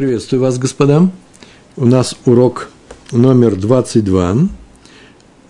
Приветствую 0.00 0.40
вас, 0.40 0.58
господа. 0.58 1.10
У 1.76 1.84
нас 1.84 2.16
урок 2.24 2.70
номер 3.12 3.54
22. 3.54 4.48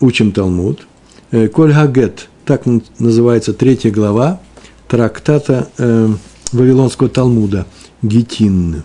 Учим 0.00 0.32
Талмуд. 0.32 0.88
Э, 1.30 1.46
Коль 1.46 1.72
Хагет, 1.72 2.28
так 2.44 2.62
называется 2.98 3.52
третья 3.52 3.92
глава 3.92 4.40
трактата 4.88 5.70
э, 5.78 6.08
Вавилонского 6.50 7.08
Талмуда. 7.08 7.64
Гетин. 8.02 8.82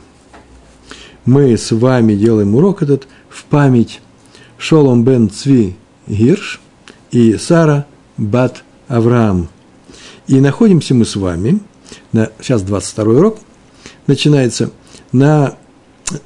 Мы 1.25 1.57
с 1.57 1.71
вами 1.71 2.13
делаем 2.13 2.53
урок 2.53 2.83
этот 2.83 3.07
в 3.27 3.45
память 3.45 4.01
Шолом 4.59 5.03
бен 5.03 5.31
Цви 5.31 5.75
Гирш 6.05 6.61
и 7.09 7.37
Сара 7.37 7.87
бат 8.17 8.63
Авраам. 8.87 9.47
И 10.27 10.39
находимся 10.39 10.93
мы 10.93 11.05
с 11.05 11.15
вами, 11.15 11.59
на, 12.11 12.29
сейчас 12.39 12.61
22 12.61 13.13
урок, 13.15 13.39
начинается 14.05 14.69
на 15.17 15.57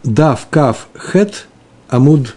Дав 0.04 0.48
Кав 0.50 0.88
Хет 0.98 1.48
Амуд 1.90 2.36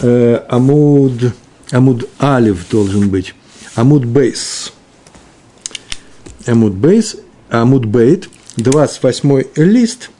э, 0.00 0.40
Амуд 0.48 1.32
Амуд 1.70 2.08
Алев 2.18 2.68
должен 2.70 3.08
быть. 3.08 3.34
Амуд 3.74 4.04
Бейс. 4.04 4.72
Амуд 6.46 6.74
Бейс, 6.74 7.16
Амуд 7.50 7.84
Бейт, 7.84 8.30
28 8.56 9.44
лист, 9.56 10.10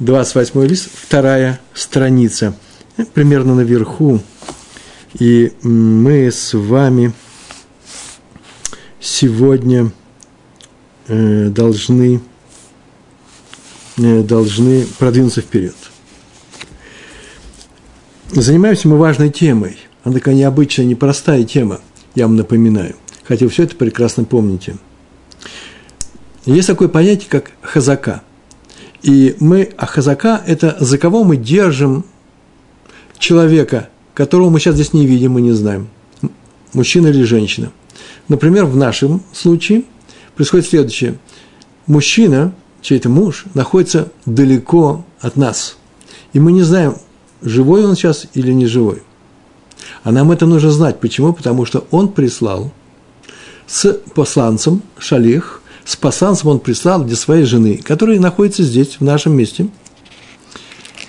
28 0.00 0.66
лист, 0.66 0.90
вторая 0.92 1.60
страница, 1.72 2.54
примерно 3.14 3.54
наверху. 3.54 4.20
И 5.18 5.52
мы 5.62 6.30
с 6.30 6.52
вами 6.52 7.12
сегодня 9.00 9.92
э, 11.08 11.48
должны 11.48 12.20
должны 14.00 14.86
продвинуться 14.98 15.40
вперед. 15.40 15.74
Занимаемся 18.32 18.88
мы 18.88 18.96
важной 18.96 19.30
темой. 19.30 19.76
Она 20.04 20.14
такая 20.14 20.34
необычная, 20.34 20.86
непростая 20.86 21.44
тема, 21.44 21.80
я 22.14 22.26
вам 22.26 22.36
напоминаю. 22.36 22.96
Хотя 23.24 23.44
вы 23.44 23.50
все 23.50 23.64
это 23.64 23.76
прекрасно 23.76 24.24
помните. 24.24 24.76
Есть 26.46 26.68
такое 26.68 26.88
понятие, 26.88 27.28
как 27.28 27.52
хазака. 27.60 28.22
И 29.02 29.36
мы, 29.40 29.70
а 29.76 29.86
хазака– 29.86 30.42
это 30.46 30.76
за 30.80 30.98
кого 30.98 31.24
мы 31.24 31.36
держим 31.36 32.04
человека, 33.18 33.88
которого 34.14 34.50
мы 34.50 34.60
сейчас 34.60 34.74
здесь 34.74 34.92
не 34.92 35.06
видим 35.06 35.38
и 35.38 35.42
не 35.42 35.52
знаем, 35.52 35.88
мужчина 36.72 37.08
или 37.08 37.22
женщина. 37.22 37.72
Например, 38.28 38.64
в 38.64 38.76
нашем 38.76 39.22
случае 39.32 39.84
происходит 40.34 40.66
следующее. 40.66 41.18
Мужчина 41.86 42.54
чей-то 42.82 43.08
муж 43.08 43.44
находится 43.54 44.12
далеко 44.26 45.04
от 45.20 45.36
нас. 45.36 45.76
И 46.32 46.40
мы 46.40 46.52
не 46.52 46.62
знаем, 46.62 46.96
живой 47.42 47.84
он 47.84 47.96
сейчас 47.96 48.26
или 48.34 48.52
не 48.52 48.66
живой. 48.66 49.02
А 50.02 50.12
нам 50.12 50.30
это 50.30 50.46
нужно 50.46 50.70
знать. 50.70 51.00
Почему? 51.00 51.32
Потому 51.32 51.64
что 51.64 51.86
он 51.90 52.08
прислал 52.08 52.72
с 53.66 53.92
посланцем 54.14 54.82
Шалих, 54.98 55.62
с 55.84 55.96
посланцем 55.96 56.48
он 56.48 56.60
прислал 56.60 57.04
для 57.04 57.16
своей 57.16 57.44
жены, 57.44 57.80
которая 57.82 58.18
находится 58.20 58.62
здесь, 58.62 58.96
в 58.98 59.04
нашем 59.04 59.36
месте, 59.36 59.68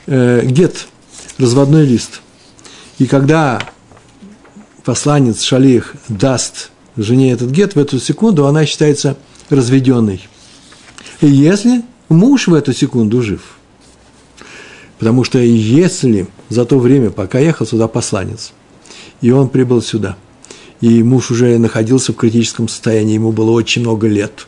э, 0.07 0.45
гет, 0.45 0.87
разводной 1.37 1.85
лист. 1.85 2.21
И 2.97 3.05
когда 3.05 3.61
посланец 4.83 5.41
Шалих 5.41 5.95
даст 6.07 6.71
жене 6.97 7.31
этот 7.31 7.51
гет, 7.51 7.75
в 7.75 7.79
эту 7.79 7.99
секунду 7.99 8.45
она 8.47 8.65
считается 8.65 9.17
разведенной 9.49 10.27
если 11.27 11.83
муж 12.09 12.47
в 12.47 12.53
эту 12.53 12.73
секунду 12.73 13.21
жив. 13.21 13.41
Потому 14.99 15.23
что 15.23 15.39
если 15.39 16.27
за 16.49 16.65
то 16.65 16.77
время, 16.77 17.09
пока 17.09 17.39
ехал 17.39 17.65
сюда 17.65 17.87
посланец, 17.87 18.53
и 19.21 19.31
он 19.31 19.49
прибыл 19.49 19.81
сюда, 19.81 20.17
и 20.79 21.01
муж 21.03 21.31
уже 21.31 21.57
находился 21.57 22.11
в 22.11 22.15
критическом 22.15 22.67
состоянии, 22.67 23.15
ему 23.15 23.31
было 23.31 23.51
очень 23.51 23.81
много 23.81 24.07
лет, 24.07 24.47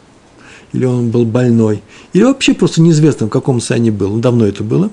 или 0.73 0.85
он 0.85 1.09
был 1.09 1.25
больной, 1.25 1.81
или 2.13 2.23
вообще 2.23 2.53
просто 2.53 2.81
неизвестно, 2.81 3.27
в 3.27 3.31
каком 3.31 3.59
состоянии 3.59 3.91
был, 3.91 4.17
давно 4.17 4.45
это 4.45 4.63
было, 4.63 4.91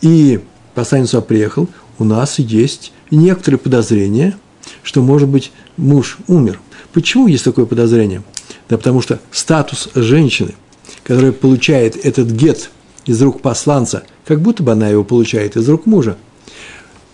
и 0.00 0.40
посланец 0.74 1.10
сюда 1.10 1.22
приехал, 1.22 1.68
у 1.98 2.04
нас 2.04 2.38
есть 2.38 2.92
некоторые 3.10 3.58
подозрения, 3.58 4.36
что, 4.82 5.02
может 5.02 5.28
быть, 5.28 5.52
муж 5.76 6.18
умер. 6.26 6.60
Почему 6.92 7.26
есть 7.26 7.44
такое 7.44 7.66
подозрение? 7.66 8.22
Да 8.68 8.78
потому 8.78 9.02
что 9.02 9.20
статус 9.30 9.90
женщины– 9.94 10.54
которая 11.02 11.32
получает 11.32 11.96
этот 12.04 12.28
гет 12.30 12.70
из 13.06 13.20
рук 13.22 13.40
посланца, 13.40 14.04
как 14.26 14.40
будто 14.40 14.62
бы 14.62 14.72
она 14.72 14.88
его 14.88 15.04
получает 15.04 15.56
из 15.56 15.68
рук 15.68 15.86
мужа. 15.86 16.16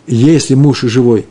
Если 0.07 0.55
муж 0.55 0.83
живой, 0.83 1.27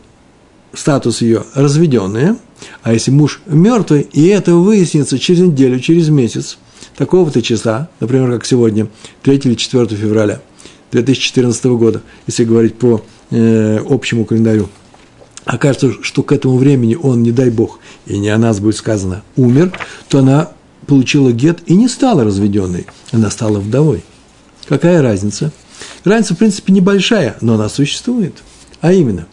статус 0.73 1.21
ее 1.21 1.43
разведенная, 1.53 2.37
а 2.83 2.93
если 2.93 3.11
муж 3.11 3.41
мертвый, 3.45 4.01
и 4.01 4.27
это 4.27 4.55
выяснится 4.55 5.19
через 5.19 5.41
неделю, 5.41 5.79
через 5.79 6.09
месяц, 6.09 6.57
такого-то 6.95 7.41
числа, 7.41 7.89
например, 7.99 8.31
как 8.31 8.45
сегодня, 8.45 8.87
3 9.23 9.37
или 9.37 9.55
4 9.55 9.87
февраля 9.87 10.41
2014 10.91 11.65
года, 11.65 12.01
если 12.27 12.43
говорить 12.43 12.75
по 12.75 13.01
э, 13.31 13.79
общему 13.87 14.25
календарю, 14.25 14.69
окажется, 15.45 15.93
что 16.01 16.23
к 16.23 16.31
этому 16.31 16.57
времени 16.57 16.95
он, 16.95 17.23
не 17.23 17.31
дай 17.31 17.49
бог, 17.49 17.79
и 18.05 18.17
не 18.17 18.29
о 18.29 18.37
нас 18.37 18.59
будет 18.59 18.75
сказано, 18.75 19.23
умер, 19.35 19.71
то 20.09 20.19
она 20.19 20.51
получила 20.85 21.31
гет 21.31 21.59
и 21.65 21.75
не 21.75 21.87
стала 21.87 22.23
разведенной, 22.23 22.85
она 23.11 23.29
стала 23.29 23.59
вдовой. 23.59 24.03
Какая 24.67 25.01
разница? 25.01 25.51
Разница, 26.03 26.35
в 26.35 26.37
принципе, 26.37 26.73
небольшая, 26.73 27.35
но 27.41 27.55
она 27.55 27.69
существует. 27.69 28.35
А 28.81 28.93
именно, 28.93 29.27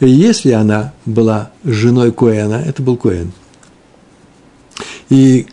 если 0.00 0.52
она 0.52 0.92
была 1.06 1.50
женой 1.64 2.12
Коэна, 2.12 2.62
это 2.66 2.82
был 2.82 2.96
Коэн, 2.96 3.32
и 5.08 5.46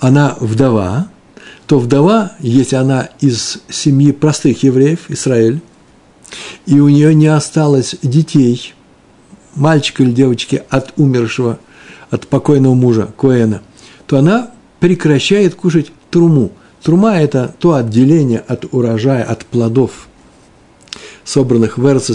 она 0.00 0.36
вдова, 0.40 1.08
то 1.66 1.78
вдова, 1.78 2.32
если 2.40 2.76
она 2.76 3.08
из 3.20 3.58
семьи 3.68 4.12
простых 4.12 4.62
евреев, 4.62 5.10
Израиль, 5.10 5.60
и 6.66 6.80
у 6.80 6.88
нее 6.88 7.14
не 7.14 7.28
осталось 7.28 7.96
детей, 8.02 8.74
мальчика 9.54 10.02
или 10.02 10.12
девочки 10.12 10.62
от 10.70 10.92
умершего, 10.96 11.58
от 12.10 12.26
покойного 12.26 12.74
мужа 12.74 13.12
Коэна– 13.16 13.62
то 14.06 14.18
она 14.18 14.50
прекращает 14.80 15.54
кушать 15.54 15.92
труму. 16.10 16.52
Трума– 16.82 17.16
это 17.20 17.54
то 17.60 17.74
отделение 17.74 18.40
от 18.40 18.66
урожая, 18.72 19.22
от 19.22 19.46
плодов, 19.46 20.08
собранных 21.24 21.78
в 21.78 21.86
Эрц 21.86 22.10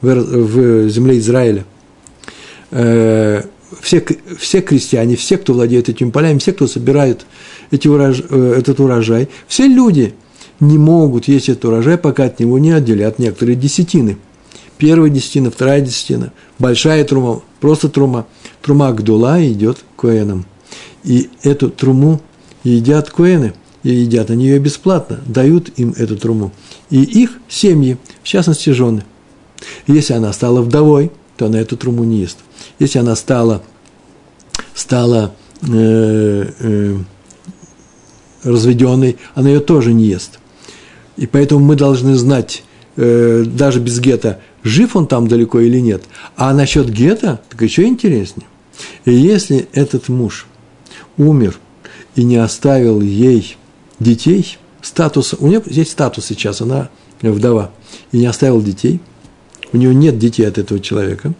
в 0.00 0.88
земле 0.88 1.18
Израиля. 1.18 1.64
Э, 2.72 3.42
все, 3.80 4.04
все 4.38 4.60
крестьяне, 4.60 5.16
все, 5.16 5.38
кто 5.38 5.52
владеет 5.52 5.88
этими 5.88 6.10
полями, 6.10 6.38
все, 6.38 6.52
кто 6.52 6.66
собирает 6.66 7.24
эти 7.70 7.86
урож, 7.86 8.20
э, 8.28 8.54
этот 8.58 8.80
урожай, 8.80 9.28
все 9.46 9.68
люди 9.68 10.14
не 10.58 10.78
могут 10.78 11.28
есть 11.28 11.48
этот 11.48 11.66
урожай, 11.66 11.98
пока 11.98 12.24
от 12.24 12.40
него 12.40 12.58
не 12.58 12.72
отделят 12.72 13.18
некоторые 13.18 13.56
десятины. 13.56 14.18
Первая 14.78 15.10
десятина, 15.10 15.50
вторая 15.50 15.80
десятина, 15.80 16.32
большая 16.58 17.04
трума, 17.04 17.42
просто 17.60 17.88
трума. 17.88 18.26
Трума 18.60 18.92
Гдула 18.92 19.40
идет 19.46 19.78
к 19.96 20.00
коэнам– 20.00 20.46
и 21.06 21.30
эту 21.42 21.70
труму 21.70 22.20
едят 22.64 23.10
коэны, 23.10 23.54
и 23.84 23.90
едят 23.90 24.30
они 24.30 24.46
ее 24.46 24.58
бесплатно, 24.58 25.20
дают 25.24 25.70
им 25.78 25.94
эту 25.96 26.16
труму. 26.16 26.52
И 26.90 27.02
их 27.02 27.38
семьи, 27.48 27.96
в 28.22 28.26
частности, 28.26 28.70
жены. 28.70 29.04
Если 29.86 30.12
она 30.12 30.32
стала 30.32 30.60
вдовой, 30.60 31.12
то 31.36 31.46
она 31.46 31.60
эту 31.60 31.76
труму 31.76 32.04
не 32.04 32.18
ест. 32.18 32.38
Если 32.80 32.98
она 32.98 33.14
стала, 33.14 33.62
стала 34.74 35.32
э, 35.62 36.50
э, 36.58 36.96
разведенной, 38.42 39.16
она 39.34 39.48
ее 39.48 39.60
тоже 39.60 39.92
не 39.92 40.06
ест. 40.06 40.40
И 41.16 41.26
поэтому 41.26 41.64
мы 41.64 41.76
должны 41.76 42.16
знать, 42.16 42.64
э, 42.96 43.44
даже 43.46 43.78
без 43.78 44.00
гетто, 44.00 44.40
жив 44.64 44.96
он 44.96 45.06
там 45.06 45.28
далеко 45.28 45.60
или 45.60 45.78
нет. 45.78 46.02
А 46.36 46.52
насчет 46.52 46.90
гетто, 46.90 47.40
так 47.48 47.62
еще 47.62 47.84
интереснее. 47.84 48.48
И 49.04 49.12
если 49.12 49.68
этот 49.72 50.08
муж– 50.08 50.48
умер 51.18 51.58
и 52.14 52.24
не 52.24 52.36
оставил 52.36 53.00
ей 53.00 53.56
детей, 53.98 54.58
статуса, 54.82 55.36
у 55.38 55.46
нее 55.46 55.62
есть 55.66 55.92
статус 55.92 56.26
сейчас, 56.26 56.60
она 56.60 56.88
вдова, 57.22 57.70
и 58.12 58.18
не 58.18 58.26
оставил 58.26 58.62
детей, 58.62 59.00
у 59.72 59.76
нее 59.76 59.94
нет 59.94 60.18
детей 60.18 60.44
от 60.44 60.58
этого 60.58 60.80
человека, 60.80 61.34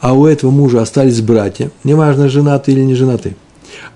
а 0.00 0.14
у 0.14 0.26
этого 0.26 0.50
мужа 0.50 0.82
остались 0.82 1.20
братья, 1.20 1.70
неважно, 1.84 2.28
женатый 2.28 2.74
или 2.74 2.82
не 2.82 2.94
женатый, 2.94 3.36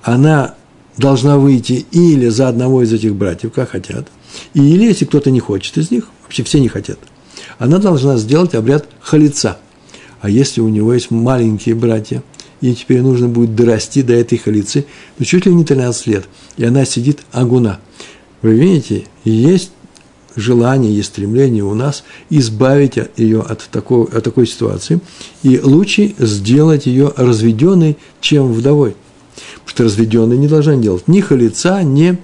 она 0.03 0.55
должна 0.97 1.39
выйти 1.39 1.87
или 1.91 2.29
за 2.29 2.49
одного 2.49 2.83
из 2.83 2.93
этих 2.93 3.15
братьев, 3.15 3.53
как 3.53 3.71
хотят, 3.71 4.09
или, 4.55 4.85
если 4.85 5.05
кто-то 5.05 5.31
не 5.31 5.41
хочет 5.41 5.77
из 5.79 5.91
них, 5.91 6.09
вообще 6.23 6.43
все 6.43 6.61
не 6.61 6.69
хотят, 6.69 6.99
она 7.59 7.79
должна 7.79 8.17
сделать 8.17 8.55
обряд 8.55 8.87
халица. 9.01 9.59
А 10.21 10.31
если 10.31 10.63
у 10.63 10.69
него 10.69 10.95
есть 10.95 11.11
маленькие 11.11 11.75
братья– 11.75 12.23
ей 12.65 12.75
теперь 12.75 13.03
нужно 13.03 13.29
будет 13.29 13.55
дорасти 13.55 14.03
до 14.03 14.15
этой 14.15 14.39
халицы, 14.39 14.87
ну, 15.19 15.25
чуть 15.27 15.45
ли 15.45 15.55
не 15.55 15.65
13 15.65 16.07
лет, 16.07 16.25
и 16.57 16.65
она 16.65 16.87
сидит 16.87 17.21
агуна. 17.31 17.79
Вы 18.41 18.55
видите, 18.55 19.05
есть 19.25 19.71
желание, 20.35 20.95
есть 20.97 21.11
стремление 21.11 21.63
у 21.63 21.75
нас 21.75 22.05
избавить 22.31 22.99
ее 23.17 23.43
от 23.43 23.69
такой, 23.71 24.05
от 24.05 24.25
такой 24.25 24.47
ситуации, 24.47 25.01
и 25.43 25.61
лучше 25.61 26.15
сделать 26.19 26.87
ее 26.87 27.13
разведенной, 27.15 27.99
чем 28.23 28.51
вдовой. 28.51 28.97
Потому 29.65 29.69
что 29.69 29.85
разведенной 29.85 30.39
не 30.39 30.49
должна 30.49 30.77
делать 30.77 31.07
ни 31.07 31.21
халица, 31.21 31.83
ни 31.83 32.17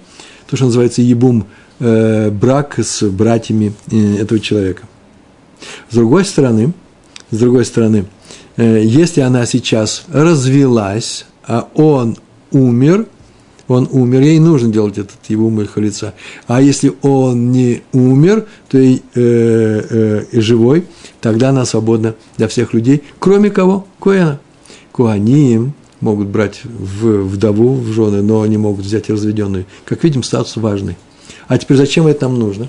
то, 0.49 0.57
что 0.57 0.67
называется 0.67 1.03
ебум, 1.03 1.47
э, 1.81 2.31
брак 2.31 2.79
с 2.79 3.03
братьями 3.03 3.75
э, 3.91 4.17
этого 4.17 4.41
человека. 4.41 4.85
С 5.91 5.95
другой 5.95 6.25
стороны, 6.25 6.73
с 7.31 7.39
другой 7.39 7.67
стороны, 7.67 8.07
если 8.65 9.21
она 9.21 9.47
сейчас 9.47 10.05
развелась, 10.13 11.27
а 11.47 11.69
он 11.75 12.17
умер– 12.51 13.07
он 13.71 13.89
умер, 13.93 14.23
ей 14.23 14.41
нужно 14.41 14.73
делать 14.73 14.99
этот 14.99 15.19
его 15.29 15.47
умер 15.47 15.71
лица. 15.77 16.15
А 16.49 16.61
если 16.61 16.93
он 17.03 17.53
не 17.53 17.83
умер, 17.93 18.47
то 18.69 18.77
и, 18.79 18.97
э, 18.97 19.01
э, 20.35 20.41
живой, 20.41 20.87
тогда 21.21 21.51
она 21.51 21.65
свободна 21.65 22.17
для 22.37 22.49
всех 22.49 22.75
людей, 22.75 23.05
кроме 23.21 23.49
кого? 23.51 23.87
Коэна. 24.01 24.41
Куаним 24.91 25.75
могут 26.01 26.27
брать 26.27 26.63
в 26.65 27.29
вдову 27.29 27.75
в 27.75 27.87
жены, 27.93 28.23
но 28.23 28.43
они 28.43 28.59
могут 28.59 28.85
взять 28.85 29.09
разведенную. 29.09 29.67
Как 29.85 30.03
видим, 30.03 30.25
статус 30.25 30.57
важный. 30.57 30.97
А 31.47 31.57
теперь 31.57 31.77
зачем 31.77 32.09
это 32.09 32.27
нам 32.29 32.41
нужно? 32.41 32.69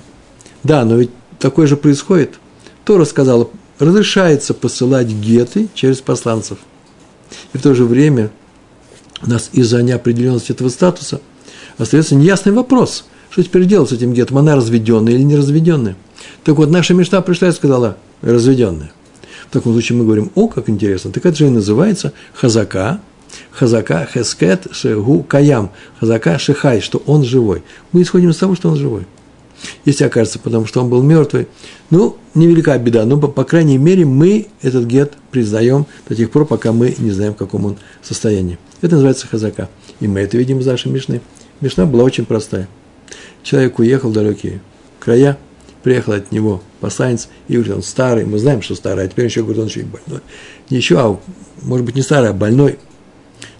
Да, 0.62 0.84
но 0.84 0.98
ведь 0.98 1.10
такое 1.40 1.66
же 1.66 1.76
происходит. 1.76 2.38
Тора 2.84 3.04
сказала, 3.06 3.48
разрешается 3.82 4.54
посылать 4.54 5.08
геты 5.08 5.68
через 5.74 6.00
посланцев. 6.00 6.58
И 7.52 7.58
в 7.58 7.62
то 7.62 7.74
же 7.74 7.84
время– 7.84 8.30
у 9.24 9.30
нас 9.30 9.50
из-за 9.52 9.82
неопределенности 9.82 10.52
этого 10.52 10.68
статуса 10.68 11.20
остается 11.78 12.14
неясный 12.14 12.52
вопрос, 12.52 13.04
что 13.30 13.42
теперь 13.42 13.64
делать 13.64 13.90
с 13.90 13.92
этим 13.92 14.12
гетом, 14.12 14.38
она 14.38 14.56
разведенная 14.56 15.12
или 15.12 15.22
не 15.22 15.36
разведенная. 15.36 15.96
Так 16.44 16.56
вот, 16.56 16.70
наша 16.70 16.94
мечта 16.94 17.20
пришла 17.20 17.48
и 17.48 17.52
сказала, 17.52 17.96
разведенная. 18.20 18.92
В 19.48 19.52
таком 19.52 19.72
случае 19.72 19.98
мы 19.98 20.04
говорим, 20.04 20.30
о, 20.34 20.48
как 20.48 20.68
интересно, 20.68 21.12
так 21.12 21.24
это 21.24 21.36
же 21.36 21.46
и 21.46 21.50
называется 21.50 22.12
хазака, 22.34 23.00
хазака, 23.50 24.08
хескет, 24.12 24.66
шегу, 24.72 25.22
каям, 25.22 25.70
хазака, 26.00 26.38
шихай, 26.38 26.80
что 26.80 27.02
он 27.06 27.24
живой. 27.24 27.62
Мы 27.92 28.02
исходим 28.02 28.30
из 28.30 28.36
того, 28.36 28.54
что 28.56 28.70
он 28.70 28.76
живой. 28.76 29.06
Если 29.84 30.04
окажется, 30.04 30.38
потому 30.38 30.66
что 30.66 30.80
он 30.80 30.88
был 30.88 31.02
мертвый, 31.02 31.48
ну, 31.90 32.16
невелика 32.34 32.76
беда, 32.78 33.04
но, 33.04 33.18
по, 33.18 33.28
по 33.28 33.44
крайней 33.44 33.78
мере, 33.78 34.04
мы 34.04 34.46
этот 34.60 34.86
гет 34.86 35.14
признаем 35.30 35.86
до 36.08 36.14
тех 36.14 36.30
пор, 36.30 36.46
пока 36.46 36.72
мы 36.72 36.94
не 36.98 37.10
знаем, 37.10 37.34
в 37.34 37.36
каком 37.36 37.66
он 37.66 37.76
состоянии. 38.02 38.58
Это 38.80 38.94
называется 38.94 39.26
хазака. 39.26 39.68
И 40.00 40.08
мы 40.08 40.20
это 40.20 40.36
видим 40.36 40.58
из 40.58 40.66
нашей 40.66 40.90
Мишны. 40.90 41.20
Мишна 41.60 41.86
была 41.86 42.04
очень 42.04 42.24
простая. 42.24 42.68
Человек 43.42 43.78
уехал 43.78 44.10
в 44.10 44.12
далекие 44.12 44.60
края, 44.98 45.38
приехал 45.82 46.12
от 46.12 46.32
него 46.32 46.62
посланец, 46.80 47.28
и 47.48 47.54
говорит, 47.54 47.74
он 47.74 47.82
старый, 47.82 48.24
мы 48.24 48.38
знаем, 48.38 48.62
что 48.62 48.74
старый, 48.74 49.04
а 49.04 49.08
теперь 49.08 49.26
еще 49.26 49.42
говорит, 49.42 49.60
он 49.60 49.68
еще 49.68 49.80
и 49.80 49.84
больной. 49.84 50.20
Не 50.70 50.76
еще, 50.76 50.98
а 50.98 51.18
может 51.62 51.84
быть 51.84 51.94
не 51.94 52.02
старый, 52.02 52.30
а 52.30 52.32
больной. 52.32 52.78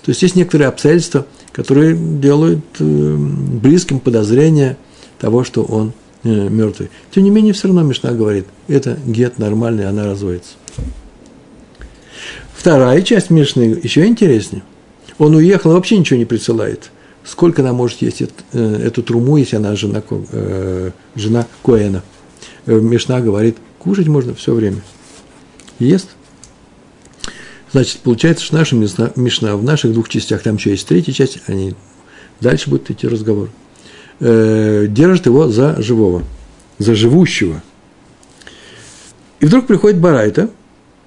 То 0.02 0.10
есть 0.10 0.22
есть 0.22 0.34
некоторые 0.34 0.69
обстоятельства, 0.69 1.26
которые 1.52 1.96
делают 1.96 2.64
э, 2.81 3.16
близким 3.16 4.00
подозрение 4.00 4.76
того, 5.23 5.45
что 5.45 5.63
он 5.63 5.93
э, 6.25 6.29
мертвый. 6.29 6.91
Тем 7.13 7.23
не 7.23 7.31
менее, 7.31 7.53
все 7.53 7.69
равно 7.69 7.83
Мишна 7.85 8.11
говорит, 8.11 8.45
это 8.67 8.99
гет 9.07 9.39
нормальный, 9.39 9.89
она 9.89 10.05
разводится. 10.05 10.55
Вторая 12.53 13.01
часть 13.03 13.31
Мишны 13.31 13.81
еще 13.83 14.05
интереснее. 14.05 14.65
Он 15.19 15.37
уехал, 15.37 15.73
вообще 15.73 15.97
ничего 15.97 16.19
не 16.19 16.25
присылает. 16.25 16.91
Сколько 17.25 17.63
она 17.63 17.73
может 17.73 18.03
есть 18.03 18.21
эту, 18.21 18.35
э, 18.53 18.81
эту 18.85 19.05
труму, 19.05 19.37
если 19.37 19.55
она 19.55 19.77
жена, 19.77 20.03
э, 20.11 20.91
жена 21.15 21.47
Коэна? 21.63 22.03
Э, 22.67 22.81
Мишна 22.81 23.21
говорит, 23.21 23.59
кушать 23.79 24.09
можно 24.09 24.35
все 24.35 24.55
время. 24.55 24.83
Ест. 25.79 26.09
Значит, 27.71 27.99
получается, 27.99 28.45
что 28.45 28.57
наша 28.57 28.75
Мишна, 28.75 29.57
в 29.57 29.63
наших 29.63 29.93
двух 29.93 30.09
частях, 30.09 30.43
там 30.43 30.57
еще 30.57 30.71
есть 30.71 30.89
третья 30.89 31.13
часть, 31.13 31.39
они 31.47 31.77
дальше 32.41 32.69
будет 32.69 32.91
идти 32.91 33.07
разговор, 33.07 33.51
э, 34.23 34.87
держит 34.89 35.27
его 35.27 35.49
за 35.49 35.81
живого, 35.83 36.23
за 36.79 36.95
живущего. 36.95 37.63
И 39.41 39.47
вдруг 39.47 39.67
приходит 39.67 40.01
Барайта, 40.01 40.49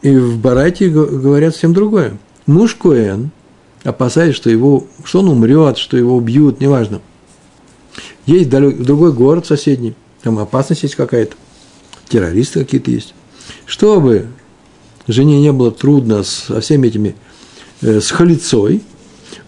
и 0.02 0.16
в 0.16 0.38
Барайте 0.38 0.90
говорят 0.90 1.54
совсем 1.54 1.74
другое. 1.74 2.18
Муж 2.46 2.76
Коэн– 2.76 3.32
опасаясь, 3.86 4.36
что, 4.36 4.50
его, 4.50 4.88
что 5.04 5.20
он 5.20 5.30
умрет, 5.30 5.78
что 5.78 5.96
его 5.96 6.18
убьют, 6.18 6.60
неважно. 6.60 7.02
Есть 8.26 8.50
далек, 8.50 8.82
другой 8.82 9.14
город 9.14 9.46
соседний, 9.46 9.94
там 10.24 10.40
опасность 10.40 10.84
есть 10.84 10.96
какая-то, 10.96 11.36
террористы 12.10 12.60
какие-то 12.60 12.92
есть. 12.92 13.14
Чтобы 13.66 14.28
жене 15.08 15.40
не 15.40 15.52
было 15.52 15.72
трудно 15.72 16.24
со 16.24 16.60
всеми 16.62 16.88
этими, 16.88 17.16
э, 17.82 18.02
с 18.02 18.10
халицой, 18.10 18.82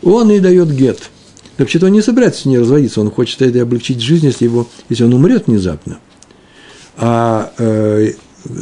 он 0.04 0.30
и 0.30 0.40
дает 0.40 0.72
гет. 0.72 1.10
Вообще-то 1.58 1.88
он 1.88 1.92
не 1.92 2.02
собирается 2.02 2.42
с 2.42 2.46
ней 2.46 2.60
разводиться, 2.60 3.02
он 3.02 3.10
хочет 3.10 3.42
это 3.42 3.62
облегчить 3.62 4.00
жизнь, 4.00 4.26
если, 4.28 4.46
его, 4.46 4.68
если 4.90 5.04
он 5.04 5.14
умрет 5.14 5.48
внезапно. 5.48 6.00
А 6.98 7.52
э, 7.58 8.14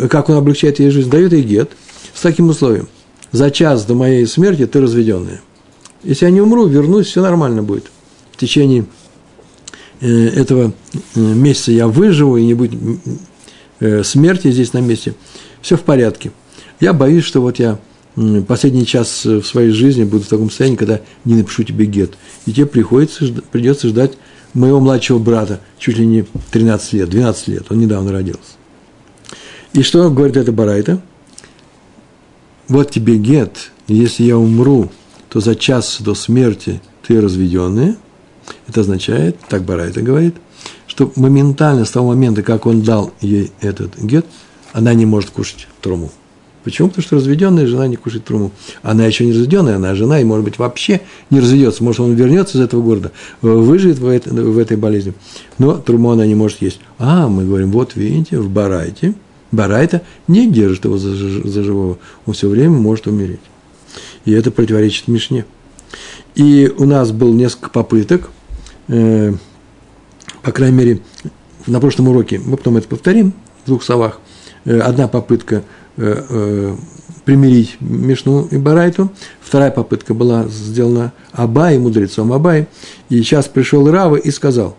как 0.10 0.30
он 0.30 0.38
облегчает 0.38 0.80
ей 0.80 0.90
жизнь? 0.90 1.10
Дает 1.10 1.34
ей 1.34 1.44
гет 1.44 1.72
с 2.14 2.22
таким 2.22 2.50
условием. 2.50 2.88
За 3.32 3.52
час 3.52 3.86
до 3.86 3.96
моей 3.96 4.26
смерти 4.26 4.66
ты 4.66 4.80
разведенная. 4.80 5.42
Если 6.04 6.26
я 6.26 6.32
не 6.32 6.42
умру, 6.42 6.68
вернусь, 6.68 7.08
все 7.08 7.22
нормально 7.22 7.64
будет. 7.64 7.92
В 8.32 8.38
течение 8.38 8.86
э, 10.00 10.28
этого 10.28 10.74
э, 11.16 11.20
месяца 11.20 11.72
я 11.72 11.88
выживу, 11.88 12.38
и 12.38 12.46
не 12.46 12.54
будет 12.54 12.80
э, 13.80 14.04
смерти 14.04 14.52
здесь 14.52 14.74
на 14.74 14.80
месте. 14.80 15.16
Все 15.62 15.76
в 15.76 15.82
порядке. 15.82 16.32
Я 16.80 16.94
боюсь, 16.94 17.24
что 17.24 17.42
вот 17.42 17.60
я 17.60 17.80
последний 18.48 18.86
час 18.86 19.26
в 19.26 19.44
своей 19.44 19.72
жизни 19.72 20.04
буду 20.04 20.24
в 20.24 20.28
таком 20.28 20.50
состоянии, 20.50 20.78
когда 20.78 21.02
не 21.26 21.36
напишу 21.36 21.64
тебе 21.64 21.86
гет. 21.86 22.18
И 22.46 22.54
тебе 22.54 22.66
приходится, 22.66 23.26
придется 23.52 23.88
ждать 23.90 24.14
моего 24.54 24.80
младшего 24.80 25.20
брата, 25.20 25.60
чуть 25.78 25.98
ли 25.98 26.06
не 26.06 26.26
13 26.52 26.94
лет, 26.94 27.10
12 27.10 27.48
лет, 27.50 27.66
он 27.70 27.80
недавно 27.80 28.12
родился. 28.12 28.54
И 29.74 29.82
что 29.82 30.10
говорит 30.10 30.38
это 30.38 30.52
Барайта? 30.52 31.02
Вот 32.70 32.92
тебе 32.92 33.18
гет, 33.18 33.72
если 33.88 34.24
я 34.24 34.38
умру, 34.38 34.90
то 35.30 35.42
за 35.42 35.56
час 35.56 35.98
до 36.00 36.16
смерти 36.16 36.82
ты 37.06 37.20
разведенная. 37.20 37.98
Это 38.68 38.82
означает, 38.82 39.38
так 39.50 39.64
Барайта 39.64 40.02
говорит, 40.02 40.36
что 40.88 41.12
моментально 41.16 41.84
с 41.84 41.92
того 41.92 42.08
момента, 42.08 42.42
как 42.42 42.66
он 42.66 42.82
дал 42.82 43.14
ей 43.20 43.52
этот 43.60 43.98
гет, 43.98 44.26
она 44.72 44.94
не 44.94 45.06
может 45.06 45.32
кушать 45.32 45.68
труму. 45.82 46.12
Почему? 46.66 46.90
Потому 46.90 47.04
что 47.04 47.16
разведенная 47.16 47.66
жена 47.66 47.88
не 47.88 47.96
кушает 47.96 48.26
труму. 48.26 48.52
Она 48.82 49.06
еще 49.06 49.26
не 49.26 49.32
разведенная, 49.32 49.78
она 49.78 49.96
жена, 49.96 50.20
и, 50.20 50.26
может 50.26 50.44
быть, 50.44 50.60
вообще 50.60 51.00
не 51.30 51.40
разведется. 51.40 51.82
Может, 51.82 52.02
он 52.02 52.14
вернется 52.14 52.58
из 52.58 52.62
этого 52.62 52.82
города, 52.82 53.12
выживет 53.42 54.00
в, 54.00 54.08
это, 54.08 54.34
в 54.34 54.58
этой 54.58 54.76
болезни. 54.76 55.14
Но 55.58 55.78
труму 55.78 56.12
она 56.12 56.26
не 56.26 56.36
может 56.36 56.62
есть. 56.62 56.82
А, 57.00 57.30
мы 57.30 57.46
говорим, 57.46 57.72
вот 57.72 57.96
видите, 57.96 58.40
в 58.40 58.50
Барайте, 58.50 59.14
Барайта 59.54 60.02
не 60.28 60.52
держит 60.52 60.84
его 60.84 60.98
за, 60.98 61.16
за 61.16 61.64
живого. 61.64 62.00
Он 62.26 62.34
все 62.34 62.50
время 62.50 62.78
может 62.78 63.08
умереть 63.08 63.40
и 64.26 64.32
это 64.32 64.52
противоречит 64.52 65.08
Мишне. 65.08 65.46
И 66.34 66.72
у 66.78 66.86
нас 66.86 67.12
было 67.12 67.34
несколько 67.34 67.70
попыток, 67.70 68.30
э, 68.88 69.34
по 70.42 70.52
крайней 70.52 70.78
мере, 70.78 71.02
на 71.68 71.80
прошлом 71.80 72.10
уроке, 72.10 72.42
мы 72.44 72.58
потом 72.58 72.78
это 72.78 72.88
повторим 72.88 73.34
в 73.64 73.68
двух 73.68 73.84
словах. 73.84 74.20
Э, 74.66 74.80
одна 74.80 75.08
попытка 75.08 75.56
э, 75.56 75.62
э, 75.62 75.64
примирить 75.96 77.78
Мишну 77.80 78.48
и 78.52 78.58
Барайту, 78.58 79.12
вторая 79.42 79.72
попытка 79.72 80.14
была 80.14 80.48
сделана 80.48 81.14
Абай, 81.32 81.78
мудрецом 81.80 82.34
Абай, 82.34 82.68
и 83.10 83.18
сейчас 83.22 83.48
пришел 83.48 83.90
Рава 83.90 84.16
и 84.16 84.32
сказал, 84.32 84.78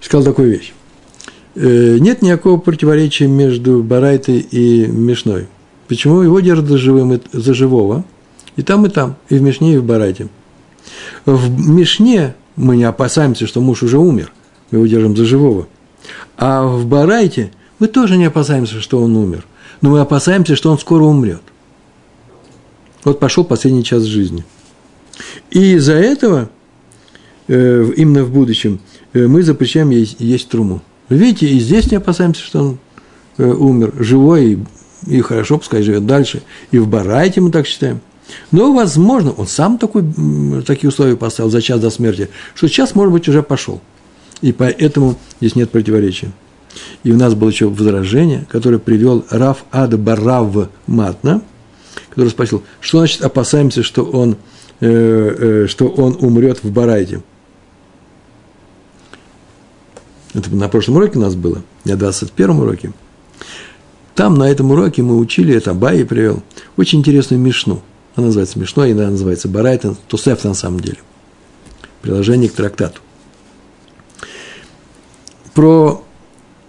сказал 0.00 0.24
такую 0.24 0.50
вещь. 0.50 0.72
Э, 1.56 1.98
нет 1.98 2.22
никакого 2.22 2.58
противоречия 2.58 3.26
между 3.26 3.82
Барайтой 3.82 4.38
и 4.38 4.86
Мишной. 4.86 5.48
Почему 5.88 6.22
его 6.22 6.40
держат 6.40 6.66
за, 6.66 6.78
живым, 6.78 7.20
за 7.32 7.54
живого? 7.54 8.04
И 8.56 8.62
там, 8.62 8.86
и 8.86 8.88
там, 8.88 9.16
и 9.28 9.36
в 9.36 9.42
Мишне, 9.42 9.74
и 9.74 9.78
в 9.78 9.84
Барайте. 9.84 10.28
В 11.24 11.68
Мишне 11.68 12.34
мы 12.56 12.76
не 12.76 12.84
опасаемся, 12.84 13.46
что 13.46 13.60
муж 13.60 13.82
уже 13.82 13.98
умер, 13.98 14.32
мы 14.74 14.80
его 14.80 14.86
держим 14.86 15.16
за 15.16 15.24
живого. 15.24 15.68
А 16.36 16.66
в 16.66 16.86
Барайте 16.86 17.52
мы 17.78 17.86
тоже 17.86 18.16
не 18.16 18.24
опасаемся, 18.24 18.80
что 18.80 19.00
он 19.00 19.16
умер, 19.16 19.46
но 19.80 19.90
мы 19.90 20.00
опасаемся, 20.00 20.56
что 20.56 20.70
он 20.70 20.78
скоро 20.78 21.04
умрет. 21.04 21.42
Вот 23.04 23.20
пошел 23.20 23.44
последний 23.44 23.84
час 23.84 24.02
жизни. 24.02 24.44
И 25.50 25.74
из-за 25.74 25.92
этого, 25.94 26.50
э, 27.46 27.92
именно 27.96 28.24
в 28.24 28.32
будущем, 28.32 28.80
э, 29.12 29.26
мы 29.26 29.42
запрещаем 29.42 29.90
есть, 29.90 30.16
есть 30.18 30.48
труму. 30.48 30.82
Видите, 31.08 31.46
и 31.46 31.60
здесь 31.60 31.90
не 31.90 31.98
опасаемся, 31.98 32.42
что 32.42 32.60
он 32.60 32.78
э, 33.38 33.48
умер, 33.48 33.94
живой, 33.98 34.58
и, 35.06 35.20
хорошо, 35.20 35.58
пускай 35.58 35.82
живет 35.82 36.06
дальше. 36.06 36.42
И 36.72 36.78
в 36.78 36.88
Барайте 36.88 37.40
мы 37.40 37.50
так 37.50 37.66
считаем. 37.66 38.00
Но, 38.50 38.72
возможно, 38.72 39.32
он 39.32 39.46
сам 39.46 39.78
такой, 39.78 40.02
такие 40.66 40.88
условия 40.88 41.16
поставил 41.16 41.50
за 41.50 41.60
час 41.60 41.78
до 41.78 41.90
смерти, 41.90 42.30
что 42.54 42.66
сейчас, 42.66 42.94
может 42.94 43.12
быть, 43.12 43.28
уже 43.28 43.42
пошел. 43.42 43.80
И 44.44 44.52
поэтому 44.52 45.16
здесь 45.40 45.56
нет 45.56 45.70
противоречия. 45.70 46.30
И 47.02 47.10
у 47.10 47.16
нас 47.16 47.32
было 47.32 47.48
еще 47.48 47.66
возражение, 47.66 48.44
которое 48.50 48.78
привел 48.78 49.24
Раф 49.30 49.64
Ад 49.72 49.98
Барав 49.98 50.68
Матна, 50.86 51.40
который 52.10 52.28
спросил, 52.28 52.62
что 52.82 52.98
значит 52.98 53.22
опасаемся, 53.22 53.82
что 53.82 54.04
он, 54.04 54.36
э, 54.80 54.86
э, 54.86 55.66
что 55.66 55.88
он 55.88 56.18
умрет 56.20 56.62
в 56.62 56.70
Барайте. 56.70 57.22
Это 60.34 60.54
на 60.54 60.68
прошлом 60.68 60.96
уроке 60.96 61.18
у 61.18 61.22
нас 61.22 61.36
было, 61.36 61.62
на 61.86 61.96
21 61.96 62.50
уроке. 62.50 62.92
Там, 64.14 64.34
на 64.34 64.50
этом 64.50 64.70
уроке 64.72 65.00
мы 65.00 65.16
учили, 65.16 65.54
это 65.54 65.70
Абай 65.70 66.04
привел, 66.04 66.42
очень 66.76 66.98
интересную 66.98 67.40
мишну. 67.40 67.80
Она 68.14 68.26
называется 68.26 68.58
мишной, 68.58 68.92
она 68.92 69.08
называется 69.08 69.48
Барайтен, 69.48 69.96
Тусеф 70.06 70.44
на 70.44 70.52
самом 70.52 70.80
деле. 70.80 70.98
Приложение 72.02 72.50
к 72.50 72.52
трактату. 72.52 73.00
Про 75.54 76.02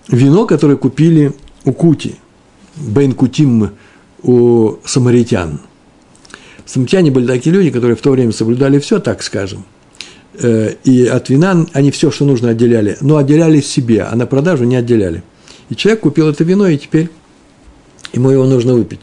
вино, 0.08 0.46
которое 0.46 0.78
купили 0.78 1.34
у 1.64 1.74
Кути, 1.74 2.16
Бен 2.76 3.14
Кутим 3.14 3.72
у 4.22 4.76
самаритян. 4.86 5.60
Самаритяне 6.66 7.12
были 7.12 7.26
такие 7.26 7.54
люди, 7.54 7.72
которые 7.72 7.96
в 7.96 8.02
то 8.02 8.12
время 8.12 8.32
соблюдали 8.32 8.80
все, 8.80 9.00
так 9.00 9.24
скажем. 9.24 9.66
Э, 10.34 10.74
и 10.84 11.06
от 11.06 11.30
вина 11.30 11.66
они 11.74 11.92
все, 11.92 12.12
что 12.12 12.26
нужно, 12.26 12.50
отделяли. 12.50 12.98
Но 13.02 13.18
отделяли 13.18 13.62
себе, 13.62 14.04
а 14.04 14.16
на 14.16 14.26
продажу 14.26 14.64
не 14.66 14.76
отделяли. 14.76 15.24
И 15.70 15.76
человек 15.76 16.02
купил 16.02 16.28
это 16.28 16.44
вино, 16.44 16.68
и 16.68 16.78
теперь 16.78 17.10
ему 18.14 18.30
его 18.30 18.46
нужно 18.46 18.74
выпить. 18.74 19.02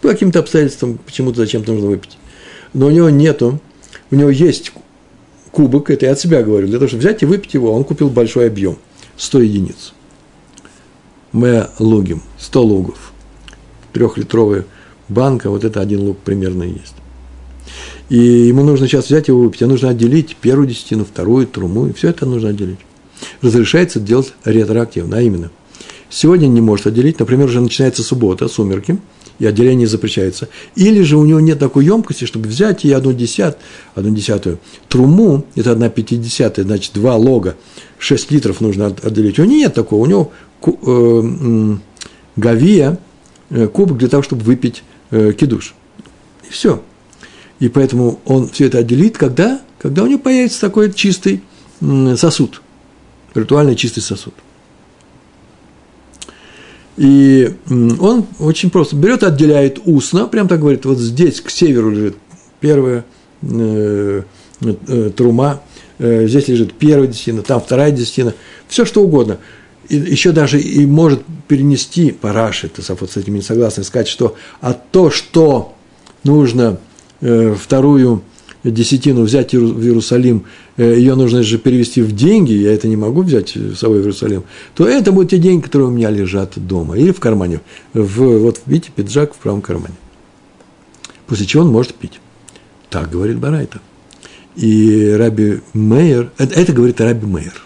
По 0.00 0.08
каким-то 0.08 0.40
обстоятельствам 0.40 0.98
почему-то 1.04 1.38
зачем-то 1.38 1.72
нужно 1.72 1.88
выпить. 1.88 2.18
Но 2.74 2.86
у 2.86 2.90
него 2.90 3.10
нету, 3.10 3.60
у 4.10 4.14
него 4.14 4.30
есть 4.30 4.72
кубок, 5.50 5.90
это 5.90 6.06
я 6.06 6.12
от 6.12 6.20
себя 6.20 6.42
говорю, 6.42 6.66
для 6.66 6.76
того, 6.78 6.88
чтобы 6.88 7.00
взять 7.00 7.22
и 7.22 7.26
выпить 7.26 7.54
его, 7.54 7.72
он 7.72 7.82
купил 7.84 8.10
большой 8.10 8.46
объем, 8.48 8.76
100 9.16 9.40
единиц. 9.40 9.92
Мы 11.32 11.68
лугим, 11.78 12.22
100 12.38 12.62
лугов. 12.62 13.12
Трехлитровая 13.92 14.64
банка, 15.08 15.50
вот 15.50 15.64
это 15.64 15.80
один 15.80 16.00
лук 16.00 16.18
примерно 16.18 16.64
есть. 16.64 16.94
И 18.08 18.16
ему 18.18 18.62
нужно 18.62 18.86
сейчас 18.86 19.06
взять 19.06 19.28
его 19.28 19.40
выпить, 19.40 19.62
а 19.62 19.66
нужно 19.66 19.88
отделить 19.88 20.36
первую 20.36 20.68
десятину, 20.68 21.04
вторую, 21.04 21.46
труму, 21.46 21.88
и 21.88 21.92
все 21.92 22.10
это 22.10 22.24
нужно 22.26 22.50
отделить. 22.50 22.78
Разрешается 23.42 23.98
делать 23.98 24.32
ретроактивно, 24.44 25.16
а 25.16 25.22
именно, 25.22 25.50
сегодня 26.08 26.46
не 26.46 26.60
может 26.60 26.86
отделить, 26.86 27.18
например, 27.18 27.46
уже 27.46 27.60
начинается 27.60 28.02
суббота, 28.02 28.48
сумерки– 28.48 28.98
и 29.38 29.46
отделение 29.46 29.86
запрещается. 29.86 30.48
Или 30.74 31.02
же 31.02 31.16
у 31.16 31.24
него 31.24 31.40
нет 31.40 31.58
такой 31.58 31.84
емкости, 31.84 32.24
чтобы 32.24 32.48
взять 32.48 32.84
и 32.84 32.92
одну, 32.92 33.12
десят, 33.12 33.58
одну 33.94 34.14
десятую 34.14 34.58
труму, 34.88 35.44
это 35.54 35.72
одна 35.72 35.88
пятидесятая, 35.88 36.64
значит, 36.64 36.92
два 36.94 37.16
лога, 37.16 37.56
6 37.98 38.30
литров 38.30 38.60
нужно 38.60 38.86
отделить. 38.86 39.38
У 39.38 39.44
него 39.44 39.56
нет 39.56 39.74
такого, 39.74 40.02
у 40.02 40.06
него 40.06 40.32
э, 40.64 41.76
гавия, 42.36 42.98
э, 43.50 43.66
кубок 43.68 43.98
для 43.98 44.08
того, 44.08 44.22
чтобы 44.22 44.42
выпить 44.42 44.82
э, 45.10 45.32
кидуш. 45.32 45.74
И 46.48 46.52
все. 46.52 46.82
И 47.58 47.68
поэтому 47.68 48.20
он 48.24 48.48
все 48.48 48.66
это 48.66 48.78
отделит, 48.78 49.16
когда? 49.16 49.60
Когда 49.78 50.02
у 50.02 50.06
него 50.06 50.18
появится 50.18 50.60
такой 50.60 50.92
чистый 50.92 51.42
сосуд, 52.16 52.62
ритуальный 53.34 53.76
чистый 53.76 54.00
сосуд. 54.00 54.34
И 56.96 57.54
он 57.68 58.26
очень 58.38 58.70
просто 58.70 58.96
берет, 58.96 59.22
отделяет 59.22 59.80
устно, 59.84 60.26
прям 60.26 60.48
так 60.48 60.60
говорит, 60.60 60.86
вот 60.86 60.98
здесь 60.98 61.40
к 61.40 61.50
северу 61.50 61.90
лежит 61.90 62.16
первая 62.60 63.04
э, 63.42 64.22
э, 64.62 65.10
трума, 65.14 65.60
э, 65.98 66.26
здесь 66.26 66.48
лежит 66.48 66.72
первая 66.74 67.06
десятина, 67.06 67.42
там 67.42 67.60
вторая 67.60 67.90
десятина, 67.90 68.32
все 68.66 68.86
что 68.86 69.02
угодно. 69.02 69.38
И 69.88 69.96
еще 69.96 70.32
даже 70.32 70.58
и 70.58 70.86
может 70.86 71.22
перенести, 71.48 72.12
Параши, 72.12 72.70
вот 72.88 73.10
с 73.10 73.16
этим 73.16 73.34
не 73.34 73.42
согласен, 73.42 73.84
сказать, 73.84 74.08
что 74.08 74.34
а 74.60 74.72
то, 74.72 75.10
что 75.10 75.74
нужно 76.24 76.80
э, 77.20 77.54
вторую 77.54 78.22
десятину 78.70 79.22
взять 79.22 79.54
в 79.54 79.82
Иерусалим, 79.82 80.44
э, 80.76 80.94
ее 80.96 81.14
нужно 81.14 81.42
же 81.42 81.58
перевести 81.58 82.02
в 82.02 82.12
деньги, 82.12 82.52
я 82.52 82.72
это 82.72 82.88
не 82.88 82.96
могу 82.96 83.22
взять 83.22 83.56
с 83.56 83.78
собой 83.78 83.98
в 83.98 84.02
Иерусалим, 84.02 84.44
то 84.74 84.86
это 84.86 85.12
будут 85.12 85.30
те 85.30 85.38
деньги, 85.38 85.62
которые 85.62 85.88
у 85.88 85.90
меня 85.90 86.10
лежат 86.10 86.52
дома 86.56 86.96
или 86.96 87.12
в 87.12 87.20
кармане. 87.20 87.60
В, 87.92 88.38
вот 88.38 88.60
видите, 88.66 88.90
пиджак 88.94 89.34
в 89.34 89.38
правом 89.38 89.62
кармане. 89.62 89.94
После 91.26 91.46
чего 91.46 91.62
он 91.62 91.70
может 91.70 91.94
пить. 91.94 92.20
Так 92.90 93.10
говорит 93.10 93.38
Барайта. 93.38 93.80
И 94.54 95.14
Раби 95.18 95.60
Мейер, 95.74 96.30
это, 96.38 96.58
это 96.58 96.72
говорит 96.72 97.00
Раби 97.00 97.26
Мейер. 97.26 97.62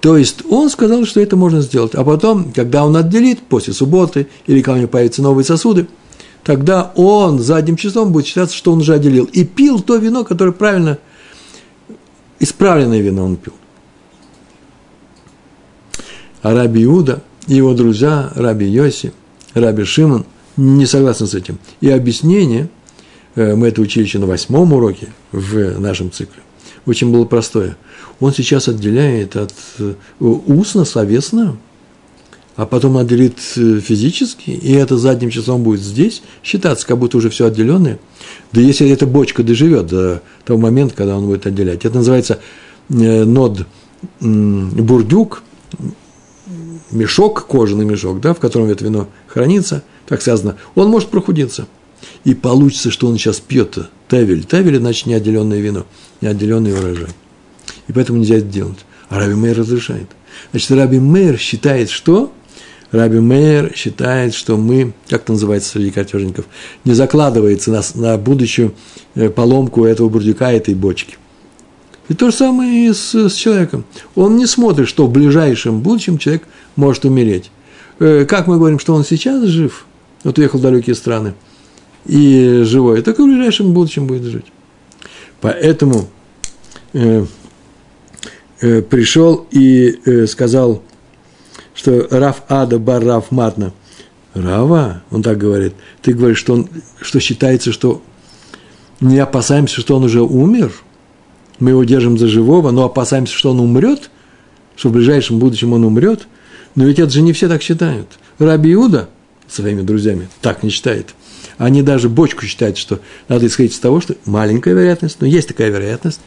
То 0.00 0.16
есть 0.16 0.42
он 0.50 0.68
сказал, 0.68 1.04
что 1.06 1.20
это 1.20 1.36
можно 1.36 1.60
сделать. 1.60 1.94
А 1.94 2.02
потом, 2.02 2.52
когда 2.52 2.84
он 2.84 2.96
отделит 2.96 3.40
после 3.40 3.72
субботы, 3.72 4.26
или 4.46 4.60
когда 4.60 4.74
у 4.74 4.78
него 4.78 4.88
появятся 4.88 5.22
новые 5.22 5.44
сосуды– 5.44 5.86
тогда 6.44 6.92
он 6.94 7.38
задним 7.38 7.76
числом 7.76 8.12
будет 8.12 8.26
считаться, 8.26 8.56
что 8.56 8.72
он 8.72 8.80
уже 8.80 8.94
отделил. 8.94 9.24
И 9.24 9.44
пил 9.44 9.80
то 9.80 9.96
вино, 9.96 10.24
которое 10.24 10.52
правильно, 10.52 10.98
исправленное 12.38 13.00
вино 13.00 13.24
он 13.24 13.36
пил. 13.36 13.54
А 16.42 16.54
Раби 16.54 16.84
Иуда 16.84 17.22
его 17.46 17.74
друзья, 17.74 18.30
Раби 18.34 18.66
Йоси, 18.66 19.12
Раби 19.54 19.84
Шимон, 19.84 20.24
не 20.56 20.86
согласны 20.86 21.26
с 21.26 21.34
этим. 21.34 21.58
И 21.80 21.88
объяснение, 21.90 22.68
э, 23.34 23.54
мы 23.54 23.68
это 23.68 23.80
учили 23.80 24.04
еще 24.04 24.18
на 24.18 24.26
восьмом 24.26 24.72
уроке 24.72 25.08
в 25.30 25.78
нашем 25.80 26.10
цикле, 26.10 26.42
очень 26.86 27.12
было 27.12 27.24
простое. 27.24 27.76
Он 28.20 28.32
сейчас 28.32 28.68
отделяет 28.68 29.36
от 29.36 29.54
э, 29.78 29.94
устно, 30.20 30.84
словесно, 30.84 31.56
а 32.56 32.66
потом 32.66 32.96
отделит 32.98 33.38
э, 33.56 33.80
физически, 33.80 34.50
и 34.50 34.72
это 34.72 34.96
задним 34.98 35.30
числом 35.30 35.62
будет 35.62 35.80
здесь 35.80 36.22
считаться, 36.42 36.86
как 36.86 36.98
будто 36.98 37.16
уже 37.16 37.30
все 37.30 37.46
отделенное. 37.46 37.98
Да 38.52 38.60
если 38.60 38.88
эта 38.90 39.06
бочка 39.06 39.42
доживет 39.42 39.86
до 39.86 40.22
того 40.44 40.58
момента, 40.60 40.94
когда 40.94 41.16
он 41.16 41.26
будет 41.26 41.46
отделять. 41.46 41.84
Это 41.84 41.96
называется 41.96 42.40
э, 42.90 43.24
нод 43.24 43.66
бурдюк, 44.20 45.42
мешок, 46.90 47.46
кожаный 47.46 47.84
мешок, 47.84 48.20
да, 48.20 48.34
в 48.34 48.38
котором 48.38 48.68
это 48.68 48.84
вино 48.84 49.08
хранится, 49.26 49.82
так 50.06 50.20
сказано, 50.20 50.56
он 50.74 50.88
может 50.88 51.08
прохудиться. 51.08 51.66
И 52.24 52.34
получится, 52.34 52.90
что 52.90 53.06
он 53.06 53.16
сейчас 53.16 53.38
пьет 53.40 53.78
тавель. 54.08 54.44
Тавель, 54.44 54.78
значит, 54.78 55.06
неотделенное 55.06 55.60
вино, 55.60 55.86
неотделенный 56.20 56.72
урожай. 56.72 57.10
И 57.88 57.92
поэтому 57.92 58.18
нельзя 58.18 58.36
это 58.36 58.46
делать. 58.46 58.78
А 59.08 59.18
Раби 59.18 59.34
Мейер 59.34 59.58
разрешает. 59.58 60.08
Значит, 60.50 60.70
Раби 60.72 60.98
Мейер 60.98 61.38
считает, 61.38 61.90
что 61.90 62.32
Раби 62.92 63.20
Мейер 63.20 63.72
считает, 63.74 64.34
что 64.34 64.56
мы, 64.58 64.92
как 65.08 65.22
это 65.22 65.32
называется 65.32 65.70
среди 65.70 65.90
картежников, 65.90 66.44
не 66.84 66.92
закладывается 66.92 67.72
на, 67.72 67.80
на 67.94 68.18
будущую 68.18 68.74
э, 69.14 69.30
поломку 69.30 69.86
этого 69.86 70.10
бурдюка, 70.10 70.52
этой 70.52 70.74
бочки. 70.74 71.16
И 72.08 72.14
то 72.14 72.30
же 72.30 72.36
самое 72.36 72.88
и 72.88 72.92
с, 72.92 73.14
с 73.14 73.34
человеком. 73.34 73.84
Он 74.14 74.36
не 74.36 74.46
смотрит, 74.46 74.88
что 74.88 75.06
в 75.06 75.10
ближайшем 75.10 75.80
будущем 75.80 76.18
человек 76.18 76.42
может 76.76 77.06
умереть. 77.06 77.50
Э, 77.98 78.26
как 78.26 78.46
мы 78.46 78.58
говорим, 78.58 78.78
что 78.78 78.94
он 78.94 79.04
сейчас 79.04 79.42
жив, 79.44 79.86
вот 80.22 80.36
уехал 80.38 80.58
в 80.58 80.62
далекие 80.62 80.94
страны, 80.94 81.32
и 82.04 82.60
живой, 82.64 83.00
так 83.00 83.18
и 83.18 83.22
в 83.22 83.24
ближайшем 83.26 83.72
будущем 83.72 84.06
будет 84.06 84.24
жить. 84.24 84.46
Поэтому 85.40 86.08
э, 86.92 87.24
э, 88.60 88.82
пришел 88.82 89.46
и 89.50 89.98
э, 90.04 90.26
сказал 90.26 90.82
что 91.74 92.06
Раф 92.10 92.42
Ада 92.48 92.78
бар 92.78 93.04
Раф 93.04 93.30
Матна. 93.30 93.72
Рава, 94.34 95.02
он 95.10 95.22
так 95.22 95.36
говорит, 95.36 95.74
ты 96.00 96.14
говоришь, 96.14 96.38
что, 96.38 96.54
он, 96.54 96.68
что 97.00 97.20
считается, 97.20 97.70
что 97.70 98.02
не 99.00 99.18
опасаемся, 99.18 99.80
что 99.80 99.96
он 99.96 100.04
уже 100.04 100.22
умер, 100.22 100.72
мы 101.58 101.70
его 101.70 101.84
держим 101.84 102.16
за 102.18 102.28
живого, 102.28 102.70
но 102.70 102.84
опасаемся, 102.84 103.34
что 103.34 103.50
он 103.50 103.60
умрет, 103.60 104.10
что 104.74 104.88
в 104.88 104.92
ближайшем 104.92 105.38
будущем 105.38 105.72
он 105.74 105.84
умрет. 105.84 106.26
Но 106.74 106.84
ведь 106.84 106.98
это 106.98 107.10
же 107.10 107.20
не 107.20 107.32
все 107.32 107.48
так 107.48 107.62
считают. 107.62 108.08
Раби 108.38 108.72
Иуда 108.72 109.08
своими 109.48 109.82
друзьями 109.82 110.28
так 110.40 110.62
не 110.62 110.70
считает. 110.70 111.14
Они 111.58 111.82
даже 111.82 112.08
бочку 112.08 112.46
считают, 112.46 112.78
что 112.78 113.00
надо 113.28 113.46
исходить 113.46 113.74
из 113.74 113.78
того, 113.78 114.00
что 114.00 114.16
маленькая 114.24 114.72
вероятность, 114.72 115.18
но 115.20 115.26
есть 115.26 115.48
такая 115.48 115.68
вероятность, 115.68 116.20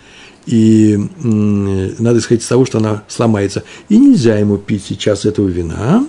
и 0.45 0.97
надо 1.19 2.19
исходить 2.19 2.43
из 2.43 2.47
того, 2.47 2.65
что 2.65 2.77
она 2.77 3.03
сломается. 3.07 3.63
И 3.89 3.97
нельзя 3.97 4.37
ему 4.37 4.57
пить 4.57 4.83
сейчас 4.87 5.25
этого 5.25 5.47
вина. 5.47 6.07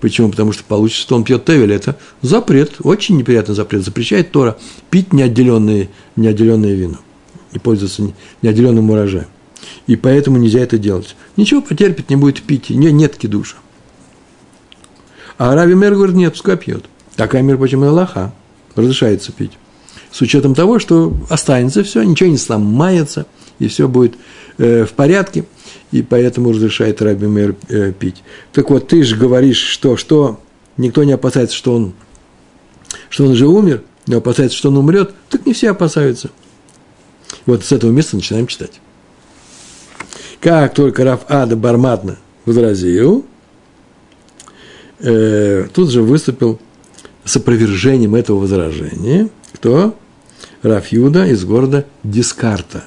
Почему? 0.00 0.30
Потому 0.30 0.52
что 0.52 0.62
получится, 0.64 1.02
что 1.02 1.16
он 1.16 1.24
пьет 1.24 1.44
тевель. 1.44 1.72
Это 1.72 1.96
запрет, 2.22 2.74
очень 2.80 3.16
неприятный 3.16 3.54
запрет. 3.54 3.84
Запрещает 3.84 4.30
Тора 4.30 4.58
пить 4.90 5.12
неотделенное, 5.12 5.88
неотделенное 6.16 6.74
вино 6.74 6.98
и 7.52 7.58
пользоваться 7.58 8.12
неотделенным 8.42 8.90
урожаем. 8.90 9.28
И 9.86 9.96
поэтому 9.96 10.36
нельзя 10.36 10.60
это 10.60 10.78
делать. 10.78 11.16
Ничего 11.36 11.62
потерпит, 11.62 12.10
не 12.10 12.16
будет 12.16 12.42
пить, 12.42 12.70
не, 12.70 12.92
нет 12.92 13.16
кидуша. 13.16 13.56
А 15.38 15.54
Раби 15.54 15.74
Мер 15.74 15.94
говорит, 15.94 16.16
нет, 16.16 16.32
пускай 16.32 16.56
пьет. 16.56 16.84
Такая, 17.16 17.56
прочим, 17.56 17.84
и 17.84 17.88
Аллаха 17.88 18.32
разрешается 18.74 19.32
пить. 19.32 19.52
с 20.10 20.20
учетом 20.20 20.54
того, 20.54 20.78
что 20.78 21.12
останется 21.28 21.82
все, 21.82 22.02
ничего 22.02 22.30
не 22.30 22.38
сломается, 22.38 23.26
и 23.58 23.68
все 23.68 23.88
будет 23.88 24.14
э, 24.58 24.84
в 24.84 24.92
порядке, 24.92 25.44
и 25.90 26.02
поэтому 26.02 26.52
разрешает 26.52 27.02
Раби 27.02 27.26
Мейр 27.26 27.56
э, 27.68 27.92
пить. 27.92 28.22
Так 28.52 28.70
вот, 28.70 28.88
ты 28.88 29.02
же 29.02 29.16
говоришь, 29.16 29.58
что, 29.58 29.96
что 29.96 30.40
никто 30.76 31.04
не 31.04 31.12
опасается, 31.12 31.56
что 31.56 31.74
он, 31.74 31.94
что 33.08 33.24
он 33.24 33.32
уже 33.32 33.46
умер, 33.46 33.82
не 34.06 34.14
опасается, 34.14 34.56
что 34.56 34.68
он 34.68 34.78
умрет, 34.78 35.12
так 35.28 35.46
не 35.46 35.52
все 35.52 35.70
опасаются. 35.70 36.30
Вот 37.46 37.64
с 37.64 37.72
этого 37.72 37.90
места 37.90 38.16
начинаем 38.16 38.46
читать. 38.46 38.80
Как 40.40 40.74
только 40.74 41.04
Раф 41.04 41.22
Ада 41.28 41.56
Барматна 41.56 42.16
возразил, 42.44 43.26
э, 45.00 45.66
тут 45.72 45.90
же 45.90 46.02
выступил 46.02 46.60
с 47.24 47.36
опровержением 47.36 48.14
этого 48.14 48.38
возражения. 48.40 49.28
Кто? 49.54 49.96
Раф 50.62 50.88
Юда 50.88 51.26
из 51.26 51.44
города 51.44 51.86
Дискарта. 52.02 52.84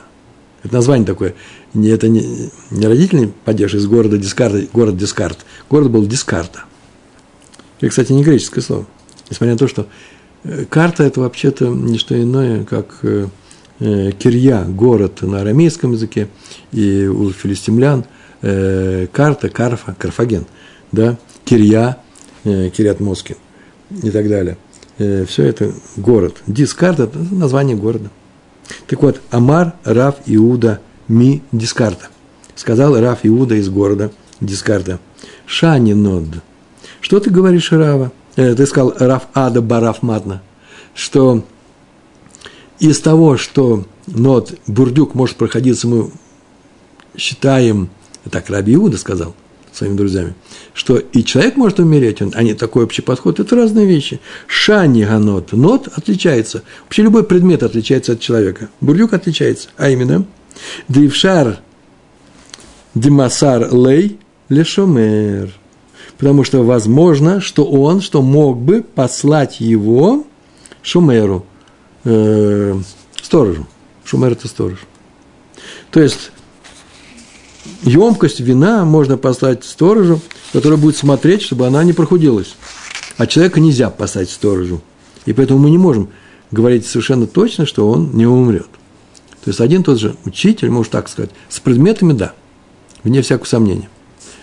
Это 0.63 0.74
название 0.74 1.06
такое. 1.06 1.34
Не, 1.74 1.89
это 1.89 2.08
не, 2.08 2.51
не 2.70 2.88
родительный 2.88 3.34
падеж 3.46 3.74
из 3.74 3.88
города 3.88 4.18
Дискарта, 4.18 4.63
город 4.74 4.98
Дискарт. 4.98 5.39
Город 5.70 5.89
был 5.89 6.06
Дискарта. 6.06 6.65
Это, 7.80 7.89
кстати, 7.89 8.12
не 8.12 8.24
греческое 8.24 8.63
слово. 8.63 8.86
Несмотря 9.30 9.53
на 9.53 9.58
то, 9.58 9.68
что 9.68 9.88
э, 10.44 10.65
карта– 10.70 11.03
это 11.06 11.22
вообще-то 11.22 11.68
не 11.68 11.98
что 11.98 12.22
иное, 12.22 12.63
как 12.63 13.00
э, 13.01 13.27
э, 13.80 14.12
קריה, 14.12 14.63
город 14.65 15.22
на 15.22 15.41
арамейском 15.41 15.94
языке, 15.94 16.27
и 16.72 17.08
у 17.08 17.32
филистимлян 17.32 18.06
карта, 18.41 19.50
Карфа, 19.50 19.96
Карфаген, 20.00 20.48
да, 20.91 21.20
קריה, 21.45 22.00
Кирьят 22.43 23.00
Моцкин 23.00 23.36
и 24.01 24.10
так 24.10 24.27
далее. 24.27 24.58
Все 24.98 25.44
это 25.44 25.72
город. 25.96 26.41
Дискарт– 26.48 27.00
это 27.01 27.20
название 27.20 27.77
города. 27.77 28.10
Так 28.87 29.01
вот, 29.01 29.21
אמר 29.31 29.74
רב 29.83 30.15
יהודה 30.25 30.79
מדיסקרתא. 31.07 32.10
Сказал 32.55 32.99
Раф 32.99 33.19
Иуда 33.23 33.55
из 33.55 33.69
города 33.69 34.11
Дискарта. 34.39 34.99
שאני 35.45 35.93
נוד– 35.93 36.25
что 37.01 37.19
ты 37.19 37.29
говоришь, 37.31 37.71
Рава? 37.71 38.11
Э, 38.35 38.55
ты 38.55 38.65
сказал 38.65 38.93
Раф 38.97 39.23
Ада 39.33 39.61
бар 39.62 39.82
Раф 39.82 40.03
Матна, 40.03 40.41
что 40.93 41.43
из 42.79 43.01
того, 43.01 43.37
что 43.37 43.85
נוד 44.07 44.53
бурдюк 44.67 45.15
может 45.15 45.35
проходиться, 45.35 45.87
мы 45.87 46.11
считаем, 47.17 47.89
так 48.29 48.49
Раби 48.49 48.75
Иуда 48.75 48.97
сказал 48.97 49.35
своими 49.81 49.97
друзьями, 49.97 50.35
что 50.73 50.97
и 50.97 51.23
человек 51.23 51.57
может 51.57 51.79
умереть, 51.79 52.21
он, 52.21 52.31
а 52.35 52.43
не 52.43 52.53
такой 52.53 52.83
общий 52.83 53.01
подход, 53.01 53.39
это 53.39 53.55
разные 53.55 53.85
вещи. 53.85 54.19
Шани 54.47 55.03
ганот, 55.03 55.51
нот 55.51 55.88
отличается. 55.95 56.63
Вообще 56.83 57.03
любой 57.03 57.23
предмет 57.23 57.63
отличается 57.63 58.13
от 58.13 58.19
человека. 58.19 58.69
Бурдюк 58.79 59.13
отличается, 59.13 59.69
а 59.77 59.89
именно 59.89 60.25
Дившар 60.88 61.59
Димасар 62.93 63.73
Лей 63.73 64.19
Лешомер– 64.50 65.53
потому 66.21 66.43
что 66.43 66.63
возможно, 66.63 67.41
что 67.41 67.65
он, 67.65 68.00
что 68.00 68.21
мог 68.21 68.59
бы 68.59 68.83
послать 68.83 69.59
его 69.59 70.23
Шумеру, 70.83 71.47
э, 72.03 72.79
сторожу. 73.19 73.65
Шумер– 74.05 74.31
это 74.33 74.47
сторож. 74.47 74.77
То 75.89 76.00
есть, 76.00 76.31
емкость 77.84 78.39
вина 78.39 78.86
можно 78.86 79.18
послать 79.18 79.63
сторожу, 79.63 80.20
который 80.53 80.77
будет 80.77 80.98
смотреть, 80.98 81.41
чтобы 81.41 81.68
она 81.68 81.84
не 81.84 81.94
прохудилась. 81.94 82.56
А 83.18 83.27
человека 83.27 83.60
нельзя 83.60 83.89
послать 83.89 84.30
сторожу. 84.30 84.82
И 85.25 85.34
поэтому 85.34 85.60
мы 85.60 85.70
не 85.70 85.77
можем 85.77 86.10
говорить 86.51 86.86
совершенно 86.86 87.27
точно, 87.27 87.65
что 87.65 87.89
он 87.89 88.12
не 88.13 88.25
умрет. 88.25 88.68
То 89.44 89.50
есть 89.50 89.60
один 89.60 89.84
тот 89.84 90.00
же 90.00 90.15
учитель, 90.25 90.70
может 90.70 90.91
так 90.91 91.10
сказать, 91.10 91.32
с 91.50 91.60
предметами– 91.60 92.13
да, 92.13 92.34
вне 93.03 93.22
всякого 93.22 93.45
сомнения. 93.45 93.89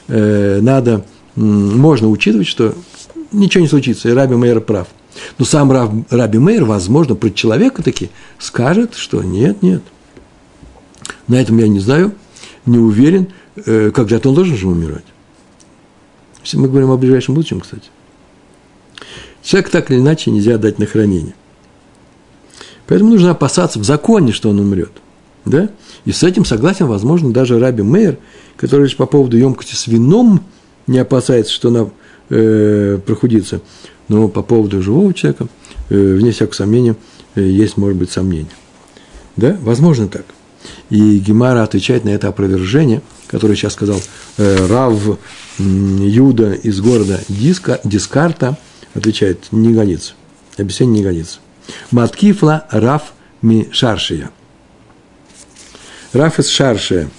Э, 0.08 0.60
надо 0.60 1.04
можно 1.36 2.08
учитывать, 2.08 2.48
что 2.48 2.74
ничего 3.30 3.62
не 3.62 3.68
случится, 3.68 4.08
и 4.08 4.12
Раби 4.12 4.34
Мейер 4.34 4.60
прав. 4.60 4.88
Но 5.38 5.44
сам 5.44 5.70
Раб, 5.70 5.92
Раби 6.10 6.38
Мейер, 6.38 6.64
возможно, 6.64 7.14
про 7.14 7.30
человека 7.30 7.82
таки 7.82 8.10
скажет, 8.38 8.94
что 8.94 9.22
нет, 9.22 9.62
нет. 9.62 9.82
На 11.26 11.40
этом 11.40 11.58
я 11.58 11.68
не 11.68 11.80
знаю, 11.80 12.12
не 12.68 12.78
уверен, 12.78 13.28
э, 13.56 13.90
когда-то 13.92 14.28
он 14.28 14.34
должен 14.34 14.56
же 14.56 14.68
умирать. 14.68 15.04
Мы 16.54 16.68
говорим 16.68 16.90
о 16.90 16.96
ближайшем 16.96 17.34
будущем, 17.34 17.60
кстати. 17.60 17.90
Человек 19.42 19.70
так 19.70 19.90
или 19.90 19.98
иначе 19.98 20.30
нельзя 20.30 20.56
дать 20.58 20.78
на 20.78 20.86
хранение. 20.86 21.34
Поэтому 22.86 23.10
нужно 23.10 23.32
опасаться 23.32 23.78
в 23.78 23.84
законе, 23.84 24.32
что 24.32 24.50
он 24.50 24.60
умрет. 24.60 24.92
Да? 25.44 25.68
И 26.04 26.12
с 26.12 26.22
этим 26.22 26.44
согласен, 26.44 26.86
возможно, 26.86 27.32
даже 27.32 27.58
Раби 27.58 27.82
Мейер, 27.82 28.18
который 28.56 28.84
лишь 28.84 28.96
по 28.96 29.06
поводу 29.06 29.36
емкости 29.36 29.74
с 29.74 29.86
вином– 29.86 30.42
не 30.88 30.98
опасается, 30.98 31.52
что 31.52 31.68
она 31.68 31.90
э, 32.30 32.98
прохудится. 33.06 33.60
Но 34.08 34.28
по 34.28 34.42
поводу 34.42 34.82
живого 34.82 35.14
человека, 35.14 35.46
э, 35.90 36.14
вне 36.14 36.32
всякого 36.32 36.54
сомнения, 36.54 36.96
э, 37.34 37.42
есть, 37.42 37.76
может 37.76 37.96
быть, 37.96 38.10
сомнения. 38.10 38.48
Да, 39.36 39.56
возможно 39.60 40.08
так. 40.08 40.24
И 40.90 41.18
Гемара 41.18 41.62
отвечает 41.62 42.04
на 42.04 42.10
это 42.10 42.28
опровержение, 42.28 43.02
которое 43.26 43.56
сейчас 43.56 43.74
сказал 43.74 44.00
э, 44.38 44.66
Рав 44.66 45.18
Юда 45.58 46.52
из 46.52 46.80
города 46.80 47.20
Диска, 47.28 47.80
Дискарта, 47.84 48.56
отвечает, 48.94 49.48
не 49.50 49.72
годится. 49.72 50.14
Объяснение 50.56 50.98
не 50.98 51.04
годится. 51.04 51.40
Маткифла 51.90 52.66
Рав 52.70 53.12
ми 53.42 53.68
Шаршия. 53.70 54.30
Раф 56.12 56.38
из 56.38 56.48
Шаршия. 56.48 57.10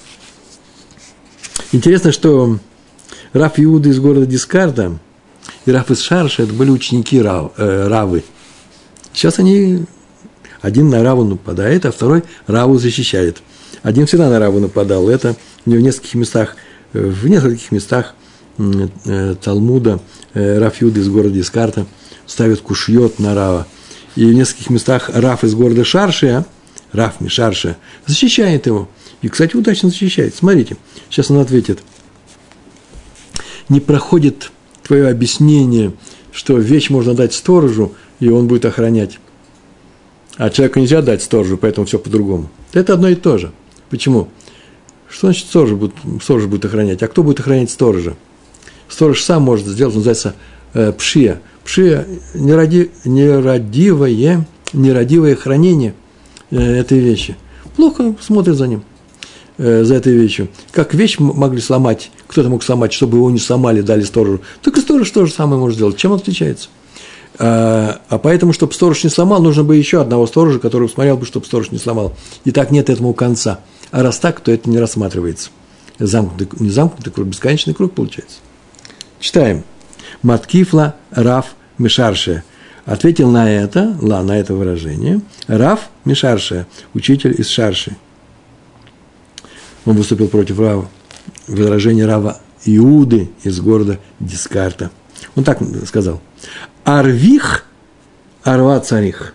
Интересно, 1.71 2.11
что 2.11 2.57
Раф 3.33 3.53
Иуда 3.57 3.89
из 3.89 3.99
города 3.99 4.25
Дискарда 4.25 4.97
и 5.65 5.71
Раф 5.71 5.91
из 5.91 6.01
Шарша– 6.01 6.43
это 6.43 6.53
были 6.53 6.71
ученики 6.71 7.21
Рав, 7.21 7.51
э, 7.57 7.87
Равы. 7.87 8.23
Сейчас 9.13 9.37
они, 9.37 9.85
один 10.61 10.89
на 10.89 11.03
Раву 11.03 11.23
нападает, 11.23 11.85
а 11.85 11.91
второй 11.91 12.23
Раву 12.47 12.77
защищает. 12.79 13.41
Один 13.83 14.05
всегда 14.05 14.29
на 14.29 14.39
Раву 14.39 14.59
нападал. 14.59 15.09
Это 15.09 15.35
в 15.65 15.69
нескольких 15.69 16.15
местах, 16.15 16.55
э, 16.93 16.99
в 16.99 17.27
нескольких 17.27 17.71
местах 17.71 18.15
э, 18.57 19.35
Талмуда 19.41 19.99
э, 20.33 20.59
Раф 20.59 20.81
Иуда 20.81 20.99
из 20.99 21.09
города 21.09 21.33
Дискарта 21.33 21.85
ставит 22.25 22.61
кушьет 22.61 23.19
на 23.19 23.35
Рава. 23.35 23.67
И 24.15 24.25
в 24.25 24.33
нескольких 24.33 24.69
местах 24.69 25.09
Раф 25.13 25.43
из 25.43 25.55
города 25.55 25.83
Шаршия, 25.83 26.45
Раф 26.91 27.21
Мишаршия, 27.21 27.77
защищает 28.05 28.65
его. 28.65 28.89
И, 29.21 29.29
кстати, 29.29 29.55
удачно 29.55 29.89
защищает. 29.89 30.35
Смотрите, 30.35 30.77
сейчас 31.09 31.31
он 31.31 31.39
ответит– 31.39 31.79
не 33.69 33.79
проходит 33.79 34.51
твое 34.83 35.07
объяснение, 35.07 35.93
что 36.31 36.57
вещь 36.57 36.89
можно 36.89 37.13
дать 37.13 37.33
сторожу, 37.33 37.93
и 38.19 38.29
он 38.29 38.47
будет 38.47 38.65
охранять. 38.65 39.19
А 40.37 40.49
человеку 40.49 40.79
нельзя 40.79 41.01
дать 41.01 41.21
сторожу, 41.21 41.57
поэтому 41.57 41.85
все 41.85 41.99
по-другому. 41.99 42.49
Это 42.73 42.93
одно 42.93 43.07
и 43.07 43.15
то 43.15 43.37
же. 43.37 43.51
Почему? 43.89 44.29
Что 45.09 45.27
значит 45.27 45.47
сторож 45.47 45.71
будет, 45.71 45.93
сторож 46.21 46.45
будет 46.45 46.65
охранять? 46.65 47.01
А 47.01 47.07
кто 47.07 47.23
будет 47.23 47.39
охранять 47.39 47.71
сторожа? 47.71 48.15
Сторож 48.87 49.21
сам 49.21 49.43
может 49.43 49.65
сделать, 49.67 49.95
называется 49.95 50.35
э, 50.73 50.91
пшия. 50.91 51.41
Пшия– 51.63 52.05
неради, 52.33 52.91
нерадивое, 53.05 54.45
нерадивое 54.73 55.35
хранение 55.35 55.93
э, 56.51 56.59
этой 56.59 56.99
вещи. 56.99 57.35
Плохо 57.75 58.15
смотрит 58.21 58.55
за 58.55 58.67
ним. 58.67 58.83
Э, 59.61 59.83
за 59.83 59.95
этой 59.95 60.13
вещью. 60.13 60.47
Как 60.71 60.93
вещь 60.93 61.17
могли 61.19 61.59
сломать, 61.59 62.11
кто-то 62.27 62.47
мог 62.47 62.63
сломать, 62.63 62.93
чтобы 62.93 63.17
его 63.17 63.29
не 63.29 63.39
сломали, 63.39 63.81
дали 63.81 64.03
сторожу. 64.03 64.39
Так 64.61 64.77
и 64.77 64.81
сторож 64.81 65.11
то 65.11 65.25
же 65.25 65.33
самое 65.33 65.59
может 65.59 65.75
сделать. 65.75 65.97
Чем 65.97 66.13
он 66.13 66.19
отличается? 66.19 66.69
А, 67.37 67.99
а 68.07 68.19
поэтому, 68.19 68.53
чтобы 68.53 68.71
сторож 68.71 69.03
не 69.03 69.09
сломал, 69.09 69.41
нужно 69.41 69.65
бы 69.65 69.75
еще 69.75 69.99
одного 69.99 70.27
сторожа, 70.27 70.59
который 70.59 70.87
смотрел 70.87 71.17
бы, 71.17 71.25
чтобы 71.25 71.45
сторож 71.45 71.71
не 71.71 71.77
сломал. 71.77 72.13
И 72.45 72.51
так 72.51 72.71
нет 72.71 72.89
этому 72.89 73.13
конца. 73.13 73.59
А 73.91 74.03
раз 74.03 74.19
так, 74.19 74.39
то 74.41 74.51
это 74.51 74.69
не 74.69 74.79
рассматривается. 74.79 75.49
Замкнутый, 75.97 76.47
не 76.59 76.69
замкнутый 76.69 77.11
круг, 77.11 77.27
бесконечный 77.27 77.73
круг 77.73 77.93
получается. 77.93 78.37
Читаем. 79.19 79.63
Маткифла 80.21 80.95
Раф 81.11 81.55
Мишарше. 81.77 82.43
Ответил 82.85 83.29
на 83.29 83.51
это, 83.51 83.95
ла, 84.01 84.23
на 84.23 84.37
это 84.37 84.53
выражение, 84.53 85.21
Раф 85.47 85.89
Мишарше, 86.05 86.65
учитель 86.93 87.35
из 87.37 87.47
Шарши 87.47 87.95
он 89.85 89.95
выступил 89.95 90.27
против 90.27 90.59
Рава, 90.59 90.87
возражения 91.47 92.05
Рава 92.05 92.37
Иуды 92.65 93.29
из 93.43 93.59
города 93.59 93.99
Дискарта. 94.19 94.91
Он 95.35 95.43
так 95.43 95.59
сказал. 95.85 96.21
Арвих 96.83 97.65
Арва 98.43 98.79
Царих. 98.79 99.33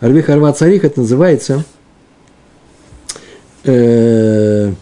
Арвих 0.00 0.28
Арва 0.28 0.52
Царих, 0.52 0.84
это 0.84 1.00
называется 1.00 1.64
э, 3.64 4.72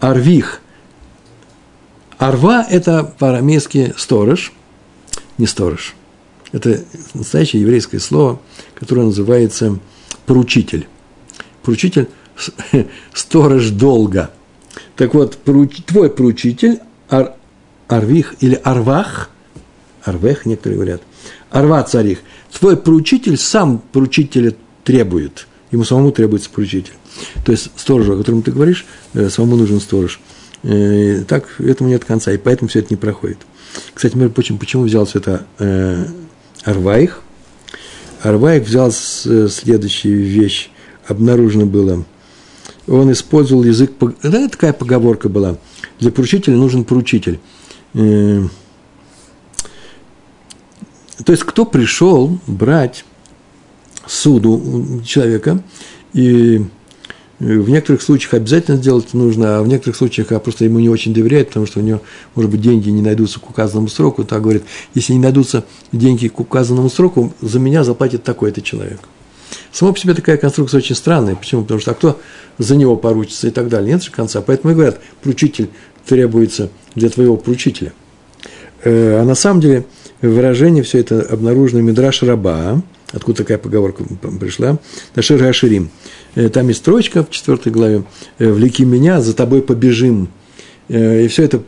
Арвих. 0.00 0.60
Арва– 2.18 2.66
это 2.70 3.04
по-арамейски 3.18 3.94
сторож, 3.96 4.52
не 5.38 5.46
сторож. 5.46 5.94
Это 6.52 6.80
настоящее 7.14 7.62
еврейское 7.62 7.98
слово, 7.98 8.40
которое 8.74 9.02
называется 9.02 9.78
поручитель. 10.26 10.86
Поручитель– 11.62 12.08
сторож 13.14 13.70
долга. 13.70 14.30
Так 14.96 15.14
вот, 15.14 15.38
твой 15.86 16.10
поручитель, 16.10 16.80
ар, 17.08 17.34
Арвих 17.88 18.34
или 18.40 18.54
Арвах, 18.62 19.30
Арвех 20.04 20.46
некоторые 20.46 20.76
говорят, 20.76 21.02
Арва 21.50 21.82
царих, 21.82 22.20
твой 22.52 22.76
поручитель 22.76 23.36
сам 23.36 23.78
поручителя 23.78 24.54
требует, 24.84 25.46
ему 25.70 25.84
самому 25.84 26.12
требуется 26.12 26.50
поручитель. 26.50 26.92
То 27.44 27.52
есть 27.52 27.70
сторожу, 27.76 28.14
о 28.14 28.18
котором 28.18 28.42
ты 28.42 28.52
говоришь, 28.52 28.86
э, 29.14 29.28
самому 29.28 29.56
нужен 29.56 29.80
сторож. 29.80 30.20
Э, 30.62 31.24
так 31.26 31.60
этому 31.60 31.90
нет 31.90 32.04
конца, 32.04 32.32
и 32.32 32.36
поэтому 32.36 32.68
все 32.68 32.80
это 32.80 32.88
не 32.90 32.96
проходит. 32.96 33.38
Кстати, 33.94 34.16
между 34.16 34.34
прочим, 34.34 34.58
почему 34.58 34.84
взялся 34.84 35.18
это 35.18 35.46
э, 35.58 36.06
Арваих? 36.64 37.22
Арваих 38.22 38.66
взял 38.66 38.92
следующую 38.92 40.24
вещь, 40.24 40.70
обнаружено 41.06 41.66
было. 41.66 42.04
Он 42.86 43.12
использовал 43.12 43.64
язык, 43.64 43.92
да, 44.22 44.48
такая 44.48 44.72
поговорка 44.72 45.28
была. 45.28 45.56
Для 45.98 46.10
поручителя 46.10 46.56
нужен 46.56 46.84
поручитель. 46.84 47.40
Э, 47.94 48.42
то 51.24 51.32
есть, 51.32 51.44
кто 51.44 51.64
пришел 51.64 52.38
брать 52.46 53.04
суду 54.06 55.02
человека, 55.04 55.62
и 56.12 56.64
в 57.40 57.70
некоторых 57.70 58.02
случаях 58.02 58.34
обязательно 58.34 58.76
сделать 58.76 59.14
нужно, 59.14 59.58
а 59.58 59.62
в 59.62 59.66
некоторых 59.66 59.96
случаях 59.96 60.30
а 60.32 60.38
просто 60.38 60.66
ему 60.66 60.78
не 60.78 60.90
очень 60.90 61.14
доверяют, 61.14 61.48
потому 61.48 61.66
что 61.66 61.80
у 61.80 61.82
него, 61.82 62.02
может 62.34 62.50
быть, 62.50 62.60
деньги 62.60 62.90
не 62.90 63.00
найдутся 63.00 63.40
к 63.40 63.48
указанному 63.48 63.88
сроку. 63.88 64.24
Так 64.24 64.42
говорит, 64.42 64.64
если 64.94 65.14
не 65.14 65.20
найдутся 65.20 65.64
деньги 65.90 66.28
к 66.28 66.38
указанному 66.38 66.90
сроку, 66.90 67.32
за 67.40 67.58
меня 67.58 67.82
заплатит 67.82 68.24
такой-то 68.24 68.60
человек. 68.60 69.00
Само 69.72 69.92
по 69.92 69.98
себе 69.98 70.12
такая 70.12 70.36
конструкция 70.36 70.78
очень 70.78 70.94
странная. 70.94 71.34
Почему? 71.34 71.62
Потому 71.62 71.80
что 71.80 71.92
а 71.92 71.94
кто 71.94 72.20
за 72.58 72.76
него 72.76 72.96
поручится 72.96 73.48
и 73.48 73.50
так 73.50 73.68
далее. 73.68 73.94
Нет 73.94 74.02
же 74.02 74.10
конца. 74.10 74.42
Поэтому 74.42 74.72
и 74.72 74.74
говорят, 74.74 75.00
поручитель 75.22 75.70
требуется 76.04 76.70
для 76.94 77.08
твоего 77.08 77.36
поручителя. 77.36 77.92
Э, 78.84 79.20
а 79.20 79.24
на 79.24 79.34
самом 79.34 79.60
деле 79.60 79.86
выражение 80.20 80.82
все 80.82 80.98
это 80.98 81.22
обнаружено 81.22 81.80
Мидраш 81.80 82.22
Раба, 82.22 82.82
откуда 83.12 83.38
такая 83.38 83.58
поговорка 83.58 84.04
пришла, 84.38 84.78
Нашир 85.14 85.38
Гаширим– 85.38 85.90
Э, 86.34 86.48
там 86.48 86.68
есть 86.68 86.80
строчка 86.80 87.24
в 87.24 87.30
четвертой 87.30 87.72
главе, 87.72 88.04
э, 88.38 88.50
«Влеки 88.50 88.84
меня, 88.84 89.20
за 89.20 89.34
тобой 89.34 89.62
побежим». 89.62 90.28
Э, 90.88 91.24
и 91.24 91.28
все 91.28 91.44
это 91.44 91.62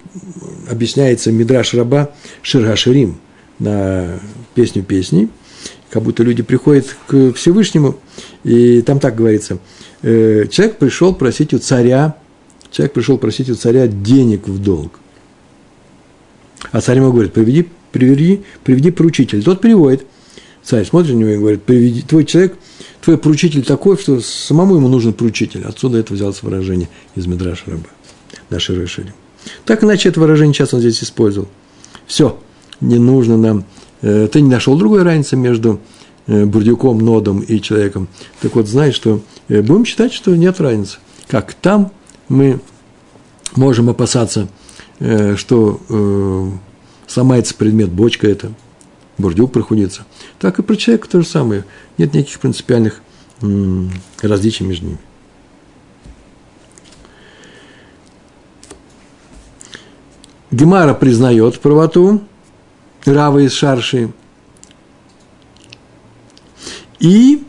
объясняется 0.71 1.33
Мидраш 1.33 1.75
Раба 1.75 2.11
Ширгаширим 2.43 3.19
на 3.59 4.21
песню 4.55 4.83
песней, 4.83 5.29
как 5.91 6.03
будто 6.03 6.23
люди 6.23 6.43
приходят 6.43 6.97
к 7.07 7.33
Всевышнему, 7.33 7.97
и 8.45 8.83
там 8.83 8.99
так 8.99 9.15
говорится, 9.15 9.59
человек 10.03 10.79
пришел 10.79 11.15
просить 11.15 11.55
у 11.55 11.59
царя, 11.59 12.17
человек 12.71 12.93
пришел 12.93 13.19
просить 13.19 13.51
у 13.51 13.55
царя 13.55 13.87
денег 13.87 14.49
в 14.49 14.59
долг. 14.59 14.99
А 16.73 16.81
царь 16.81 16.97
ему 16.97 17.13
говорит, 17.13 17.33
приведи, 17.33 17.69
приведи, 17.93 18.43
приведи 18.65 18.91
поручитель. 18.91 19.43
Тот 19.45 19.61
приводит. 19.61 20.07
Царь 20.63 20.85
смотрит 20.85 21.15
на 21.15 21.19
него 21.19 21.31
и 21.31 21.39
говорит, 21.39 21.63
приведи, 21.63 22.03
твой 22.03 22.25
человек– 22.25 22.57
твой 23.03 23.19
поручитель 23.19 23.65
такой, 23.65 23.99
что 23.99 24.21
самому 24.21 24.77
ему 24.77 24.89
нужен 24.89 25.13
поручитель. 25.13 25.65
Отсюда 25.65 25.99
это 25.99 26.15
взялось 26.15 26.43
выражение 26.43 26.89
из 27.15 27.27
Мидраша 27.27 27.65
Раба. 27.67 27.89
Наши 28.49 28.75
решили. 28.81 29.13
Так 29.65 29.83
иначе 29.83 30.09
это 30.09 30.21
выражение 30.21 30.55
сейчас 30.55 30.73
он 30.73 30.81
здесь 30.81 31.03
использовал. 31.03 31.49
Все, 32.07 32.39
не 32.81 32.99
нужно 32.99 33.37
нам... 33.37 33.65
Э, 34.03 34.29
ты 34.31 34.41
не 34.41 34.49
нашел 34.49 34.77
другой 34.79 35.03
разницы 35.03 35.37
между 35.37 35.81
э, 36.29 36.45
бурдюком, 36.45 36.99
нодом 36.99 37.41
и 37.41 37.61
человеком. 37.61 38.09
Так 38.41 38.55
вот, 38.55 38.69
знай, 38.69 38.93
что 38.93 39.21
э, 39.49 39.63
будем 39.63 39.85
считать, 39.85 40.13
что 40.13 40.35
нет 40.37 40.61
разницы. 40.61 40.99
Как 41.27 41.55
там 41.55 41.91
мы 42.29 42.61
можем 43.57 43.91
опасаться, 43.91 44.49
что 45.37 45.81
сломается 47.07 47.55
предмет, 47.55 47.91
бочка 47.91 48.29
это, 48.29 48.53
бурдюк 49.23 49.53
проходится. 49.53 50.05
Так 50.39 50.59
и 50.59 50.63
про 50.63 50.77
человека 50.77 51.09
то 51.09 51.23
же 51.23 51.27
самое. 51.27 51.65
Нет 51.97 52.13
никаких 52.13 52.41
принципиальных 52.41 53.01
различий 54.21 54.67
между 54.67 54.87
ними. 54.87 54.99
Гемара 60.51 60.93
признает 60.93 61.59
правоту 61.61 62.21
Рава 63.07 63.39
из 63.39 63.53
Шарши. 63.53 64.13
И 67.01 67.43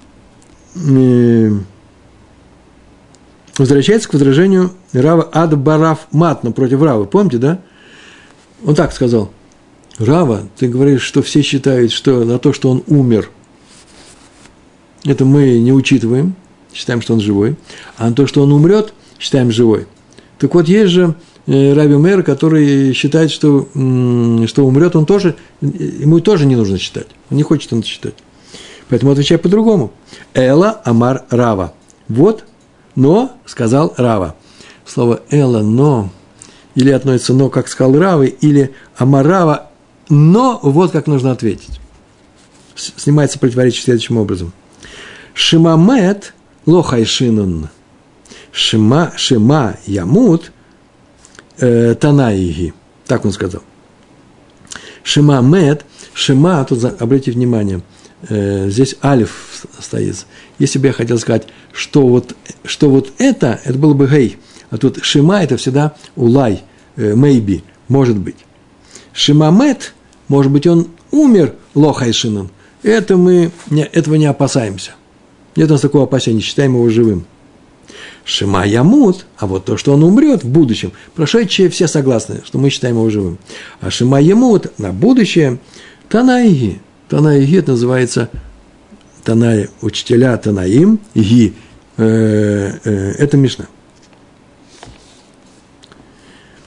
э, 0.75 1.51
возвращается 3.57 4.09
к 4.09 4.13
возражению 4.13 4.71
Рава 4.93 5.23
Адбараф 5.23 6.07
Матна 6.11 6.53
против 6.53 6.81
Равы. 6.81 7.05
Помните, 7.05 7.37
да? 7.37 7.61
Он 8.65 8.73
так 8.73 8.93
сказал– 8.93 9.31
Рава, 9.97 10.47
ты 10.57 10.67
говоришь, 10.67 11.03
что 11.03 11.21
все 11.21 11.41
считают, 11.41 11.91
что 11.91 12.23
на 12.23 12.39
то, 12.39 12.53
что 12.53 12.69
он 12.69 12.83
умер, 12.87 13.29
это 15.05 15.25
мы 15.25 15.59
не 15.59 15.71
учитываем, 15.71 16.35
считаем, 16.73 17.01
что 17.01 17.13
он 17.13 17.19
живой, 17.19 17.55
а 17.97 18.09
на 18.09 18.15
то, 18.15 18.25
что 18.25 18.41
он 18.41 18.51
умрет, 18.51 18.93
считаем 19.19 19.51
живой. 19.51 19.85
Так 20.39 20.55
вот, 20.55 20.67
есть 20.67 20.91
же 20.91 21.15
э, 21.45 21.73
Раби 21.73 21.95
Мэр, 21.95 22.23
который 22.23 22.93
считает, 22.93 23.31
что, 23.31 23.67
что 23.71 24.65
умрет 24.65 24.95
он 24.95 25.05
тоже, 25.05 25.35
ему 25.61 26.19
тоже 26.21 26.45
не 26.45 26.55
нужно 26.55 26.77
считать. 26.79 27.07
Он 27.29 27.37
не 27.37 27.43
хочет 27.43 27.71
это 27.71 27.85
считать. 27.85 28.15
Поэтому 28.89 29.11
отвечай 29.11 29.37
по-другому. 29.37 29.93
Эла 30.33 30.81
Амар 30.85 31.25
Рава. 31.29 31.73
Вот, 32.07 32.45
но, 32.95 33.31
сказал 33.45 33.93
Рава. 33.97 34.35
Слово 34.85 35.21
Эла, 35.29 35.61
но, 35.61 36.09
или 36.75 36.91
относится 36.91 37.33
но, 37.33 37.49
как 37.49 37.67
сказал 37.67 37.97
Равы, 37.97 38.27
или 38.27 38.73
Амарава 38.97 39.69
но 40.09 40.59
вот 40.61 40.91
как 40.91 41.07
нужно 41.07 41.31
ответить. 41.31 41.79
Снимается 42.75 43.39
противоречие 43.39 43.83
следующим 43.83 44.17
образом. 44.17 44.51
Шимамет 45.33 46.33
лохайшинун. 46.65 47.69
Шима, 48.51 49.13
шима 49.15 49.77
ямут 49.85 50.51
э, 51.57 51.95
танаиги. 51.95 52.73
Так 53.07 53.25
он 53.25 53.31
сказал. 53.31 53.63
Шима 55.03 55.41
мед, 55.41 55.85
шима, 56.13 56.63
тут 56.65 56.83
обратите 56.85 57.31
внимание, 57.31 57.81
э, 58.29 58.69
здесь 58.69 58.95
алиф 59.03 59.65
стоит. 59.79 60.25
Если 60.59 60.79
бы 60.79 60.87
я 60.87 60.93
хотел 60.93 61.19
сказать, 61.19 61.47
что 61.73 62.07
вот, 62.07 62.35
что 62.63 62.89
вот 62.89 63.11
это, 63.17 63.59
это 63.65 63.77
было 63.77 63.93
бы 63.93 64.07
гей. 64.07 64.37
А 64.69 64.77
тут 64.77 65.03
шима 65.03 65.43
это 65.43 65.57
всегда 65.57 65.95
улай, 66.15 66.63
э, 66.95 67.13
maybe, 67.13 67.63
может 67.89 68.17
быть. 68.17 68.37
Шимамет, 69.13 69.93
может 70.27 70.51
быть, 70.51 70.67
он 70.67 70.87
умер 71.11 71.53
лохайшином. 71.75 72.49
Это 72.81 73.15
мы 73.15 73.51
не, 73.69 73.83
этого 73.83 74.15
не 74.15 74.25
опасаемся. 74.25 74.91
Нет 75.55 75.69
у 75.69 75.73
нас 75.73 75.81
такого 75.81 76.05
опасения, 76.05 76.41
считаем 76.41 76.73
его 76.73 76.89
живым. 76.89 77.25
Шима 78.25 78.65
Ямут, 78.65 79.25
а 79.37 79.47
вот 79.47 79.65
то, 79.65 79.77
что 79.77 79.93
он 79.93 80.03
умрет 80.03 80.43
в 80.43 80.49
будущем, 80.49 80.93
прошедшие 81.13 81.69
все 81.69 81.87
согласны, 81.87 82.41
что 82.45 82.57
мы 82.57 82.69
считаем 82.69 82.95
его 82.95 83.09
живым. 83.09 83.37
А 83.81 83.91
Шима 83.91 84.19
Ямут 84.19 84.77
на 84.79 84.91
будущее 84.91 85.59
Танаиги. 86.09 86.81
Танаиги 87.09 87.57
это 87.57 87.71
называется 87.71 88.29
Танай, 89.23 89.69
учителя 89.81 90.35
Танаим, 90.37 90.99
Ги, 91.13 91.53
э, 91.97 92.71
э, 92.83 93.11
это 93.19 93.37
Мишна. 93.37 93.65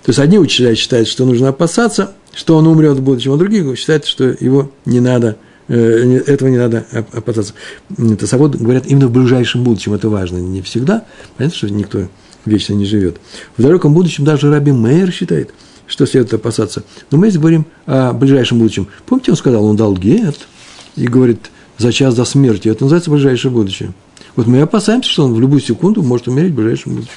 То 0.02 0.11
есть 0.11 0.18
одни 0.18 0.38
учителя 0.38 0.74
считают, 0.74 1.09
что 1.09 1.24
нужно 1.24 1.48
опасаться, 1.48 2.14
что 2.37 2.57
он 2.57 2.66
умрет 2.66 2.99
в 2.99 3.03
будущем, 3.03 3.33
а 3.33 3.37
другие 3.38 3.75
считают, 3.77 4.05
что 4.05 4.25
его 4.25 4.70
не 4.85 5.01
надо, 5.01 5.38
э, 5.68 6.20
этого 6.27 6.49
не 6.49 6.59
надо 6.59 6.87
опасаться. 7.12 7.55
Это 7.99 8.27
Савод 8.27 8.57
говорят 8.57 8.87
именно 8.87 9.09
в 9.09 9.12
ближайшем 9.12 9.64
будущем, 9.64 9.94
это 9.94 10.11
важно, 10.11 10.37
не 10.37 10.61
всегда, 10.61 11.05
понятно, 11.37 11.57
что 11.57 11.70
никто 11.70 12.09
вечно 12.44 12.75
не 12.75 12.85
живет. 12.85 13.16
В 13.57 13.62
далеком 13.62 13.94
будущем 13.94 14.25
даже 14.25 14.51
Раби 14.51 14.70
Мейер 14.70 15.11
считает, 15.11 15.55
что 15.87 16.07
следует 16.07 16.35
опасаться. 16.35 16.85
Но 17.11 17.16
мы 17.18 17.31
здесь 17.31 17.40
говорим 17.40 17.64
о 17.87 18.12
ближайшем 18.12 18.59
будущем. 18.59 18.88
Помните, 19.07 19.31
он 19.31 19.37
сказал, 19.37 19.64
он 19.64 19.77
дал 19.77 19.96
гет 19.96 20.37
и 20.94 21.07
говорит, 21.07 21.51
за 21.79 21.92
час 21.92 22.14
до 22.14 22.25
смерти. 22.25 22.68
Это 22.68 22.85
называется 22.85 23.11
ближайшее 23.11 23.51
будущее. 23.51 23.92
Вот 24.35 24.46
мы 24.46 24.61
опасаемся, 24.61 25.11
что 25.11 25.25
он 25.25 25.35
в 25.35 25.40
любую 25.40 25.61
секунду 25.61 26.03
может 26.03 26.29
умереть 26.29 26.53
в 26.53 26.57
ближайшем 26.57 26.94
будущем. 26.94 27.12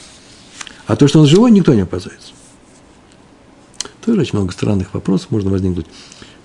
А 0.88 0.96
то, 0.96 1.08
что 1.08 1.20
он 1.20 1.28
живой, 1.28 1.52
никто 1.52 1.74
не 1.74 1.82
опасается. 1.82 2.32
Тоже 4.06 4.22
очень 4.22 4.38
много 4.38 4.52
странных 4.54 4.94
вопросов 4.94 5.32
можно 5.32 5.52
возникнуть. 5.52 5.86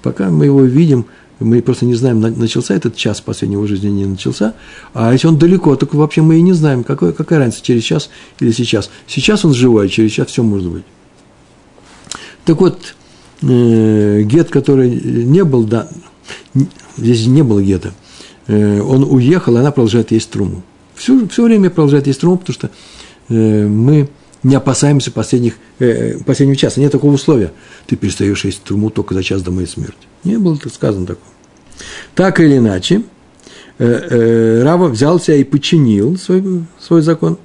Пока 0.02 0.30
мы 0.30 0.46
его 0.46 0.62
видим, 0.62 1.06
мы 1.40 1.62
просто 1.62 1.86
не 1.86 1.94
знаем, 1.94 2.20
начался 2.20 2.74
этот 2.74 2.96
час 2.96 3.20
последнего 3.20 3.66
жизни, 3.66 3.88
не 3.88 4.06
начался. 4.06 4.54
А 4.92 5.12
если 5.12 5.26
он 5.26 5.38
далеко, 5.38 5.76
так 5.76 5.94
вообще 5.94 6.22
мы 6.22 6.38
и 6.38 6.42
не 6.42 6.52
знаем, 6.52 6.84
какой, 6.84 7.12
какая 7.12 7.38
разница, 7.38 7.62
через 7.62 7.82
час 7.82 8.10
или 8.40 8.52
сейчас. 8.52 8.90
Сейчас 9.06 9.44
он 9.44 9.54
живой, 9.54 9.86
а 9.86 9.88
через 9.88 10.12
час 10.12 10.28
все 10.28 10.42
может 10.42 10.70
быть. 10.70 10.84
Так 12.44 12.60
вот, 12.60 12.94
э, 13.42 14.22
гет, 14.22 14.50
который 14.50 14.90
не 14.90 15.44
был 15.44 15.64
дан, 15.64 15.88
Здесь 16.96 17.26
не 17.26 17.42
было 17.42 17.62
гетто. 17.62 17.92
Э, 18.46 18.80
он 18.80 19.04
уехал, 19.04 19.56
и 19.56 19.60
она 19.60 19.70
продолжает 19.70 20.12
есть 20.12 20.30
труму. 20.30 20.62
Все, 20.94 21.26
все 21.28 21.42
время 21.42 21.70
продолжает 21.70 22.06
есть 22.06 22.20
труму, 22.20 22.38
потому 22.38 22.54
что 22.54 22.70
э, 23.28 23.66
мы 23.66 24.08
не 24.44 24.54
опасаемся 24.54 25.10
последних, 25.10 25.54
э, 25.78 26.18
последнего 26.24 26.56
часа. 26.56 26.80
Нет 26.80 26.92
такого 26.92 27.12
условия. 27.12 27.52
Ты 27.86 27.96
перестаешь 27.96 28.44
есть 28.44 28.62
труму 28.62 28.90
только 28.90 29.14
за 29.14 29.22
час 29.22 29.42
до 29.42 29.50
моей 29.50 29.66
смерти. 29.66 30.06
Не 30.22 30.38
было 30.38 30.56
так 30.56 30.72
сказано 30.72 31.06
такого. 31.06 31.26
Так 32.14 32.38
или 32.40 32.58
иначе, 32.58 33.02
э, 33.78 33.84
э, 33.86 34.62
Рава 34.62 34.88
взял 34.88 35.18
себя 35.18 35.36
и 35.36 35.44
починил 35.44 36.16
свой, 36.18 36.64
свой 36.78 37.02
закон. 37.02 37.38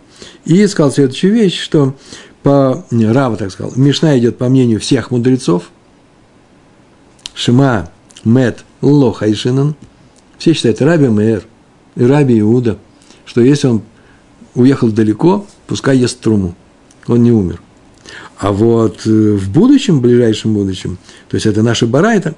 И 0.46 0.68
сказал 0.68 0.92
следующую 0.92 1.34
вещь, 1.34 1.60
что 1.60 1.96
по 2.44 2.86
Рава, 2.92 3.38
так 3.38 3.52
сказал, 3.52 3.74
Мишна 3.76 4.18
идет 4.20 4.38
по 4.38 4.50
мнению 4.50 4.80
всех 4.80 5.12
мудрецов. 5.12 5.72
Шима, 7.34 7.90
Мет, 8.26 8.66
Лоха 8.82 9.26
и 9.26 9.34
Шинан. 9.34 9.76
Все 10.38 10.54
считают 10.54 10.82
Раби 10.82 11.08
Мэр 11.08 11.44
Раби 11.96 12.40
Иуда, 12.40 12.78
что 13.26 13.42
если 13.42 13.68
он 13.68 13.82
уехал 14.56 14.90
далеко, 14.90 15.46
пускай 15.68 15.98
ест 15.98 16.20
труму. 16.20 16.56
Он 17.10 17.24
не 17.24 17.32
умер. 17.32 17.62
А 18.38 18.54
вот 18.54 19.06
э, 19.06 19.10
в 19.10 19.52
будущем, 19.52 19.98
в 19.98 20.02
ближайшем 20.02 20.54
будущем, 20.54 20.98
то 21.28 21.36
есть 21.36 21.46
это 21.46 21.62
наша 21.62 21.88
барайта, 21.88 22.36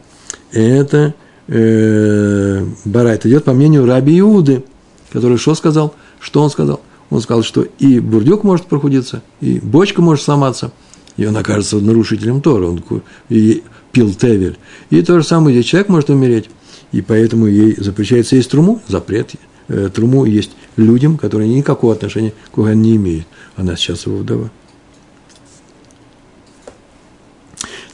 это 0.51 1.13
э, 1.47 2.65
барайта 2.85 3.29
идет 3.29 3.43
по 3.43 3.53
мнению 3.53 3.85
Раби 3.85 4.19
Иуды, 4.19 4.63
который 5.11 5.37
что 5.37 5.53
сказал? 5.53 5.93
Что 6.19 6.41
он 6.41 6.49
сказал? 6.49 6.81
Он 7.09 7.21
сказал, 7.21 7.43
что 7.43 7.67
и 7.77 7.99
бурдюк 7.99 8.43
может 8.43 8.65
прохудиться, 8.65 9.21
и 9.41 9.59
бочка 9.59 10.01
может 10.01 10.23
сломаться, 10.23 10.71
и 11.17 11.25
он 11.25 11.35
окажется 11.35 11.77
нарушителем 11.77 12.41
Тора, 12.41 12.67
он 12.67 12.81
и 13.29 13.63
пил 13.91 14.13
тевель. 14.13 14.57
И 14.89 15.01
то 15.01 15.19
же 15.19 15.27
самое, 15.27 15.55
где 15.55 15.67
человек 15.67 15.89
может 15.89 16.09
умереть, 16.09 16.49
и 16.93 17.01
поэтому 17.01 17.47
ей 17.47 17.75
запрещается 17.77 18.37
есть 18.37 18.49
труму, 18.49 18.81
запрет 18.87 19.31
э, 19.67 19.89
труму 19.93 20.25
есть 20.25 20.51
людям, 20.77 21.17
которые 21.17 21.49
никакого 21.49 21.93
отношения 21.93 22.31
к 22.51 22.55
Коэн 22.55 22.81
не 22.81 22.95
имеют. 22.95 23.27
Она 23.55 23.75
сейчас 23.75 24.05
его 24.05 24.17
вдова. 24.17 24.49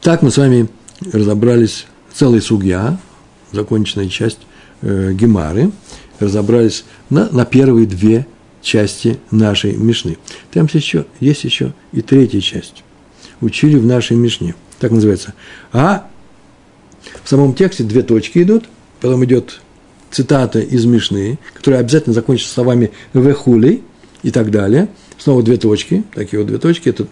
Так 0.02 0.22
мы 0.22 0.32
с 0.32 0.38
вами 0.38 0.68
разобрались 1.12 1.86
целый 2.14 2.42
сугья, 2.42 2.98
законченная 3.52 4.08
часть 4.10 4.40
э, 4.82 5.14
Гемары, 5.14 5.72
разобрались 6.20 6.86
на, 7.10 7.30
на 7.30 7.46
первые 7.46 7.88
две 7.88 8.26
части 8.62 9.20
нашей 9.32 9.76
Мишны. 9.76 10.18
Там 10.52 10.68
еще, 10.72 11.06
есть 11.20 11.44
еще 11.44 11.74
и 11.92 12.02
третья 12.02 12.42
часть. 12.42 12.84
Учили 13.42 13.78
в 13.78 13.86
нашей 13.86 14.18
Мишне. 14.18 14.56
Так 14.80 14.92
называется. 14.92 15.34
А 15.72 16.08
в 17.24 17.30
самом 17.30 17.54
тексте 17.54 17.84
две 17.84 18.04
точки 18.04 18.44
идут, 18.44 18.66
потом 19.00 19.24
идет 19.26 19.62
цитата 20.12 20.60
из 20.60 20.86
Мишны, 20.86 21.40
которая 21.54 21.82
обязательно 21.82 22.14
закончится 22.14 22.54
словами 22.54 22.92
«вехули» 23.14 23.84
и 24.24 24.32
так 24.32 24.52
далее. 24.52 24.90
Снова 25.18 25.44
две 25.44 25.58
точки, 25.58 26.04
такие 26.14 26.40
вот 26.40 26.48
две 26.48 26.58
точки, 26.58 26.90
это 26.90 27.08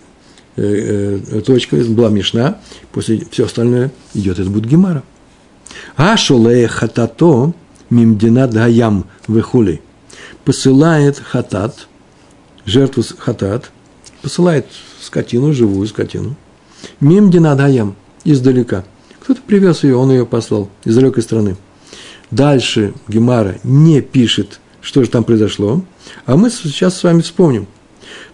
точка, 0.55 1.77
была 1.77 2.09
Мишна, 2.09 2.59
после 2.91 3.25
все 3.31 3.45
остальное 3.45 3.91
идет, 4.13 4.39
это 4.39 4.49
будет 4.49 4.67
Гемара. 4.67 5.03
А 5.97 6.15
шолея 6.17 6.67
хатато 6.67 7.53
мимдина 7.89 8.47
даям 8.47 9.05
вехули 9.27 9.81
посылает 10.45 11.19
хатат, 11.19 11.87
жертву 12.65 13.03
хатат, 13.17 13.71
посылает 14.21 14.67
скотину, 15.01 15.51
живую 15.51 15.87
скотину, 15.87 16.35
мим 17.01 17.29
динадаям, 17.31 17.95
издалека. 18.23 18.85
Кто-то 19.21 19.41
привез 19.41 19.83
ее, 19.83 19.97
он 19.97 20.11
ее 20.11 20.25
послал 20.25 20.69
из 20.85 20.95
далекой 20.95 21.23
страны. 21.23 21.57
Дальше 22.29 22.93
Гемара 23.07 23.57
не 23.63 24.01
пишет, 24.01 24.59
что 24.81 25.03
же 25.03 25.09
там 25.09 25.23
произошло, 25.23 25.83
а 26.25 26.37
мы 26.37 26.49
сейчас 26.51 26.97
с 26.97 27.03
вами 27.03 27.21
вспомним. 27.21 27.67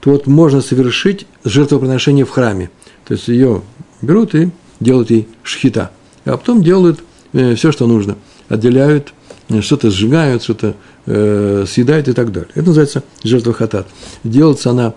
То 0.02 0.12
вот 0.12 0.28
можно 0.28 0.62
совершить 0.62 1.28
жертвоприношение 1.46 2.26
в 2.26 2.30
храме. 2.30 2.70
То 3.06 3.14
есть 3.14 3.28
ее 3.28 3.62
берут 4.02 4.36
и 4.36 4.50
делают 4.80 5.12
ей 5.12 5.28
шхита. 5.44 5.92
А 6.26 6.38
потом 6.38 6.64
делают 6.64 7.04
э, 7.34 7.56
все, 7.56 7.72
что 7.72 7.88
нужно. 7.88 8.18
Отделяют, 8.50 9.14
э, 9.50 9.62
что-то 9.62 9.92
сжигают, 9.92 10.44
что-то 10.44 10.76
э, 11.06 11.66
съедает 11.68 12.10
и 12.10 12.14
так 12.14 12.32
далее. 12.32 12.50
Это 12.56 12.68
называется 12.68 13.04
жертва 13.24 13.54
хатат. 13.54 13.88
Делается 14.24 14.72
она 14.72 14.94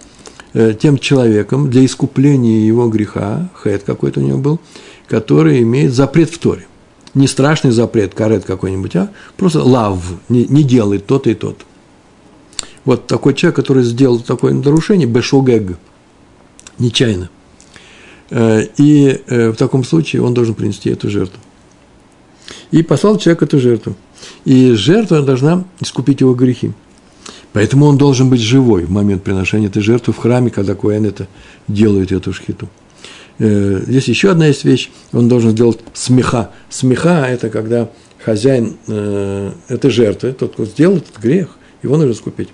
тем 0.81 0.99
человеком 0.99 1.69
для 1.69 1.85
искупления 1.85 2.65
его 2.65 2.89
греха, 2.89 3.51
хэт 3.55 3.83
какой-то 3.83 4.21
у 4.21 4.23
него 4.23 4.39
был, 4.39 4.61
который 5.09 5.61
имеет 5.63 5.93
запрет 5.93 6.31
в 6.31 6.39
Торе. 6.39 6.69
Не 7.15 7.27
страшный 7.27 7.73
запрет, 7.73 8.15
карет 8.15 8.45
какой-нибудь, 8.45 8.95
а 8.95 9.11
просто 9.37 9.65
лав, 9.65 10.01
не, 10.29 10.45
не 10.45 10.63
делает 10.63 11.07
тот 11.07 11.27
и 11.27 11.35
тот. 11.35 11.65
Вот 12.85 13.07
такой 13.07 13.35
человек, 13.35 13.57
который 13.57 13.83
сделал 13.83 14.21
такое 14.21 14.53
нарушение, 14.53 15.07
бешогег, 15.07 15.79
нечаянно. 16.79 17.31
Э, 18.31 18.67
и 18.77 19.21
э, 19.27 19.51
в 19.51 19.57
таком 19.57 19.85
случае 19.85 20.23
он 20.23 20.35
должен 20.35 20.55
принести 20.55 20.91
эту 20.91 21.09
жертву. 21.11 21.39
И 22.71 22.83
послал 22.83 23.19
человек 23.19 23.43
эту 23.43 23.59
жертву. 23.59 23.95
И 24.45 24.73
жертва 24.73 25.23
должна 25.23 25.65
искупить 25.81 26.21
его 26.21 26.35
грехи. 26.35 26.73
Поэтому 27.53 27.87
он 27.87 27.97
должен 27.97 28.29
быть 28.29 28.41
живой 28.41 28.85
в 28.85 28.91
момент 28.91 29.23
приношения 29.23 29.69
этой 29.69 29.81
жертвы 29.83 30.13
в 30.13 30.19
храме, 30.19 30.51
когда 30.51 30.75
Коэн 30.75 31.07
это 31.07 31.29
делает, 31.69 32.13
эту 32.13 32.33
шхиту. 32.33 32.69
Э, 33.39 33.83
здесь 33.87 34.09
еще 34.09 34.31
одна 34.31 34.47
есть 34.47 34.65
вещь, 34.65 34.91
он 35.13 35.29
должен 35.29 35.53
сделать 35.53 35.79
смеха. 35.95 36.51
Смеха– 36.69 37.27
это 37.29 37.49
когда 37.49 37.91
хозяин 38.25 38.79
этой 39.69 39.91
жертвы, 39.91 40.33
тот, 40.33 40.55
кто 40.55 40.65
сделал 40.65 40.97
этот 40.97 41.19
грех, 41.19 41.59
его 41.83 41.99
нужно 41.99 42.13
искупить, 42.13 42.49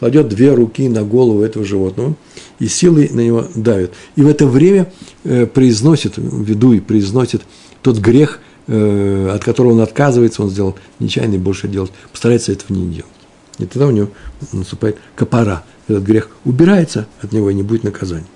кладет 0.00 0.28
две 0.28 0.52
руки 0.52 0.88
на 0.88 1.04
голову 1.04 1.42
этого 1.42 1.64
животного 1.64 2.16
и 2.58 2.66
силой 2.66 3.08
на 3.10 3.20
него 3.20 3.46
давит. 3.54 3.92
И 4.16 4.22
в 4.22 4.26
это 4.26 4.46
время 4.46 4.92
э, 5.22 5.46
произносит, 5.46 6.16
в 6.16 6.42
виду 6.42 6.72
и 6.72 6.80
произносит 6.80 7.42
тот 7.82 7.98
грех, 7.98 8.40
Э, 8.72 9.32
от 9.34 9.42
которого 9.42 9.72
он 9.72 9.80
отказывается, 9.80 10.44
он 10.44 10.50
сделал 10.50 10.76
нечаянно 11.00 11.34
и 11.34 11.38
больше 11.38 11.66
делать, 11.66 11.90
постарается 12.12 12.52
этого 12.52 12.72
не 12.72 12.88
делать. 12.88 13.10
И 13.58 13.66
тогда 13.66 13.88
у 13.88 13.90
него 13.90 14.10
наступает 14.52 14.96
копора. 15.16 15.64
Этот 15.88 16.04
грех 16.04 16.30
убирается 16.44 17.08
от 17.20 17.32
него 17.32 17.50
и 17.50 17.54
не 17.54 17.64
будет 17.64 17.82
наказания. 17.82 18.28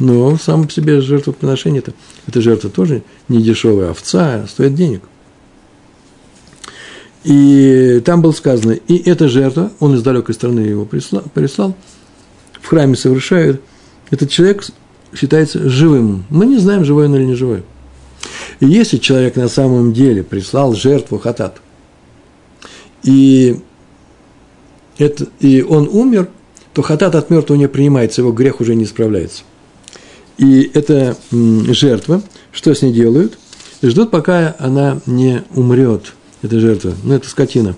Но 0.00 0.36
сам 0.36 0.64
по 0.64 0.72
себе 0.72 1.00
жертвоприношение 1.00 1.78
это, 1.78 1.92
это 2.26 2.40
жертва 2.40 2.70
тоже 2.70 3.04
не 3.28 3.40
дешевая 3.40 3.90
овца, 3.90 4.42
а 4.42 4.46
стоит 4.48 4.74
денег. 4.74 5.02
И 7.24 8.00
там 8.04 8.22
было 8.22 8.32
сказано, 8.32 8.72
и 8.72 8.96
эта 8.96 9.28
жертва, 9.28 9.72
он 9.78 9.94
из 9.94 10.02
далекой 10.02 10.34
страны 10.34 10.60
его 10.60 10.86
прислал, 10.86 11.22
прислал 11.34 11.76
в 12.60 12.66
храме 12.66 12.96
совершают, 12.96 13.60
этот 14.10 14.30
человек 14.30 14.64
считается 15.14 15.68
живым. 15.68 16.24
Мы 16.30 16.46
не 16.46 16.58
знаем, 16.58 16.84
живой 16.84 17.06
он 17.06 17.16
или 17.16 17.24
не 17.24 17.34
живой. 17.34 17.62
И 18.60 18.66
если 18.66 18.98
человек 18.98 19.36
на 19.36 19.48
самом 19.48 19.92
деле 19.92 20.22
прислал 20.22 20.74
жертву 20.74 21.18
хатат, 21.18 21.60
и, 23.02 23.60
это, 24.98 25.26
и 25.40 25.62
он 25.62 25.88
умер, 25.88 26.28
то 26.72 26.82
хатат 26.82 27.14
от 27.14 27.30
мертвого 27.30 27.58
не 27.58 27.68
принимается, 27.68 28.20
его 28.20 28.32
грех 28.32 28.60
уже 28.60 28.74
не 28.74 28.86
справляется. 28.86 29.42
И 30.38 30.70
эта 30.72 31.16
жертва, 31.30 32.22
что 32.52 32.74
с 32.74 32.82
ней 32.82 32.92
делают? 32.92 33.38
Ждут, 33.82 34.10
пока 34.10 34.54
она 34.58 35.00
не 35.06 35.42
умрет, 35.54 36.12
эта 36.42 36.60
жертва, 36.60 36.94
ну, 37.02 37.14
это 37.14 37.28
скотина. 37.28 37.76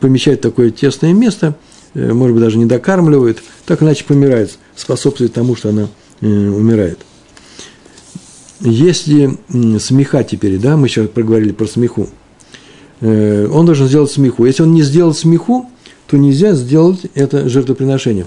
Помещают 0.00 0.40
в 0.40 0.42
такое 0.42 0.70
тесное 0.70 1.12
место, 1.12 1.56
э, 1.94 2.12
может 2.12 2.34
быть, 2.34 2.44
даже 2.44 2.58
не 2.58 2.66
докармливают, 2.66 3.42
так 3.66 3.82
иначе 3.82 4.04
помирает, 4.04 4.58
способствует 4.76 5.32
тому, 5.32 5.56
что 5.56 5.70
она 5.70 5.88
э, 6.20 6.26
умирает– 6.26 6.98
если 8.64 9.38
смеха 9.78 10.22
теперь, 10.22 10.58
да, 10.58 10.76
мы 10.76 10.88
сейчас 10.88 11.08
проговорили 11.08 11.52
про 11.52 11.66
смеху, 11.66 12.08
э, 13.00 13.48
он 13.48 13.66
должен 13.66 13.88
сделать 13.88 14.12
смеху. 14.12 14.44
Если 14.44 14.62
он 14.62 14.72
не 14.72 14.82
сделал 14.82 15.14
смеху, 15.14 15.68
то 16.06 16.16
нельзя 16.16 16.54
сделать 16.54 17.00
это 17.14 17.48
жертвоприношение. 17.48 18.26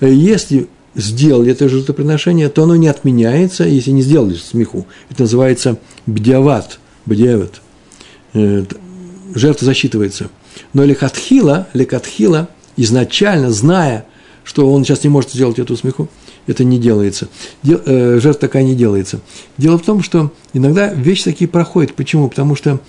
Если 0.00 0.66
сделали 0.96 1.52
это 1.52 1.68
жертвоприношение, 1.68 2.48
то 2.48 2.64
оно 2.64 2.74
не 2.74 2.88
отменяется, 2.88 3.64
если 3.64 3.92
не 3.92 4.02
сделали 4.02 4.34
смеху. 4.34 4.86
Это 5.10 5.22
называется 5.22 5.78
бдиават, 6.06 6.80
бдиават. 7.04 7.60
Жертва 9.36 9.66
засчитывается. 9.66 10.30
Но 10.72 10.82
лекатхила, 10.84 11.68
лекатхила, 11.74 12.48
изначально 12.78 13.50
зная, 13.50 14.06
что 14.44 14.72
он 14.72 14.82
сейчас 14.82 15.04
не 15.04 15.10
может 15.10 15.30
сделать 15.30 15.58
эту 15.58 15.76
смеху, 15.76 16.08
это 16.46 16.64
не 16.64 16.78
делается. 16.78 17.28
Дел, 17.62 17.78
э, 17.84 18.18
жертва 18.18 18.40
такая 18.40 18.62
не 18.62 18.74
делается. 18.74 19.20
Дело 19.58 19.76
в 19.76 19.82
том, 19.82 20.02
что 20.02 20.32
иногда 20.54 20.90
вещи 20.90 21.24
такие 21.24 21.48
проходят. 21.48 21.92
Почему? 21.92 22.30
Потому 22.30 22.56
что 22.56 22.80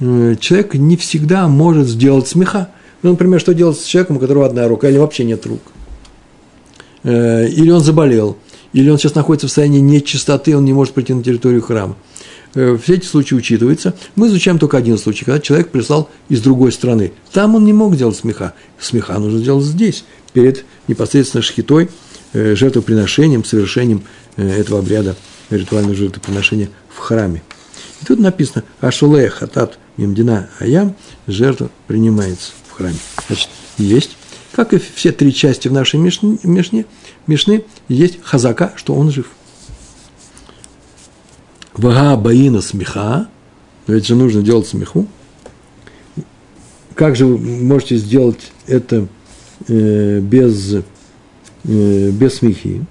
э, 0.00 0.34
человек 0.40 0.74
не 0.74 0.96
всегда 0.96 1.46
может 1.46 1.86
сделать 1.86 2.26
смеха. 2.26 2.70
Ну, 3.02 3.10
например, 3.10 3.38
что 3.38 3.54
делать 3.54 3.78
с 3.78 3.84
человеком, 3.84 4.16
у 4.16 4.18
которого 4.18 4.46
одна 4.46 4.66
рука, 4.66 4.88
или 4.88 4.98
вообще 4.98 5.22
нет 5.22 5.46
рук. 5.46 5.62
Э, 7.04 7.46
или 7.46 7.70
он 7.70 7.80
заболел, 7.80 8.36
или 8.72 8.90
он 8.90 8.98
сейчас 8.98 9.14
находится 9.14 9.46
в 9.46 9.50
состоянии 9.50 9.78
нечистоты, 9.78 10.56
он 10.56 10.64
не 10.64 10.72
может 10.72 10.94
прийти 10.94 11.14
на 11.14 11.22
территорию 11.22 11.62
храма. 11.62 11.94
Э, 12.54 12.78
все 12.82 12.94
эти 12.94 13.06
случаи 13.06 13.34
учитываются. 13.34 13.94
Мы 14.16 14.28
изучаем 14.28 14.58
только 14.58 14.76
один 14.76 14.98
случай, 14.98 15.24
когда 15.24 15.40
человек 15.40 15.70
прислал 15.70 16.10
из 16.28 16.40
другой 16.40 16.72
страны. 16.72 17.12
Там 17.32 17.54
он 17.54 17.64
не 17.64 17.72
мог 17.72 17.96
делать 17.96 18.16
смеха. 18.16 18.54
Смеха 18.78 19.18
нужно 19.18 19.40
делать 19.40 19.64
здесь, 19.64 20.04
перед 20.32 20.64
непосредственно 20.88 21.42
шхитой, 21.42 21.88
э, 22.32 22.54
жертвоприношением, 22.54 23.44
совершением 23.44 24.02
э, 24.36 24.48
этого 24.48 24.80
обряда 24.80 25.16
ритуального 25.50 25.94
жертвоприношения 25.94 26.70
в 26.88 26.98
храме. 26.98 27.42
И 28.00 28.04
тут 28.04 28.18
написано 28.18 28.64
«Ашулея 28.80 29.28
хатат 29.30 29.78
мимдина 29.96 30.48
аям» 30.58 30.96
жертва 31.26 31.70
принимается 31.86 32.52
в 32.68 32.72
храме. 32.72 32.96
Значит, 33.28 33.48
есть, 33.78 34.16
как 34.52 34.72
и 34.72 34.78
все 34.94 35.12
три 35.12 35.32
части 35.32 35.68
в 35.68 35.72
нашей 35.72 36.00
Мишне, 36.00 36.86
Мишне, 37.26 37.64
есть 37.88 38.18
хазака, 38.22 38.72
что 38.76 38.94
он 38.94 39.10
жив. 39.10 39.26
Вага 41.74 42.16
баина 42.16 42.60
смеха, 42.60 43.28
это 43.86 44.04
же 44.04 44.14
нужно 44.14 44.42
делать 44.42 44.66
смеху. 44.66 45.06
Как 46.94 47.16
же 47.16 47.26
вы 47.26 47.38
можете 47.38 47.96
сделать 47.96 48.52
это 48.66 49.08
э, 49.68 50.20
без, 50.20 50.74
э, 50.74 52.10
без 52.10 52.34
смехи? 52.34 52.84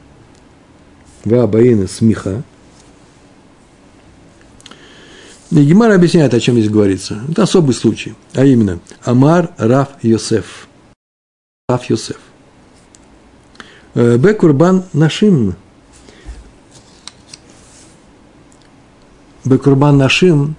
Ва 1.24 1.46
баина 1.46 1.88
смеха. 1.88 2.44
И 5.52 5.74
объясняет, 5.74 6.34
о 6.34 6.40
чем 6.40 6.56
здесь 6.56 6.70
говорится. 6.70 7.22
Это 7.30 7.44
особый 7.44 7.76
случай, 7.76 8.16
а 8.34 8.46
именно 8.46 8.80
Амар 9.04 9.52
Раф 9.58 9.90
Йосеф. 10.02 10.68
Раф 11.68 11.90
Йосеф. 11.90 12.20
Э, 13.94 14.18
Б. 14.18 14.34
Курбан 14.34 14.86
Нашим. 14.94 15.56
Б. 19.44 19.58
Курбан 19.58 19.98
Нашим. 19.98 20.56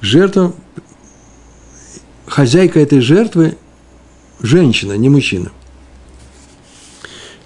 Жертва, 0.00 0.52
хозяйка 2.26 2.80
этой 2.80 3.00
жертвы– 3.00 3.56
женщина, 4.40 4.92
не 4.92 5.08
мужчина. 5.08 5.50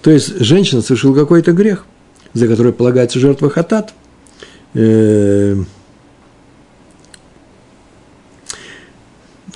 То 0.03 0.11
есть, 0.11 0.41
женщина 0.41 0.83
совершила 0.83 1.15
какой-то 1.15 1.53
грех, 1.53 1.87
за 2.33 2.49
который 2.49 2.73
полагается 2.73 3.21
жертва 3.21 3.51
хатат 3.51 3.95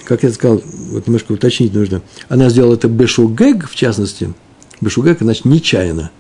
как 0.05 0.23
я 0.23 0.31
сказал, 0.31 0.63
вот 0.91 1.07
немножко 1.07 1.33
уточнить 1.33 1.73
нужно, 1.73 2.03
она 2.29 2.51
сделала 2.51 2.75
это 2.75 2.89
бешугег, 2.89 3.69
в 3.69 3.75
частности, 3.75 4.33
бешугег, 4.81 5.19
значит, 5.21 5.45
нечаянно. 5.45 6.11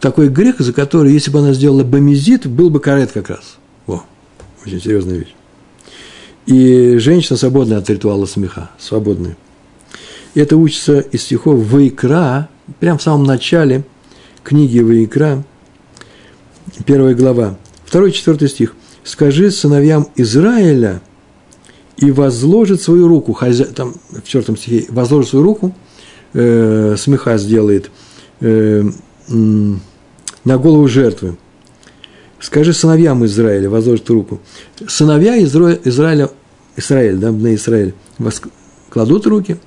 Такой 0.00 0.28
грех, 0.28 0.60
за 0.60 0.72
который, 0.72 1.12
если 1.12 1.30
бы 1.30 1.40
она 1.40 1.52
сделала 1.52 1.84
бомизит, 1.84 2.46
был 2.46 2.70
бы 2.70 2.80
карет 2.80 3.12
как 3.12 3.28
раз. 3.28 3.58
Очень 4.64 4.80
серьезная 4.80 5.18
вещь. 5.18 5.34
И 6.46 6.96
женщина 6.98 7.36
свободная 7.36 7.78
от 7.78 7.90
ритуала 7.90 8.26
смеха, 8.26 8.70
свободная. 8.78 9.36
И 10.34 10.40
это 10.40 10.56
учится 10.56 11.00
из 11.00 11.22
стихов 11.22 11.58
Вайкра, 11.66 12.48
прямо 12.78 12.98
в 12.98 13.02
самом 13.02 13.24
начале 13.24 13.84
книги 14.42 14.80
Вайкра, 14.80 15.44
первая 16.86 17.14
глава, 17.14 17.58
второй, 17.84 18.12
четвертый 18.12 18.48
стих. 18.48 18.74
«Скажи 19.02 19.50
сыновьям 19.50 20.08
Израиля– 20.16 21.00
и 22.00 22.10
возложит 22.10 22.80
свою 22.80 23.08
руку, 23.08 23.32
хозя... 23.32 23.66
там 23.66 23.94
в 24.10 24.22
четвертом 24.22 24.56
стихе, 24.56 24.86
возложит 24.88 25.30
свою 25.30 25.44
руку, 25.44 25.74
э, 26.32 26.96
смеха 26.98 27.36
сделает 27.36 27.90
э, 28.40 28.84
на 29.28 30.58
голову 30.58 30.88
жертвы. 30.88 31.36
Скажи 32.40 32.72
сыновьям 32.72 33.24
Израиля, 33.26 33.68
возложит 33.68 34.08
руку. 34.10 34.40
Сыновья 34.88 35.42
Изра... 35.42 35.78
Израиля, 35.84 36.30
Израиль, 36.76 37.16
да, 37.16 37.30
на 37.30 37.54
Израиль, 37.54 37.94
кладут 38.88 39.26
руки, 39.26 39.58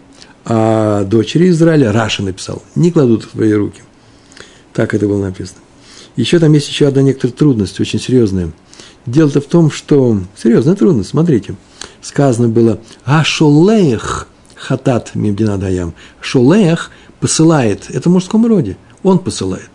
а 0.46 1.04
дочери 1.04 1.50
Израиля, 1.50 1.92
Раша 1.92 2.24
написал, 2.24 2.64
не 2.76 2.92
кладут 2.92 3.30
свои 3.32 3.54
руки. 3.54 3.82
Так 4.74 4.94
это 4.94 5.08
было 5.08 5.24
написано. 5.24 5.60
Еще 6.16 6.40
там 6.40 6.54
есть 6.54 6.68
еще 6.68 6.88
одна 6.88 7.02
некоторая 7.02 7.36
трудность, 7.36 7.80
очень 7.80 8.00
серьезная. 8.00 8.52
Дело-то 9.06 9.42
в 9.42 9.46
том, 9.46 9.70
что... 9.70 10.20
Серьезная 10.36 10.76
трудность, 10.76 11.10
смотрите– 11.10 11.56
сказано 12.04 12.50
было 12.50 12.80
«Ашолех 13.06 14.28
хатат 14.56 15.16
мимдина 15.16 15.58
даям». 15.58 15.94
Шолех 16.22 16.92
посылает, 17.20 17.90
это 17.90 18.10
в 18.10 18.14
мужском 18.14 18.46
роде, 18.46 18.78
он 19.02 19.20
посылает. 19.20 19.70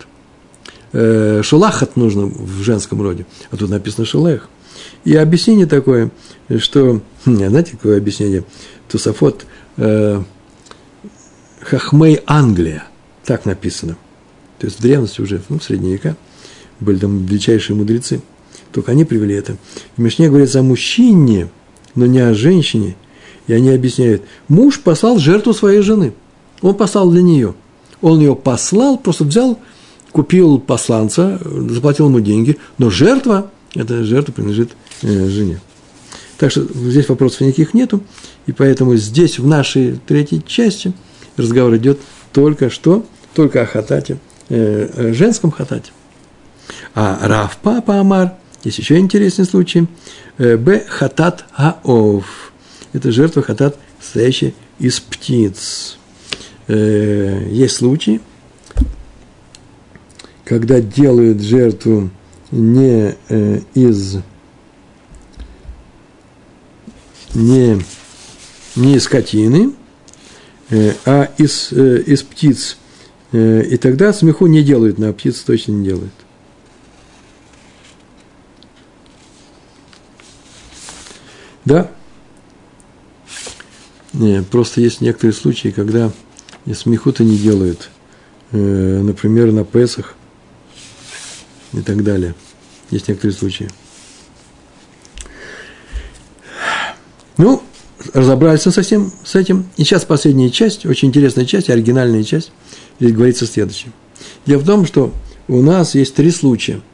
Э, 0.93 1.43
шолахат 1.43 1.97
нужно 1.97 2.27
в 2.27 2.63
женском 2.63 3.03
роде, 3.03 3.27
а 3.51 3.57
тут 3.57 3.71
написано 3.71 4.07
шолех. 4.07 4.49
И 5.05 5.15
объяснение 5.15 5.67
такое, 5.67 6.11
что, 6.59 7.01
знаете, 7.25 7.73
какое 7.73 7.99
объяснение? 7.99 8.45
Тусофот 8.89 9.45
э, 9.77 10.23
Хахмей 11.61 12.21
Англия, 12.27 12.85
так 13.25 13.45
написано. 13.45 13.97
То 14.59 14.67
есть 14.67 14.79
в 14.79 14.83
древности 14.83 15.21
уже, 15.21 15.43
ну, 15.49 15.59
в 15.59 15.65
средние 15.65 15.95
века, 15.95 16.17
были 16.81 16.99
там 16.99 17.27
величайшие 17.27 17.77
мудрецы. 17.77 18.23
Только 18.73 18.93
они 18.93 19.05
привели 19.05 19.35
это. 19.35 19.57
В 19.97 20.01
Мишне 20.01 20.29
говорится 20.29 20.61
о 20.61 20.63
мужчине, 20.63 21.49
но 21.95 22.07
не 22.07 22.21
о 22.21 22.35
женщине. 22.35 22.97
И 23.47 23.53
они 23.53 23.71
объясняют, 23.71 24.23
муж 24.49 24.81
послал 24.81 25.19
жертву 25.19 25.53
своей 25.53 25.81
жены. 25.81 26.13
Он 26.61 26.75
послал 26.75 27.11
для 27.11 27.23
нее. 27.23 27.55
Он 28.01 28.21
ее 28.21 28.37
послал, 28.37 28.99
просто 28.99 29.25
взял, 29.25 29.59
купил 30.13 30.59
посланца, 30.59 31.41
заплатил 31.45 32.09
ему 32.09 32.21
деньги, 32.21 32.59
но 32.79 32.91
жертва, 32.91 33.51
эта 33.75 34.05
жертва 34.05 34.33
принадлежит 34.33 34.71
э, 35.03 35.29
жене. 35.29 35.61
Так 36.39 36.51
что 36.51 36.63
здесь 36.63 37.09
вопросов 37.09 37.41
никаких 37.43 37.75
нету, 37.75 38.03
и 38.47 38.53
поэтому 38.53 38.97
здесь, 38.97 39.39
в 39.39 39.47
нашей 39.47 39.99
третьей 40.07 40.43
части, 40.45 40.93
разговор 41.37 41.77
идет 41.77 41.99
только 42.33 42.71
что, 42.71 43.05
только 43.35 43.63
о 43.63 43.67
хатате, 43.67 44.19
э, 44.49 45.13
женском 45.13 45.51
хатате. 45.51 45.93
А 46.95 47.19
Рав 47.23 47.59
Папа 47.63 48.01
Амар, 48.01 48.35
есть 48.65 48.79
еще 48.79 48.99
интересный 48.99 49.45
случай, 49.45 49.87
Э, 50.39 50.57
Б. 50.57 50.85
Хатат 50.89 51.45
Хаов. 51.53 52.53
Это 52.93 53.11
жертва 53.11 53.43
хатат, 53.43 53.77
состоящая 54.01 54.55
из 54.79 55.01
птиц. 55.01 55.99
Есть 56.69 57.77
случаи, 57.77 58.21
когда 60.49 60.81
делают 60.81 61.43
жертву 61.43 62.11
не 62.51 63.15
э, 63.29 63.61
из 63.75 64.17
не, 67.35 67.79
не 68.75 68.95
из 68.95 69.05
скотины, 69.05 69.75
а 71.05 71.31
из, 71.37 71.73
из 71.73 72.23
птиц. 72.23 72.79
И 73.33 73.79
тогда 73.81 74.15
смеху 74.15 74.47
не 74.47 74.63
делают, 74.63 74.99
на 74.99 75.13
птиц 75.13 75.41
точно 75.41 75.73
не 75.73 75.85
делают. 75.85 76.13
Да. 81.67 81.91
Не, 84.15 84.43
просто 84.43 84.81
есть 84.81 85.03
некоторые 85.03 85.35
случаи, 85.35 85.69
когда 85.69 86.11
смеху-то 86.73 87.23
не 87.23 87.37
делают. 87.37 87.91
Э, 88.53 89.01
например, 89.03 89.53
на 89.53 89.65
Песах 89.65 90.15
и 91.73 91.81
так 91.81 92.03
далее. 92.03 92.35
Есть 92.91 93.09
некоторые 93.09 93.37
случаи. 93.37 93.69
Ну, 97.37 97.63
разобрались 98.15 98.67
мы 98.67 98.73
совсем 98.73 99.13
с 99.25 99.35
этим. 99.35 99.67
И 99.77 99.85
сейчас 99.85 100.05
последняя 100.05 100.51
часть, 100.51 100.87
очень 100.87 101.09
интересная 101.09 101.45
часть, 101.45 101.71
оригинальная 101.71 102.25
часть. 102.25 102.53
Здесь 102.99 103.13
говорится 103.13 103.47
следующее. 103.47 103.93
Дело 104.47 104.61
в 104.61 104.67
том, 104.67 104.87
что 104.87 105.13
у 105.47 105.63
нас 105.63 105.95
есть 105.95 106.15
три 106.15 106.31
случая– 106.31 106.81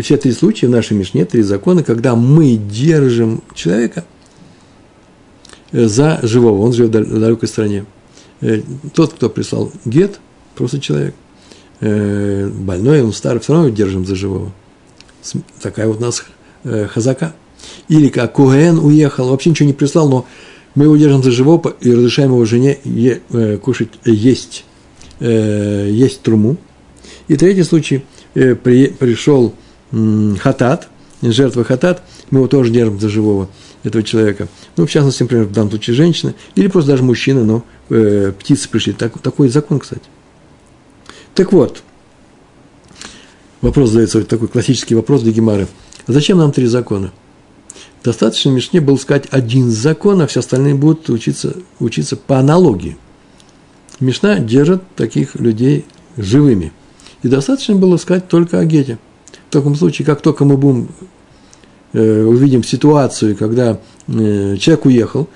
и 0.00 0.02
все 0.02 0.16
три 0.16 0.32
случая 0.32 0.68
в 0.68 0.70
нашей 0.70 0.96
Мишне, 0.96 1.26
три 1.26 1.42
закона, 1.42 1.82
когда 1.82 2.16
мы 2.16 2.56
держим 2.56 3.42
человека 3.54 4.06
э, 5.72 5.86
за 5.88 6.20
живого, 6.22 6.62
он 6.62 6.72
живет 6.72 6.94
в 6.94 7.20
далекой 7.20 7.46
стране. 7.50 7.84
Э, 8.40 8.62
тот, 8.94 9.12
кто 9.12 9.28
прислал 9.28 9.70
гет, 9.84 10.18
просто 10.54 10.80
человек, 10.80 11.14
больной, 11.80 13.02
он 13.02 13.12
старый, 13.12 13.40
все 13.40 13.54
равно 13.54 13.70
держим 13.70 14.06
за 14.06 14.14
живого. 14.14 14.52
Такая 15.62 15.86
вот 15.88 15.98
у 15.98 16.00
нас 16.00 16.24
хазака. 16.92 17.34
Или 17.88 18.08
как 18.08 18.34
Куэн 18.34 18.78
уехал, 18.78 19.28
вообще 19.30 19.50
ничего 19.50 19.66
не 19.66 19.72
прислал, 19.72 20.08
но 20.08 20.26
мы 20.74 20.84
его 20.84 20.96
держим 20.96 21.22
за 21.22 21.30
живого 21.30 21.74
и 21.80 21.92
разрешаем 21.92 22.30
его 22.30 22.44
жене 22.44 22.78
кушать, 23.62 23.88
есть, 24.04 24.64
есть 25.20 26.22
труму. 26.22 26.56
И 27.28 27.36
третий 27.36 27.62
случай, 27.62 28.04
пришел 28.34 29.54
хатат, 30.38 30.88
жертва 31.22 31.64
хатат, 31.64 32.02
мы 32.30 32.40
его 32.40 32.48
тоже 32.48 32.70
держим 32.72 33.00
за 33.00 33.08
живого, 33.08 33.48
этого 33.82 34.02
человека. 34.02 34.48
Ну, 34.76 34.86
в 34.86 34.90
частности, 34.90 35.22
например, 35.22 35.46
в 35.46 35.52
данном 35.52 35.70
случае 35.70 35.96
женщина, 35.96 36.34
или 36.54 36.68
просто 36.68 36.92
даже 36.92 37.02
мужчина, 37.02 37.44
но 37.44 37.64
э, 37.88 38.32
птицы 38.38 38.68
пришли. 38.68 38.92
Так, 38.92 39.18
такой 39.20 39.48
закон, 39.48 39.80
кстати. 39.80 40.02
Так 41.34 41.52
вот, 41.52 41.82
вопрос 43.60 43.90
задается, 43.90 44.24
такой 44.24 44.48
классический 44.48 44.94
вопрос 44.94 45.22
для 45.22 45.32
Гемары. 45.32 45.68
А 46.06 46.12
зачем 46.12 46.38
нам 46.38 46.52
три 46.52 46.66
закона? 46.66 47.12
Достаточно 48.02 48.50
Мишне 48.50 48.80
было 48.80 48.96
сказать 48.96 49.26
один 49.30 49.70
закон, 49.70 50.22
а 50.22 50.26
все 50.26 50.40
остальные 50.40 50.74
будут 50.74 51.08
учиться, 51.10 51.54
учиться 51.78 52.16
по 52.16 52.38
аналогии. 52.38 52.96
Мишна 54.00 54.38
держит 54.38 54.82
таких 54.96 55.34
людей 55.34 55.84
живыми. 56.16 56.72
И 57.22 57.28
достаточно 57.28 57.76
было 57.76 57.98
сказать 57.98 58.28
только 58.28 58.58
о 58.58 58.64
гете. 58.64 58.98
В 59.50 59.52
таком 59.52 59.74
случае, 59.74 60.06
как 60.06 60.22
только 60.22 60.46
мы 60.46 60.56
будем 60.56 60.88
э, 61.92 62.24
увидим 62.24 62.64
ситуацию, 62.64 63.36
когда 63.36 63.78
э, 64.08 64.56
человек 64.56 64.86
уехал, 64.86 65.28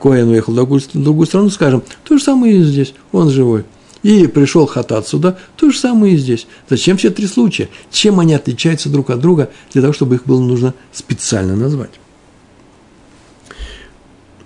Коэн 0.00 0.28
уехал 0.28 0.52
в 0.52 0.56
другую, 0.56 0.80
в 0.80 1.02
другую 1.02 1.26
страну, 1.26 1.48
скажем, 1.48 1.82
то 2.04 2.18
же 2.18 2.22
самое 2.22 2.58
и 2.58 2.62
здесь, 2.62 2.94
он 3.12 3.30
живой. 3.30 3.64
И 4.04 4.26
пришел 4.26 4.66
хатат 4.66 5.08
сюда, 5.08 5.38
то 5.56 5.70
же 5.70 5.78
самое 5.78 6.14
и 6.14 6.18
здесь. 6.18 6.46
Зачем 6.68 6.98
все 6.98 7.10
три 7.10 7.26
случая? 7.26 7.70
Чем 7.90 8.20
они 8.20 8.34
отличаются 8.34 8.90
друг 8.90 9.08
от 9.08 9.18
друга, 9.18 9.50
для 9.72 9.80
того, 9.80 9.94
чтобы 9.94 10.16
их 10.16 10.26
было 10.26 10.40
нужно 10.40 10.74
специально 10.92 11.56
назвать? 11.56 11.92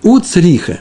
У 0.01 0.17
цриха. 0.19 0.79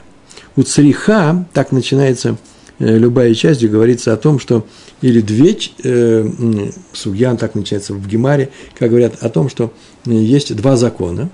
У 0.54 0.62
цриха, 0.62 1.44
так 1.52 1.72
начинается 1.72 2.38
э, 2.78 2.96
любая 2.96 3.34
часть, 3.34 3.58
где 3.58 3.66
говорится 3.66 4.12
о 4.12 4.16
том, 4.16 4.38
что 4.38 4.64
или 5.02 5.20
две, 5.22 5.58
э, 5.82 6.70
Сугьян 6.92 7.36
так 7.36 7.56
начинается 7.56 7.94
в 7.94 8.06
Гемаре, 8.06 8.50
как 8.78 8.90
говорят 8.90 9.24
о 9.24 9.28
том, 9.28 9.48
что 9.48 9.72
э, 10.06 10.12
есть 10.12 10.54
два 10.54 10.76
закона, 10.76 11.30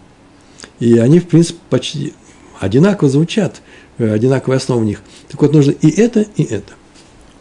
и 0.81 0.97
они, 0.97 1.21
в 1.21 1.29
принципе, 1.29 1.59
почти 1.69 2.15
одинаково 2.59 3.11
звучат, 3.11 3.61
э, 3.99 4.11
одинаковая 4.11 4.57
основа 4.57 4.81
в 4.81 4.85
них. 4.87 5.03
Так 5.29 5.43
вот, 5.43 5.53
нужно 5.53 5.73
и 5.73 5.91
это, 5.91 6.25
и 6.37 6.43
это 6.43 6.73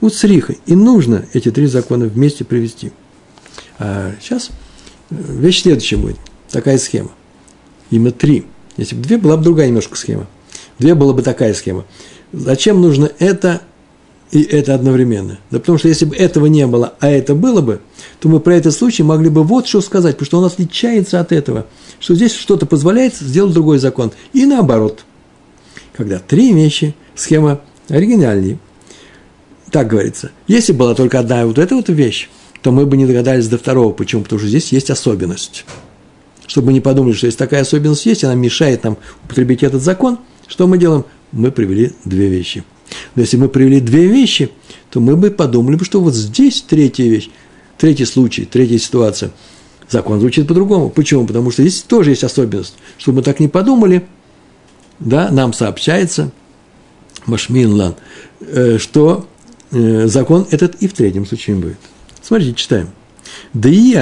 у 0.04 0.10
цриха. 0.10 0.54
И 0.66 0.76
нужно 0.76 1.26
эти 1.32 1.50
три 1.50 1.66
закона 1.66 2.06
вместе 2.06 2.44
привести. 2.44 2.92
А 3.80 4.12
сейчас 4.22 4.50
э, 5.10 5.16
вещь 5.16 5.62
следующая 5.62 5.96
будет. 5.96 6.18
Такая 6.50 6.78
схема. 6.78 7.12
Именно 7.90 8.12
три. 8.12 8.46
Если 8.76 8.96
бы 8.96 9.02
две, 9.02 9.18
была 9.18 9.38
бы 9.38 9.44
другая 9.44 9.68
немножко 9.68 9.96
схема. 9.96 10.28
Две 10.78 10.94
была 10.94 11.14
бы 11.14 11.22
такая 11.22 11.54
схема. 11.54 11.86
Зачем 12.34 12.82
нужно 12.82 13.12
это 13.20 13.62
и 14.32 14.42
это 14.42 14.76
одновременно? 14.76 15.40
Да 15.52 15.60
потому 15.60 15.78
что 15.78 15.88
если 15.88 16.04
бы 16.04 16.18
этого 16.18 16.48
не 16.48 16.68
было, 16.68 16.96
а 17.00 17.10
это 17.10 17.34
было 17.34 17.62
бы, 17.62 17.80
то 18.20 18.28
мы 18.28 18.42
про 18.42 18.56
этот 18.56 18.74
случай 18.74 19.04
могли 19.04 19.30
бы 19.30 19.44
вот 19.44 19.68
что 19.68 19.80
сказать, 19.80 20.16
потому 20.16 20.26
что 20.26 20.38
он 20.40 20.46
отличается 20.46 21.22
от 21.22 21.32
этого. 21.32 21.66
Что 22.02 22.14
здесь 22.14 22.34
что-то 22.34 22.66
позволяет 22.66 23.16
сделать 23.16 23.54
другой 23.54 23.78
закон. 23.78 24.12
И 24.34 24.46
наоборот. 24.46 25.06
Когда 25.94 26.20
три 26.20 26.52
вещи, 26.52 26.94
схема 27.16 27.62
оригинальнее– 27.88 28.60
так 29.74 29.88
говорится. 29.88 30.30
Если 30.48 30.72
была 30.72 30.94
только 30.94 31.20
одна 31.20 31.48
вот 31.48 31.58
эта 31.58 31.76
вот 31.76 31.90
вещь, 31.90 32.30
то 32.62 32.72
мы 32.72 32.86
бы 32.86 32.96
не 32.96 33.08
догадались 33.08 33.48
до 33.48 33.58
второго. 33.58 33.92
Почему? 33.92 34.22
Потому 34.22 34.40
что 34.40 34.48
здесь 34.48 34.72
есть 34.72 34.92
особенность. 34.92 35.66
Чтобы 36.46 36.72
не 36.72 36.80
подумали, 36.80 37.14
что 37.14 37.26
если 37.26 37.40
такая 37.40 37.62
особенность 37.62 38.06
есть, 38.06 38.24
она 38.24 38.36
мешает 38.36 38.84
нам 38.84 38.98
употребить 39.26 39.64
этот 39.64 39.82
закон, 39.82 40.20
что 40.48 40.68
мы 40.68 40.78
делаем? 40.78 41.06
Мы 41.32 41.52
привели 41.52 41.94
две 42.06 42.28
вещи. 42.28 42.64
Но 43.16 43.24
если 43.24 43.38
мы 43.38 43.50
привели 43.50 43.80
две 43.80 44.06
вещи, 44.06 44.52
то 44.92 45.00
мы 45.00 45.16
бы 45.16 45.32
подумали, 45.32 45.84
что 45.84 46.00
вот 46.02 46.14
здесь 46.14 46.62
третья 46.62 47.06
вещь, 47.06 47.30
третий 47.80 48.06
случай, 48.06 48.46
третья 48.46 48.78
ситуация. 48.78 49.32
Закон 49.90 50.20
звучит 50.20 50.48
по-другому. 50.48 50.92
Почему? 50.92 51.26
Потому 51.26 51.50
что 51.50 51.64
здесь 51.64 51.82
тоже 51.82 52.12
есть 52.12 52.24
особенность. 52.24 52.76
Чтобы 53.00 53.18
мы 53.18 53.24
так 53.24 53.40
не 53.40 53.48
подумали, 53.48 54.06
да, 55.00 55.32
нам 55.32 55.52
сообщается, 55.52 56.32
Машминлан, 57.26 57.96
э, 58.42 58.78
что 58.78 59.28
закон 59.74 60.48
этот 60.52 60.76
и 60.76 60.88
в 60.88 60.94
третьем 60.94 61.26
случае 61.26 61.56
будет. 61.56 61.78
Смотрите, 62.22 62.54
читаем. 62.54 62.90
Да 63.54 63.70
и 63.70 63.94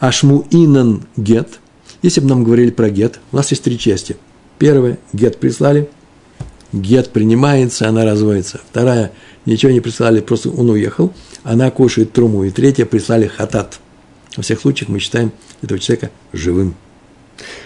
ашму 0.00 0.46
инан 0.50 1.02
гет. 1.16 1.60
Если 2.02 2.20
бы 2.20 2.28
нам 2.28 2.44
говорили 2.44 2.70
про 2.70 2.90
гет, 2.90 3.20
у 3.30 3.36
нас 3.36 3.50
есть 3.50 3.62
три 3.62 3.78
части. 3.78 4.16
Первая, 4.58 4.98
гет 5.12 5.38
прислали, 5.38 5.88
гет 6.72 7.10
принимается, 7.10 7.88
она 7.88 8.04
разводится. 8.04 8.60
Вторая, 8.70 9.12
ничего 9.46 9.72
не 9.72 9.80
прислали, 9.80 10.20
просто 10.20 10.50
он 10.50 10.70
уехал, 10.70 11.12
она 11.42 11.70
кушает 11.70 12.12
труму. 12.12 12.44
И 12.44 12.50
третья, 12.50 12.84
прислали 12.86 13.26
хатат. 13.26 13.80
Во 14.36 14.42
всех 14.42 14.60
случаях 14.60 14.88
мы 14.88 14.98
считаем 14.98 15.32
этого 15.62 15.80
человека 15.80 16.10
живым. 16.32 16.74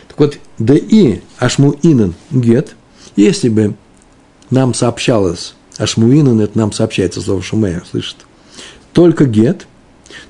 Так 0.09 0.19
вот, 0.19 0.39
да 0.59 0.75
и 0.75 1.21
ашму 1.39 1.75
инан 1.83 2.15
гет, 2.31 2.77
если 3.17 3.49
бы 3.49 3.75
нам 4.51 4.75
сообщалось 4.75 5.55
Ашмуинан, 5.79 6.41
это 6.41 6.59
нам 6.59 6.73
сообщается 6.73 7.21
слово 7.21 7.43
Шумея, 7.43 7.83
слышит, 7.91 8.17
только 8.93 9.27
гет, 9.27 9.67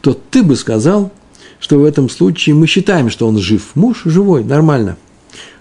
то 0.00 0.12
ты 0.14 0.42
бы 0.42 0.56
сказал, 0.56 1.12
что 1.60 1.78
в 1.78 1.84
этом 1.84 2.08
случае 2.08 2.54
мы 2.54 2.66
считаем, 2.66 3.10
что 3.10 3.26
он 3.26 3.38
жив. 3.38 3.70
Муж 3.74 4.02
живой, 4.04 4.44
нормально. 4.44 4.96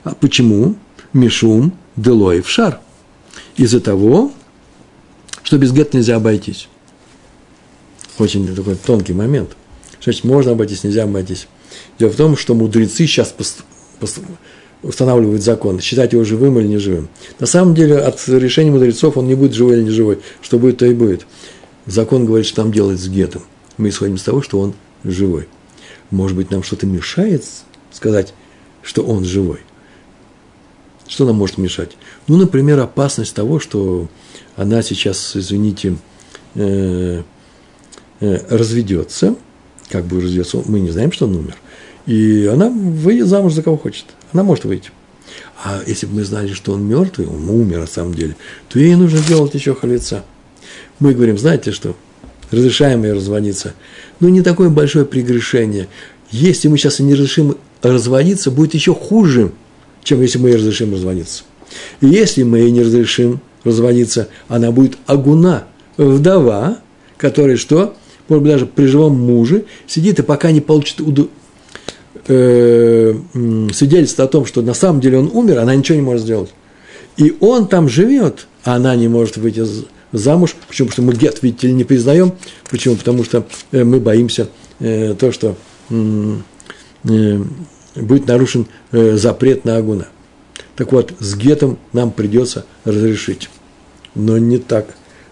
А 0.03 0.15
почему? 0.15 0.75
Мишум, 1.13 1.73
делой 1.95 2.41
в 2.41 2.49
шар. 2.49 2.79
Из-за 3.57 3.79
того, 3.79 4.31
что 5.43 5.57
без 5.57 5.71
гет 5.71 5.93
нельзя 5.93 6.17
обойтись. 6.17 6.67
Очень 8.17 8.53
такой 8.55 8.75
тонкий 8.75 9.13
момент. 9.13 9.55
Значит, 10.01 10.23
можно 10.23 10.51
обойтись, 10.51 10.83
нельзя 10.83 11.03
обойтись. 11.03 11.47
Дело 11.99 12.11
в 12.11 12.15
том, 12.15 12.37
что 12.37 12.53
мудрецы 12.55 13.07
сейчас 13.07 13.33
устанавливает 14.85 15.41
закон, 15.41 15.79
считать 15.79 16.13
его 16.13 16.23
живым 16.23 16.59
или 16.59 16.67
неживым. 16.67 17.09
На 17.39 17.47
самом 17.47 17.73
деле, 17.73 17.97
от 17.97 18.25
решения 18.27 18.71
мудрецов 18.71 19.17
он 19.17 19.27
не 19.27 19.35
будет 19.35 19.53
живой 19.53 19.77
или 19.77 19.83
не 19.83 19.89
живой. 19.89 20.19
Что 20.41 20.59
будет, 20.59 20.77
то 20.77 20.85
и 20.85 20.93
будет. 20.93 21.25
Закон 21.85 22.25
говорит, 22.25 22.45
что 22.45 22.57
там 22.57 22.71
делать 22.71 22.99
с 22.99 23.07
гетом. 23.07 23.43
Мы 23.77 23.89
исходим 23.89 24.15
из 24.15 24.23
того, 24.23 24.41
что 24.41 24.59
он 24.59 24.73
живой. 25.03 25.47
Может 26.11 26.37
быть, 26.37 26.51
нам 26.51 26.63
что-то 26.63 26.85
мешает 26.85 27.43
сказать, 27.91 28.33
что 28.81 29.03
он 29.03 29.25
живой. 29.25 29.59
Что 31.07 31.25
нам 31.25 31.35
может 31.35 31.57
мешать? 31.57 31.97
Ну, 32.27 32.37
например, 32.37 32.79
опасность 32.79 33.35
того, 33.35 33.59
что 33.59 34.07
она 34.55 34.81
сейчас, 34.81 35.35
извините, 35.35 35.97
э, 36.55 37.23
э, 38.19 38.39
разведется, 38.49 39.35
как 39.89 40.05
бы 40.05 40.21
разведется, 40.21 40.61
мы 40.65 40.79
не 40.79 40.89
знаем, 40.89 41.11
что 41.11 41.25
он 41.25 41.35
умер, 41.35 41.55
и 42.05 42.45
она 42.45 42.69
выйдет 42.69 43.27
замуж 43.27 43.53
за 43.53 43.63
кого 43.63 43.77
хочет. 43.77 44.05
Она 44.31 44.43
может 44.43 44.65
выйти. 44.65 44.91
А 45.63 45.81
если 45.85 46.05
бы 46.05 46.15
мы 46.15 46.23
знали, 46.23 46.53
что 46.53 46.73
он 46.73 46.87
мертвый, 46.87 47.27
он 47.27 47.49
умер 47.49 47.79
на 47.79 47.87
самом 47.87 48.13
деле, 48.13 48.35
то 48.69 48.79
ей 48.79 48.95
нужно 48.95 49.19
сделать 49.19 49.53
еще 49.53 49.73
халица. 49.73 50.23
Мы 50.99 51.13
говорим, 51.13 51.37
знаете 51.37 51.71
что, 51.71 51.95
разрешаем 52.51 53.03
ей 53.03 53.13
разводиться. 53.13 53.73
Но 54.19 54.29
не 54.29 54.41
такое 54.41 54.69
большое 54.69 55.05
прегрешение. 55.05 55.87
Если 56.29 56.67
мы 56.67 56.77
сейчас 56.77 56.99
не 56.99 57.13
разрешим 57.13 57.57
разводиться, 57.81 58.51
будет 58.51 58.73
еще 58.73 58.93
хуже, 58.93 59.51
чем 60.03 60.21
если 60.21 60.37
мы 60.37 60.49
ей 60.49 60.57
разрешим 60.57 60.93
разводиться. 60.93 61.43
И 62.01 62.07
если 62.07 62.43
мы 62.43 62.59
ей 62.59 62.71
не 62.71 62.81
разрешим 62.81 63.39
разводиться, 63.63 64.29
она 64.47 64.71
будет 64.71 64.97
агуна, 65.07 65.65
вдова, 65.97 66.79
которая 67.17 67.57
что? 67.57 67.95
Может 68.27 68.43
быть, 68.43 68.51
даже 68.53 68.65
при 68.65 68.85
живом 68.85 69.19
муже 69.19 69.65
сидит 69.87 70.19
и 70.19 70.23
пока 70.23 70.51
не 70.51 70.61
получит 70.61 71.01
э, 72.27 73.13
свидетельство 73.73 74.25
о 74.25 74.27
том, 74.27 74.45
что 74.45 74.61
на 74.61 74.73
самом 74.73 75.01
деле 75.01 75.19
он 75.19 75.29
умер, 75.33 75.59
она 75.59 75.75
ничего 75.75 75.95
не 75.95 76.01
может 76.01 76.23
сделать. 76.23 76.53
И 77.17 77.35
он 77.39 77.67
там 77.67 77.87
живет, 77.87 78.47
а 78.63 78.75
она 78.75 78.95
не 78.95 79.07
может 79.07 79.37
выйти 79.37 79.63
замуж. 80.11 80.55
Почему? 80.67 80.89
Потому 80.89 80.91
что 80.91 81.13
мы 81.13 81.19
гет, 81.19 81.41
видите 81.41 81.67
ли, 81.67 81.73
не 81.73 81.83
признаем. 81.83 82.33
Почему? 82.69 82.95
Потому 82.95 83.23
что 83.23 83.45
э, 83.71 83.83
мы 83.83 83.99
боимся 83.99 84.49
э, 84.79 85.15
то, 85.17 85.31
что 85.31 85.55
э, 85.89 87.43
будет 87.95 88.27
нарушен 88.27 88.67
э, 88.91 89.15
запрет 89.17 89.65
на 89.65 89.77
агуна. 89.77 90.07
Так 90.75 90.91
вот, 90.91 91.13
с 91.19 91.35
гетом 91.35 91.77
нам 91.93 92.11
придется 92.11 92.65
разрешить. 92.83 93.49
Но 94.13 94.37
не 94.37 94.57
так 94.57 94.87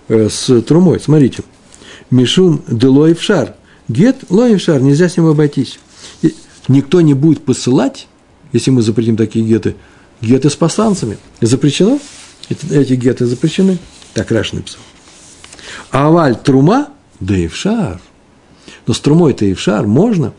э, 0.08 0.30
с 0.30 0.62
трумой. 0.62 1.00
Смотрите. 1.00 1.44
Мишум 2.12 2.62
делой 2.68 3.14
в 3.14 3.22
шар. 3.22 3.56
Гет 3.90 4.18
лоев 4.30 4.62
шар, 4.62 4.82
нельзя 4.82 5.10
с 5.10 5.18
ним 5.18 5.28
обойтись 5.28 5.80
никто 6.68 7.02
не 7.02 7.14
будет 7.14 7.44
посылать, 7.44 8.08
если 8.52 8.72
мы 8.72 8.82
запретим 8.82 9.18
такие 9.18 9.46
геты, 9.46 9.76
геты 10.22 10.50
с 10.50 10.56
посланцами. 10.56 11.18
Запрещено? 11.42 12.00
Эти, 12.50 12.74
эти 12.74 12.94
геты 12.94 13.26
запрещены. 13.26 13.78
Так 14.14 14.32
Раш 14.32 14.54
написал. 14.54 14.82
А 15.92 16.08
аваль 16.08 16.36
трума, 16.36 16.90
да 17.20 17.36
и 17.36 17.48
в 17.48 17.56
шар. 17.56 18.00
Но 18.86 18.94
с 18.94 19.00
трумой-то 19.00 19.46
и 19.46 19.54
в 19.54 19.60
шар 19.60 19.88
можно. 19.88 20.34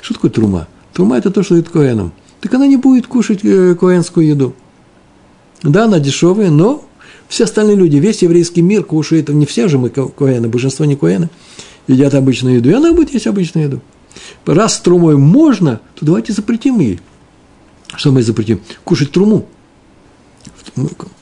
Что 0.00 0.14
такое 0.14 0.30
трума? 0.30 0.68
Трума– 0.92 1.16
это 1.18 1.30
то, 1.30 1.42
что 1.42 1.54
дает 1.54 1.68
коэнам. 1.68 2.12
Так 2.40 2.54
она 2.54 2.66
не 2.66 2.76
будет 2.76 3.06
кушать 3.06 3.40
э, 3.44 3.74
коэнскую 3.74 4.26
еду. 4.26 4.54
Да, 5.62 5.84
она 5.84 5.98
дешевая, 5.98 6.50
но 6.50 6.84
все 7.28 7.44
остальные 7.44 7.76
люди, 7.76 7.96
весь 7.96 8.22
еврейский 8.22 8.62
мир 8.62 8.84
кушает, 8.84 9.28
не 9.28 9.44
все 9.44 9.66
же 9.68 9.78
мы 9.78 9.90
коэны, 9.90 10.48
большинство 10.48 10.84
не 10.84 10.94
коэны, 10.94 11.30
едят 11.88 12.14
обычную 12.14 12.56
еду, 12.56 12.70
и 12.70 12.74
она 12.74 12.92
будет 12.92 13.12
есть 13.12 13.26
обычную 13.26 13.66
еду 13.66 13.82
раз 14.46 14.80
трумой 14.80 15.16
можно, 15.16 15.80
то 15.94 16.04
давайте 16.04 16.32
запретим 16.32 16.78
ей. 16.80 17.00
Что 17.96 18.12
мы 18.12 18.22
запретим? 18.22 18.60
Кушать 18.84 19.12
труму. 19.12 19.46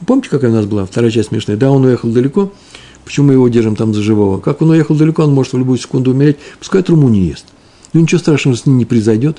Помните, 0.06 0.28
какая 0.28 0.50
у 0.50 0.54
нас 0.54 0.66
была 0.66 0.84
вторая 0.84 1.10
часть 1.10 1.28
смешная? 1.28 1.56
Да, 1.56 1.70
он 1.70 1.84
уехал 1.84 2.10
далеко, 2.10 2.52
почему 3.04 3.28
мы 3.28 3.32
его 3.34 3.48
держим 3.48 3.76
там 3.76 3.94
за 3.94 4.02
живого? 4.02 4.40
Как 4.40 4.60
он 4.62 4.70
уехал 4.70 4.96
далеко, 4.96 5.22
он 5.22 5.32
может 5.32 5.52
в 5.52 5.58
любую 5.58 5.78
секунду 5.78 6.10
умереть, 6.10 6.36
пускай 6.58 6.82
труму 6.82 7.08
не 7.08 7.26
ест. 7.26 7.46
Ну, 7.92 8.00
ничего 8.00 8.18
страшного 8.18 8.56
с 8.56 8.66
ним 8.66 8.78
не 8.78 8.84
произойдет. 8.84 9.38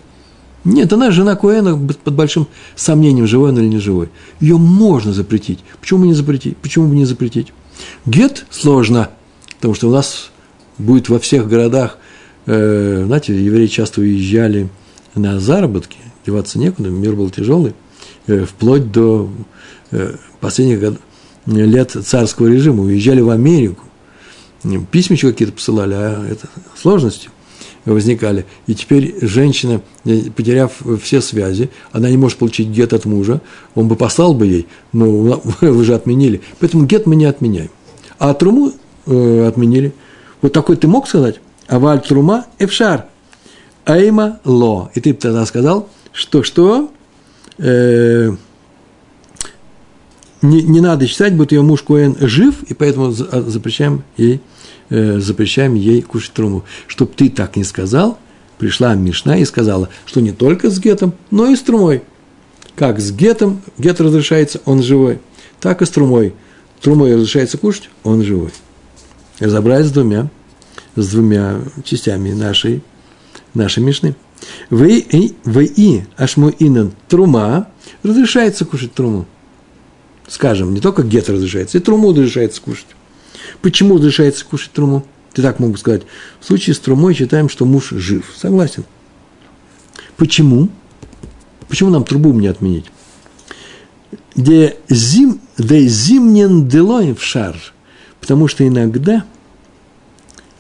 Нет, 0.64 0.92
она 0.92 1.12
жена 1.12 1.36
Коэна 1.36 1.78
под 1.78 2.14
большим 2.14 2.48
сомнением, 2.76 3.28
живой 3.28 3.52
она 3.52 3.62
или 3.62 3.68
не 3.68 3.80
живой. 3.80 4.10
Ее 4.40 4.58
можно 4.58 5.14
запретить. 5.14 5.60
Почему 5.80 6.02
бы 6.02 6.08
не 6.08 6.14
запретить? 6.14 6.58
Почему 6.58 6.88
бы 6.88 6.96
не 6.96 7.06
запретить? 7.06 7.54
Гет 8.06 8.46
сложно, 8.50 9.10
потому 9.58 9.76
что 9.76 9.88
у 9.90 9.92
нас 9.92 10.32
будет 10.78 11.10
во 11.10 11.20
всех 11.20 11.48
городах, 11.48 11.98
э, 12.48 13.04
знаете, 13.06 13.40
евреи 13.40 13.68
часто 13.68 14.02
уезжали 14.02 14.70
на 15.14 15.40
заработки, 15.40 15.98
деваться 16.26 16.58
некуда, 16.58 16.90
мир 16.90 17.16
был 17.16 17.30
тяжелый, 17.30 17.74
э, 18.26 18.46
вплоть 18.46 18.92
до 18.92 19.30
э, 19.92 20.16
последних 20.40 20.98
лет 21.46 21.92
царского 21.92 22.48
режима, 22.48 22.84
уезжали 22.84 23.22
в 23.22 23.30
Америку, 23.30 23.84
письма 24.92 25.16
еще 25.16 25.32
какие-то 25.32 25.54
посылали, 25.54 25.94
а 25.94 26.28
это 26.30 26.50
сложности 26.76 27.30
возникали. 27.86 28.46
И 28.68 28.76
теперь 28.76 29.16
женщина, 29.22 29.82
потеряв 30.04 30.74
все 31.02 31.22
связи, 31.22 31.70
она 31.92 32.10
не 32.10 32.18
может 32.18 32.38
получить 32.38 32.68
гет 32.68 32.94
от 32.94 33.06
мужа, 33.06 33.42
он 33.76 33.88
бы 33.88 33.96
послал 33.96 34.34
бы 34.34 34.46
ей, 34.46 34.68
но 34.94 35.42
вы 35.62 35.86
же 35.86 35.96
отменили. 35.96 36.42
Поэтому 36.60 36.86
гет 36.86 37.06
мы 37.06 37.16
не 37.16 37.26
отменяем. 37.26 37.70
А 38.20 38.34
труму 38.34 38.74
э, 39.06 39.48
отменили. 39.48 39.94
Вот 40.42 40.54
такой 40.54 40.76
ты 40.76 40.88
мог 40.88 41.08
сказать? 41.08 41.40
Аваль 41.68 42.02
трума 42.02 42.46
эфшар. 42.60 43.06
Айма 43.86 44.40
ло. 44.44 44.92
И 44.96 45.02
ты 45.02 45.14
тогда 45.14 45.46
сказал, 45.46 45.90
что 46.12 46.44
что? 46.44 46.92
Э, 47.58 48.32
не, 50.42 50.62
не 50.64 50.82
надо 50.82 51.08
считать, 51.08 51.36
будто 51.36 51.56
ее 51.56 51.62
муж 51.62 51.82
Коэн 51.84 52.16
жив, 52.20 52.64
и 52.64 52.74
поэтому 52.74 53.14
а, 53.32 53.42
запрещаем 53.48 54.04
ей, 54.18 54.42
э, 54.90 55.20
запрещаем 55.20 55.74
ей 55.74 56.02
кушать 56.02 56.34
труму. 56.34 56.64
Чтоб 56.88 57.14
ты 57.16 57.30
так 57.30 57.56
не 57.56 57.64
сказал, 57.64 58.18
пришла 58.58 58.94
Мишна 58.94 59.38
и 59.38 59.46
сказала, 59.46 59.90
что 60.06 60.22
не 60.22 60.32
только 60.32 60.70
с 60.70 60.80
гетом, 60.80 61.14
но 61.32 61.48
и 61.48 61.56
с 61.56 61.62
трумой. 61.62 62.04
Как 62.76 63.00
с 63.00 63.12
гетом, 63.12 63.62
гет 63.78 64.00
разрешается, 64.00 64.62
он 64.66 64.84
живой, 64.84 65.20
так 65.60 65.82
и 65.82 65.86
с 65.86 65.90
трумой. 65.90 66.36
Трумой 66.82 67.16
разрешается 67.16 67.58
кушать, 67.58 67.90
он 68.04 68.24
живой. 68.24 68.52
Разобрались 69.40 69.88
с 69.88 69.92
двумя, 69.92 70.30
с 70.98 71.08
двумя 71.10 71.62
частями 71.84 72.32
нашей, 72.32 72.84
нашей 73.54 73.82
Мишны. 73.84 74.16
Вы 74.70 75.00
и, 75.00 75.36
вы 75.46 75.66
и 75.66 76.04
ашмуинан 76.18 76.92
трума 77.08 77.70
разрешается 78.04 78.66
кушать 78.66 78.94
труму 78.94 79.26
скажем, 80.28 80.74
не 80.74 80.82
только 80.82 81.04
гет 81.04 81.30
разрешается, 81.30 81.78
и 81.78 81.82
труму 81.82 82.12
разрешается 82.12 82.62
кушать. 82.62 82.88
Почему 83.62 83.98
разрешается 83.98 84.46
кушать 84.46 84.72
труму? 84.72 85.06
Ты 85.34 85.42
так 85.42 85.60
мог 85.60 85.72
бы 85.72 85.78
сказать. 85.78 86.04
В 86.40 86.46
случае 86.46 86.74
с 86.74 86.80
трумой 86.80 87.14
считаем, 87.14 87.50
что 87.50 87.66
муж 87.66 87.90
жив. 87.92 88.34
Согласен. 88.36 88.86
Почему? 90.18 90.70
Почему 91.68 91.90
нам 91.90 92.04
трубу 92.04 92.34
не 92.34 92.48
отменить? 92.48 92.86
Де 94.36 94.78
зим, 94.90 95.40
де 95.58 95.88
зимнен 95.88 96.68
делой 96.68 97.14
в 97.14 97.24
шар. 97.24 97.56
Потому 98.20 98.48
что 98.48 98.68
иногда 98.68 99.26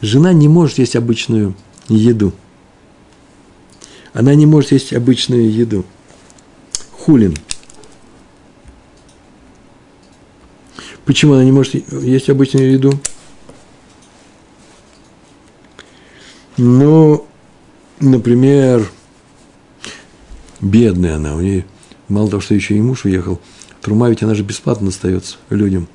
жена 0.01 0.33
не 0.33 0.47
может 0.47 0.79
есть 0.79 0.95
обычную 0.95 1.53
еду. 1.87 2.33
Она 4.13 4.35
не 4.35 4.45
может 4.45 4.71
есть 4.71 4.93
обычную 4.93 5.51
еду. 5.51 5.85
Хулин– 6.91 7.35
Почему 11.07 11.35
она 11.35 11.45
не 11.45 11.53
может 11.53 11.73
есть 12.03 12.29
обычную 12.29 12.73
еду? 12.73 12.91
Ну, 16.57 17.25
например, 18.01 18.85
бедная 20.59 21.15
она, 21.15 21.35
у 21.35 21.39
нее 21.39 21.65
мало 22.09 22.29
того, 22.29 22.41
что 22.41 22.55
еще 22.55 22.75
и 22.75 22.81
муж 22.81 23.05
уехал, 23.05 23.39
трума 23.81 24.09
ведь 24.09 24.21
она 24.21 24.35
же 24.35 24.43
бесплатно 24.43 24.89
остается 24.89 25.37
людям. 25.49 25.87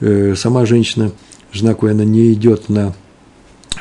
Э, 0.00 0.34
сама 0.36 0.66
женщина, 0.66 1.12
жена 1.50 1.74
она 1.80 2.04
не 2.04 2.34
идет 2.34 2.68
на 2.68 2.94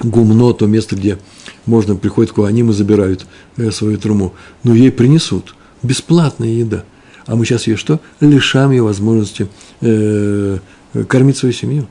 гумно, 0.02 0.54
то 0.54 0.68
место, 0.68 0.95
где 0.95 1.18
можно, 1.66 1.95
приходит 1.95 2.32
к 2.32 2.39
и 2.39 2.72
забирают 2.72 3.26
э, 3.58 3.72
свою 3.72 3.98
труму. 3.98 4.34
Но 4.64 4.74
ей 4.74 4.91
принесут. 4.91 5.56
Бесплатная 5.84 6.50
еда. 6.50 6.84
А 7.26 7.36
мы 7.36 7.45
сейчас 7.45 7.68
ее 7.68 7.78
что? 7.78 8.00
Лишаем 8.20 8.72
ее 8.72 8.84
возможности 8.84 9.48
э, 9.82 10.60
кормить 11.08 11.38
свою 11.38 11.54
семью. 11.54 11.88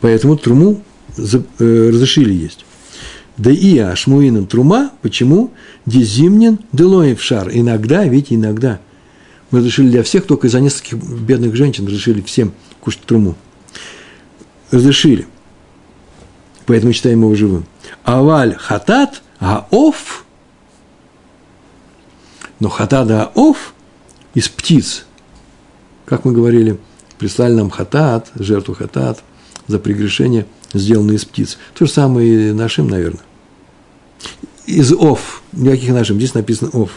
Поэтому 0.00 0.36
труму 0.36 0.82
э, 1.16 1.88
разрешили 1.92 2.32
есть. 2.32 2.64
Да 3.36 3.52
и 3.52 3.78
ашмуином 3.78 4.46
трума, 4.46 4.90
почему? 5.00 5.52
Дезимнин 5.86 6.58
делоев 6.72 7.22
шар. 7.22 7.50
Иногда, 7.52 8.04
ведь 8.04 8.32
иногда. 8.32 8.80
Мы 9.50 9.60
разрешили 9.60 9.90
для 9.90 10.02
всех, 10.02 10.26
только 10.26 10.48
из-за 10.48 10.60
нескольких 10.60 10.98
бедных 10.98 11.54
женщин 11.54 11.86
разрешили 11.86 12.20
всем 12.20 12.52
кушать 12.80 13.02
труму. 13.02 13.36
Разрешили. 14.70 15.26
Поэтому 16.68 16.92
считаем 16.92 17.22
его 17.22 17.34
живым. 17.34 17.66
Аваль 18.04 18.54
хатат, 18.54 19.22
аоф. 19.40 20.24
Но 22.60 22.68
хатат 22.68 23.10
аоф 23.10 23.74
из 24.34 24.48
птиц, 24.48 25.06
как 26.06 26.24
мы 26.24 26.32
говорили– 26.32 26.78
прислали 27.18 27.52
нам 27.52 27.68
хатат, 27.68 28.30
жертву 28.36 28.74
хатат 28.74 29.22
за 29.66 29.78
прегрешение, 29.78 30.46
сделанное 30.72 31.16
из 31.16 31.24
птиц. 31.24 31.58
То 31.74 31.86
же 31.86 31.92
самое 31.92 32.50
и 32.50 32.52
нашим, 32.52 32.88
наверное. 32.88 33.22
Из 34.66 34.92
ов, 34.92 35.42
никаких 35.52 35.90
нашим, 35.92 36.16
здесь 36.16 36.34
написано 36.34 36.70
ов. 36.72 36.92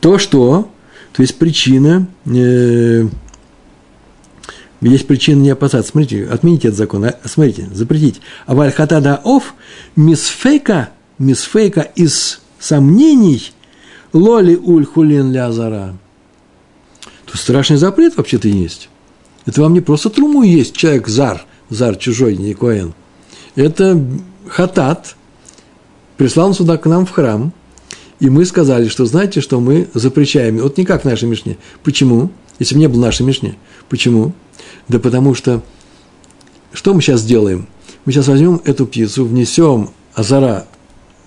То, 0.00 0.18
что, 0.18 0.70
то 1.12 1.22
есть 1.22 1.38
причина, 1.38 2.06
э, 2.26 3.06
есть 4.90 5.06
причина 5.06 5.40
не 5.40 5.50
опасаться. 5.50 5.92
Смотрите, 5.92 6.26
отмените 6.26 6.68
этот 6.68 6.78
закон, 6.78 7.04
а, 7.04 7.14
смотрите, 7.24 7.68
запретить. 7.72 8.20
А 8.46 8.54
вальхата 8.54 9.00
да 9.00 9.20
ов, 9.24 9.54
мисфейка, 9.96 10.90
мисфейка 11.18 11.80
из 11.80 12.40
сомнений, 12.58 13.52
лоли 14.12 14.56
уль 14.56 14.84
хулин. 14.84 15.32
Тут 17.24 17.40
страшный 17.40 17.76
запрет 17.76 18.16
вообще-то 18.16 18.48
есть. 18.48 18.88
Это 19.46 19.62
вам 19.62 19.72
не 19.74 19.80
просто 19.80 20.10
труму 20.10 20.42
есть 20.42 20.76
человек 20.76 21.08
зар, 21.08 21.44
зар 21.70 21.96
чужой, 21.96 22.36
не 22.36 22.54
коэн. 22.54 22.94
Это 23.56 24.02
хатат, 24.48 25.16
прислал 26.16 26.48
он 26.48 26.54
сюда 26.54 26.76
к 26.76 26.86
нам 26.86 27.06
в 27.06 27.10
храм, 27.10 27.52
и 28.20 28.30
мы 28.30 28.44
сказали, 28.44 28.88
что 28.88 29.04
знаете, 29.06 29.40
что 29.40 29.60
мы 29.60 29.88
запрещаем. 29.94 30.58
Вот 30.58 30.78
не 30.78 30.84
как 30.84 31.02
в 31.02 31.04
нашей 31.04 31.28
Мишне. 31.28 31.58
Почему? 31.82 32.30
Если 32.58 32.74
бы 32.74 32.80
не 32.80 32.88
было 32.88 33.02
нашей 33.02 33.26
Мишне. 33.26 33.56
Почему? 33.88 34.32
Да 34.88 34.98
потому 34.98 35.34
что, 35.34 35.62
что 36.72 36.94
мы 36.94 37.00
сейчас 37.00 37.20
сделаем? 37.20 37.66
Мы 38.04 38.12
сейчас 38.12 38.28
возьмем 38.28 38.60
эту 38.64 38.86
птицу, 38.86 39.24
внесем 39.24 39.90
азара 40.14 40.66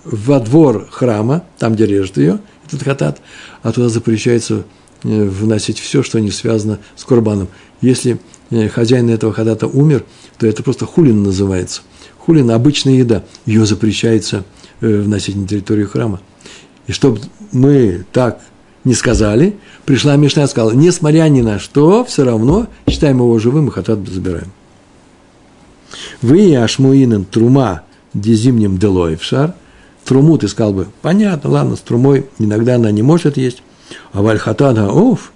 во 0.04 0.40
двор 0.40 0.88
храма, 0.90 1.44
там, 1.58 1.74
где 1.74 1.86
режет 1.86 2.16
ее, 2.16 2.40
этот 2.66 2.82
хатат, 2.82 3.20
а 3.62 3.72
туда 3.72 3.88
запрещается 3.88 4.64
э, 5.02 5.24
вносить 5.24 5.78
все, 5.78 6.02
что 6.02 6.20
не 6.20 6.30
связано 6.30 6.78
с 6.96 7.04
курбаном. 7.04 7.48
Если 7.80 8.18
э, 8.50 8.68
хозяин 8.68 9.10
этого 9.10 9.32
хадата 9.32 9.66
умер, 9.66 10.04
то 10.38 10.46
это 10.46 10.62
просто 10.62 10.86
хулин 10.86 11.22
называется. 11.22 11.82
Хулин– 12.18 12.50
обычная 12.52 12.94
еда, 12.94 13.24
ее 13.46 13.66
запрещается 13.66 14.44
э, 14.80 15.00
вносить 15.00 15.36
на 15.36 15.46
территорию 15.46 15.88
храма. 15.88 16.20
И 16.86 16.92
чтобы 16.92 17.20
мы 17.52 18.04
так 18.12 18.40
не 18.88 18.94
сказали, 18.94 19.56
пришла 19.84 20.16
Мишна 20.16 20.44
и 20.44 20.46
сказала, 20.48 20.72
несмотря 20.72 21.28
ни 21.28 21.42
на 21.42 21.58
что, 21.58 22.04
все 22.04 22.24
равно 22.24 22.66
считаем 22.88 23.18
его 23.18 23.38
живым 23.38 23.68
и 23.68 23.70
хатат 23.70 24.00
забираем. 24.08 24.50
Вы, 26.22 26.56
Ашмуинен, 26.56 27.24
трума, 27.24 27.82
дезимнем 28.14 28.78
делоев 28.78 29.22
шар, 29.22 29.54
труму 30.04 30.38
ты 30.38 30.48
сказал 30.48 30.72
бы, 30.72 30.86
понятно, 31.02 31.50
ладно, 31.50 31.76
с 31.76 31.80
трумой 31.80 32.26
иногда 32.38 32.76
она 32.76 32.90
не 32.90 33.02
может 33.02 33.36
есть, 33.36 33.62
а 34.12 34.22
вальхатана, 34.22 34.88
оф, 34.90 35.32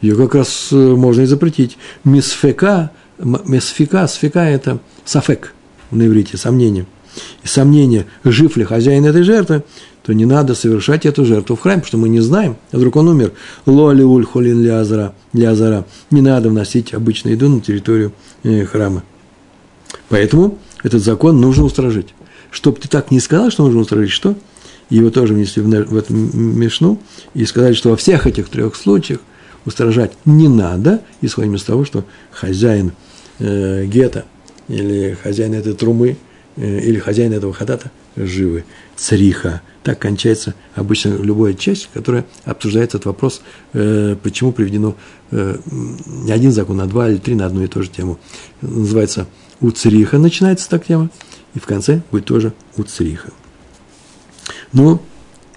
ее 0.00 0.16
как 0.16 0.34
раз 0.34 0.68
э, 0.72 0.76
можно 0.76 1.22
и 1.22 1.26
запретить. 1.26 1.78
Мисфека, 2.04 2.90
мисфека, 3.18 4.06
сфека– 4.06 4.40
это 4.44 4.78
сафек 5.04 5.54
на 5.90 6.06
иврите, 6.06 6.36
сомнение. 6.36 6.86
И 7.42 7.46
сомнение, 7.46 8.06
жив 8.24 8.56
ли 8.56 8.64
хозяин 8.64 9.06
этой 9.06 9.22
жертвы, 9.22 9.62
то 10.06 10.14
не 10.14 10.24
надо 10.24 10.54
совершать 10.54 11.04
эту 11.04 11.24
жертву 11.24 11.56
в 11.56 11.60
храме, 11.60 11.82
потому 11.82 11.88
что 11.88 11.98
мы 11.98 12.08
не 12.08 12.20
знаем, 12.20 12.56
а 12.72 12.76
вдруг 12.76 12.96
он 12.96 13.08
умер. 13.08 13.32
Лоли 13.66 14.02
уль 14.02 14.24
холин 14.24 14.62
лязара, 14.62 15.14
лязара. 15.32 15.84
Не 16.10 16.20
надо 16.20 16.48
вносить 16.48 16.94
обычную 16.94 17.34
еду 17.34 17.48
на 17.48 17.60
территорию 17.60 18.12
э, 18.44 18.64
храма. 18.64 19.02
Поэтому 20.08 20.58
этот 20.82 21.02
закон 21.02 21.40
нужно 21.40 21.64
устражить. 21.64 22.14
Чтобы 22.50 22.78
ты 22.80 22.88
так 22.88 23.10
не 23.10 23.20
сказал, 23.20 23.50
что 23.50 23.64
нужно 23.64 23.80
устражить, 23.80 24.12
что? 24.12 24.36
Его 24.88 25.10
тоже 25.10 25.34
внесли 25.34 25.62
в, 25.62 25.96
эту 25.96 26.14
мешну 26.14 27.00
и 27.34 27.44
сказали, 27.44 27.74
что 27.74 27.90
во 27.90 27.96
всех 27.96 28.26
этих 28.26 28.48
трех 28.48 28.76
случаях– 28.76 29.20
устражать 29.66 30.12
не 30.24 30.48
надо, 30.48 31.02
исходим 31.20 31.56
из 31.56 31.64
того, 31.64 31.84
что 31.84 32.04
хозяин 32.30 32.92
э, 33.38 33.84
гетто 33.84 34.24
или 34.68 35.18
хозяин 35.22 35.52
этой 35.54 35.74
трумы 35.74 36.16
э, 36.56 36.80
или 36.80 36.98
хозяин 36.98 37.32
этого 37.32 37.52
хатата 37.52 37.90
живы. 38.16 38.64
Цриха. 38.96 39.60
Так 39.86 40.00
кончается 40.00 40.56
обычно 40.74 41.10
любая 41.10 41.54
часть, 41.54 41.90
которая 41.94 42.26
обсуждает 42.44 42.88
этот 42.88 43.04
вопрос, 43.04 43.40
э, 43.72 44.16
почему 44.20 44.50
приведено 44.50 44.96
не 45.30 46.32
один 46.32 46.50
закон, 46.50 46.80
а 46.80 46.86
два 46.86 47.08
или 47.08 47.18
три 47.18 47.36
на 47.36 47.46
одну 47.46 47.62
и 47.62 47.68
ту 47.68 47.84
же 47.84 47.88
тему. 47.88 48.18
Называется 48.62 49.28
у 49.60 49.70
цриха 49.70 50.18
начинается 50.18 50.68
так 50.68 50.84
тема, 50.86 51.08
и 51.54 51.60
в 51.60 51.66
конце 51.66 52.02
будет 52.10 52.24
тоже 52.24 52.52
у 52.76 52.82
цриха. 52.82 53.30
Ну, 54.72 55.00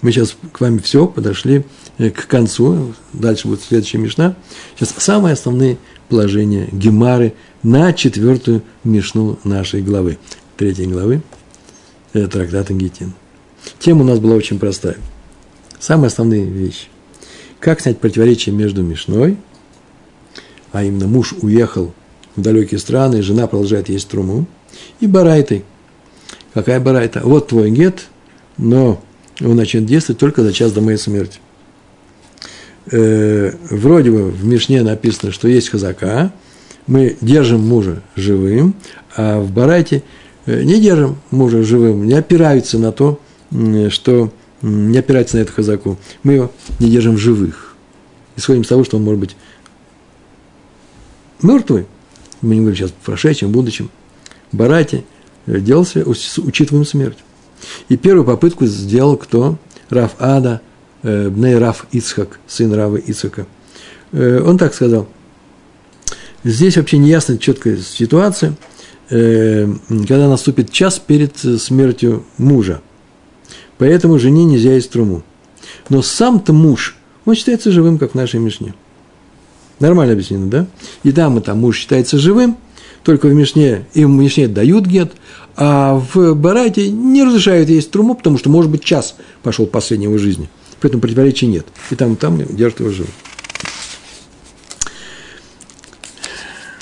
мы 0.00 0.12
сейчас 0.12 0.36
к 0.52 0.60
вами 0.60 0.78
все 0.78 1.08
подошли 1.08 1.64
к 1.98 2.28
концу. 2.28 2.94
Дальше 3.12 3.48
будет 3.48 3.62
следующая 3.62 3.98
мешна. 3.98 4.36
Сейчас 4.76 4.94
самые 4.96 5.32
основные 5.32 5.76
положения 6.08 6.68
Гемары 6.70 7.34
на 7.64 7.92
четвертую 7.92 8.62
мишну 8.84 9.40
нашей 9.42 9.82
главы, 9.82 10.18
третьей 10.56 10.86
главы 10.86 11.20
трактата 12.12 12.72
Гетин. 12.74 13.12
Тема 13.78 14.02
у 14.02 14.04
нас 14.04 14.18
была 14.18 14.34
очень 14.34 14.58
простая. 14.58 14.96
Самые 15.78 16.08
основные 16.08 16.44
вещи. 16.44 16.86
Как 17.58 17.80
снять 17.80 17.98
противоречие 17.98 18.54
между 18.54 18.82
Мишной, 18.82 19.36
а 20.72 20.84
именно 20.84 21.06
муж 21.06 21.34
уехал 21.42 21.92
в 22.36 22.40
далекие 22.40 22.78
страны, 22.78 23.22
жена 23.22 23.46
продолжает 23.46 23.88
есть 23.88 24.08
труму, 24.08 24.46
и 25.00 25.06
барайтой. 25.06 25.64
Какая 26.54 26.80
барайта? 26.80 27.20
Вот 27.24 27.48
твой 27.48 27.70
гет, 27.70 28.08
но 28.56 29.02
он 29.40 29.56
начнет 29.56 29.86
действовать 29.86 30.18
только 30.18 30.42
за 30.42 30.52
час 30.52 30.72
до 30.72 30.80
моей 30.80 30.98
смерти. 30.98 31.38
Э, 32.90 33.52
вроде 33.70 34.10
бы 34.10 34.30
в 34.30 34.44
Мишне 34.44 34.82
написано, 34.82 35.32
что 35.32 35.48
есть 35.48 35.68
хазака, 35.68 36.32
мы 36.86 37.16
держим 37.20 37.66
мужа 37.66 38.02
живым, 38.16 38.74
а 39.16 39.40
в 39.40 39.52
Барайте 39.52 40.02
э, 40.46 40.62
не 40.62 40.80
держим 40.80 41.18
мужа 41.30 41.62
живым, 41.62 42.06
не 42.06 42.14
опираются 42.14 42.78
на 42.78 42.90
то, 42.90 43.20
что 43.90 44.32
не 44.62 44.98
опирается 44.98 45.36
на 45.36 45.42
эту 45.42 45.52
хазаку. 45.52 45.98
Мы 46.22 46.34
его 46.34 46.52
не 46.78 46.90
держим 46.90 47.14
в 47.14 47.18
живых. 47.18 47.74
Исходим 48.36 48.62
из 48.62 48.68
того, 48.68 48.84
что 48.84 48.96
он 48.96 49.04
может 49.04 49.20
быть 49.20 49.36
мертвый. 51.42 51.86
Мы 52.42 52.54
не 52.54 52.60
говорим 52.60 52.76
сейчас 52.76 52.90
в 52.90 53.04
прошедшем, 53.04 53.48
в 53.48 53.52
будущем. 53.52 53.90
Барате 54.52 55.04
э, 55.46 55.60
делался, 55.60 56.04
учитываем 56.06 56.86
смерть. 56.86 57.18
И 57.88 57.96
первую 57.96 58.24
попытку 58.24 58.66
сделал 58.66 59.16
кто? 59.16 59.58
Раф 59.90 60.12
Ада, 60.18 60.60
э, 61.02 61.28
Бней 61.28 61.56
Раф 61.56 61.86
Ицхак, 61.92 62.38
сын 62.46 62.72
Рава 62.72 62.96
Ицхака. 62.96 63.46
Он 64.12 64.58
так 64.58 64.74
сказал– 64.74 65.08
Здесь 66.42 66.76
вообще 66.76 66.96
не 66.98 67.10
ясна 67.10 67.36
четкая 67.36 67.76
ситуация, 67.76 68.54
э, 69.10 69.66
когда 69.88 70.28
наступит 70.28 70.72
час 70.72 70.98
перед 70.98 71.36
смертью 71.36 72.24
мужа. 72.38 72.80
Поэтому 73.80 74.18
жене 74.18 74.44
нельзя 74.44 74.74
есть 74.74 74.90
труму. 74.90 75.22
Но 75.88 76.02
сам-то 76.02 76.52
муж, 76.52 76.96
он 77.24 77.34
считается 77.34 77.72
живым, 77.72 77.98
как 77.98 78.12
в 78.12 78.14
нашей 78.14 78.38
Мишне. 78.38 78.74
Нормально 79.80 80.12
объяснено, 80.12 80.46
да? 80.48 80.66
И 81.02 81.12
там, 81.12 81.38
и 81.38 81.40
там 81.40 81.58
муж 81.58 81.78
считается 81.78 82.18
живым, 82.18 82.58
только 83.02 83.26
в 83.26 83.32
Мишне, 83.34 83.86
им 83.94 84.16
в 84.16 84.20
Мишне 84.20 84.48
дают 84.48 84.84
гет, 84.84 85.12
а 85.56 85.94
в 86.12 86.34
Барате 86.34 86.90
не 86.90 87.24
разрешают 87.24 87.70
есть 87.70 87.90
труму, 87.90 88.14
потому 88.14 88.36
что, 88.36 88.50
может 88.50 88.70
быть, 88.70 88.84
час 88.84 89.16
пошел 89.42 89.66
последнего 89.66 90.18
жизни. 90.18 90.50
Поэтому 90.82 91.00
противоречия 91.00 91.46
нет. 91.46 91.66
И 91.90 91.96
там, 91.96 92.12
и 92.12 92.16
там 92.16 92.38
держат 92.54 92.80
его 92.80 92.90
живым. 92.90 93.10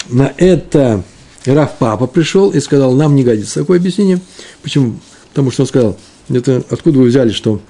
на 0.08 0.32
это 0.36 1.04
Раф 1.44 1.76
Папа 1.78 2.06
пришел 2.06 2.50
и 2.50 2.60
сказал, 2.60 2.92
нам 2.92 3.14
не 3.14 3.24
годится 3.24 3.60
такое 3.60 3.78
объяснение. 3.78 4.20
Почему? 4.62 4.98
Потому 5.30 5.50
что 5.50 5.62
он 5.62 5.68
сказал, 5.68 5.98
это 6.28 6.62
откуда 6.70 6.98
вы 6.98 7.06
взяли, 7.06 7.30
что, 7.30 7.60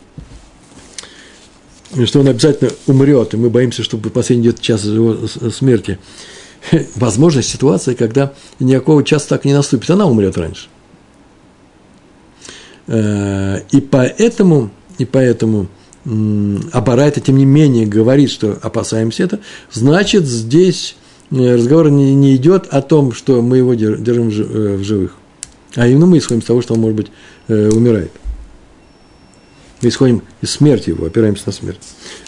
что 2.04 2.20
он 2.20 2.28
обязательно 2.28 2.70
умрет, 2.86 3.34
и 3.34 3.36
мы 3.36 3.50
боимся, 3.50 3.82
что 3.82 3.98
последний 3.98 4.46
идет 4.46 4.60
час 4.60 4.84
его 4.84 5.26
смерти. 5.26 5.98
Возможно, 6.96 7.42
ситуация, 7.42 7.94
когда 7.94 8.32
никакого 8.58 9.04
часа 9.04 9.28
так 9.28 9.44
не 9.44 9.54
наступит, 9.54 9.90
она 9.90 10.06
умрет 10.06 10.36
раньше. 10.36 10.68
Э, 12.86 13.60
и 13.70 13.80
поэтому, 13.80 14.70
и 14.98 15.04
поэтому 15.04 15.68
Абарайта, 16.72 17.20
тем 17.20 17.36
не 17.36 17.44
менее, 17.44 17.86
говорит, 17.86 18.30
что 18.30 18.58
опасаемся 18.62 19.24
это, 19.24 19.40
значит, 19.70 20.24
здесь 20.24 20.96
Э, 21.30 21.54
разговор 21.54 21.90
не, 21.90 22.36
идет 22.36 22.66
о 22.68 22.82
том, 22.82 23.12
что 23.12 23.42
мы 23.42 23.58
его 23.58 23.74
держим 23.74 24.28
э, 24.28 24.76
в 24.76 24.82
живых. 24.82 25.16
А 25.74 25.86
именно 25.86 26.06
мы 26.06 26.18
исходим 26.18 26.40
из 26.40 26.46
того, 26.46 26.62
что 26.62 26.74
он, 26.74 26.80
может 26.80 26.96
быть, 26.96 27.06
э, 27.48 27.68
умирает. 27.70 28.12
Мы 29.82 29.88
исходим 29.88 30.22
из 30.40 30.50
смерти 30.50 30.90
его, 30.90 31.06
опираемся 31.06 31.44
на 31.46 31.52
смерть. 31.52 31.80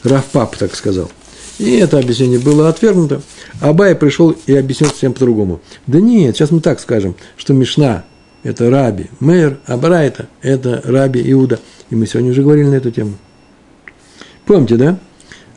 Рафпап 0.05 0.57
так 0.57 0.75
сказал. 0.75 1.11
И 1.59 1.77
это 1.77 1.99
объяснение 1.99 2.39
было 2.39 2.69
отвергнуто. 2.69 3.23
Абай 3.61 3.95
пришел 3.95 4.35
и 4.47 4.55
объяснил 4.55 4.91
всем 4.91 5.13
по-другому. 5.13 5.61
Да 5.87 6.01
нет, 6.01 6.37
сейчас 6.37 6.51
мы 6.51 6.61
так 6.61 6.81
скажем, 6.81 7.15
что 7.37 7.53
Мишна– 7.53 8.05
это 8.43 8.71
Раби 8.71 9.07
Мейер, 9.21 9.59
а 9.67 9.77
Барайта– 9.77 10.29
это 10.43 10.81
Раби 10.85 11.21
Иуда. 11.33 11.61
И 11.91 11.95
мы 11.95 12.07
сегодня 12.07 12.31
уже 12.31 12.43
говорили 12.43 12.69
на 12.69 12.77
эту 12.77 12.91
тему. 12.91 13.15
Помните, 14.47 14.77
да? 14.77 14.99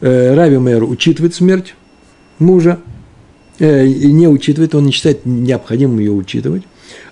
Раби 0.01 0.57
Мейер 0.57 0.83
учитывает 0.83 1.35
смерть 1.35 1.75
мужа, 2.39 2.79
Э, 3.59 3.85
и 3.85 4.11
не 4.11 4.27
учитывает, 4.27 4.73
он 4.75 4.85
не 4.85 4.91
считает 4.91 5.25
необходимым 5.25 5.99
ее 5.99 6.11
учитывать, 6.11 6.63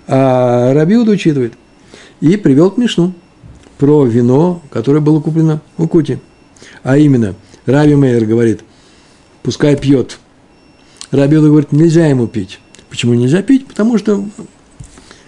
а 0.08 0.74
Рабиуд 0.74 1.08
учитывает. 1.08 1.54
И 2.20 2.36
привел 2.38 2.72
к 2.72 2.78
Мишну 2.78 3.14
про 3.82 4.06
вино, 4.06 4.62
которое 4.70 5.00
было 5.00 5.20
куплено 5.20 5.60
у 5.80 5.88
Кути. 5.88 6.20
А 6.84 7.00
именно, 7.00 7.34
Раби 7.66 7.96
Мейер 7.96 8.26
говорит, 8.26 8.62
пускай 9.42 9.76
пьет. 9.76 10.20
Рабиуда 11.10 11.48
говорит, 11.48 11.72
нельзя 11.72 12.06
ему 12.06 12.28
пить. 12.28 12.60
Почему 12.92 13.16
нельзя 13.16 13.42
пить? 13.42 13.66
Потому 13.66 13.98
что 13.98 14.24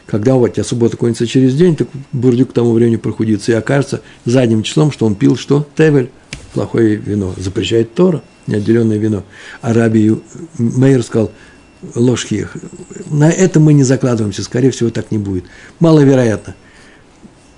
когда 0.06 0.36
у 0.36 0.48
тебя 0.48 0.64
суббота 0.64 0.98
кончится 0.98 1.26
через 1.26 1.56
день, 1.56 1.76
так 1.76 1.88
бурдюк 2.12 2.52
к 2.52 2.54
тому 2.54 2.74
времени 2.74 2.98
прохудится, 2.98 3.52
и 3.52 3.56
окажется 3.56 4.02
задним 4.24 4.62
числом, 4.62 4.92
что 4.92 5.08
он 5.08 5.16
пил 5.16 5.36
что? 5.36 5.68
Тевель, 5.76 6.12
плохое 6.54 6.98
вино. 6.98 7.34
Запрещает 7.38 7.96
Тора– 7.96 8.22
неотделенное 8.46 9.00
вино. 9.00 9.24
А 9.62 9.74
Раби 9.74 10.16
Мейер 10.60 11.02
сказал, 11.02 11.32
ложки, 11.96 12.48
на 13.10 13.32
это 13.32 13.60
мы 13.60 13.74
не 13.74 13.84
закладываемся, 13.84 14.44
скорее 14.44 14.70
всего, 14.70 14.92
так 14.92 15.10
не 15.10 15.18
будет. 15.18 15.46
Маловероятно. 15.80 16.54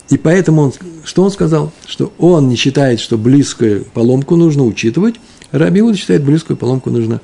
И 0.09 0.17
поэтому 0.17 0.61
он, 0.63 0.73
что 1.03 1.23
он 1.23 1.31
сказал? 1.31 1.71
Что 1.87 2.13
он 2.19 2.47
не 2.47 2.55
считает, 2.55 2.99
что 2.99 3.17
близкую 3.17 3.85
поломку 3.85 4.35
нужно 4.35 4.63
учитывать, 4.63 5.15
Раби 5.51 5.79
Иуда 5.79 5.97
считает, 5.97 6.23
близкую 6.23 6.57
поломку 6.57 6.89
нужно 6.89 7.21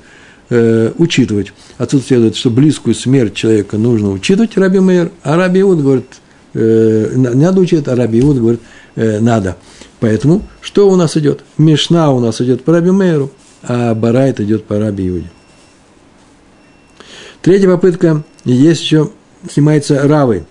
э, 0.50 0.92
учитывать. 0.98 1.52
Отсюда 1.78 2.04
следует, 2.04 2.36
что 2.36 2.50
близкую 2.50 2.94
смерть 2.94 3.34
человека 3.34 3.78
нужно 3.78 4.10
учитывать, 4.10 4.56
Раби 4.56 4.80
Мейер, 4.80 5.12
а 5.22 5.36
Раби 5.36 5.60
Иуд 5.60 5.80
говорит, 5.80 6.06
э, 6.54 7.12
надо 7.14 7.60
учить, 7.60 7.86
а 7.86 7.94
Раби 7.94 8.20
Иуд 8.20 8.38
говорит, 8.38 8.60
э, 8.96 9.20
надо. 9.20 9.56
Поэтому 10.00 10.42
что 10.60 10.90
у 10.90 10.96
нас 10.96 11.16
идет? 11.16 11.44
Мишна 11.58 12.10
у 12.10 12.20
нас 12.20 12.40
идет 12.40 12.64
по 12.64 12.72
Раби 12.72 12.90
Мейеру– 12.90 13.30
а 13.62 13.94
Барайт 13.94 14.40
идет 14.40 14.64
по 14.64 14.78
Раби 14.78 15.08
Иуде. 15.08 15.30
Третья 17.40 17.68
попытка, 17.68 18.22
есть 18.44 18.82
еще, 18.82 19.10
снимается 19.50 20.06
Равой. 20.06 20.44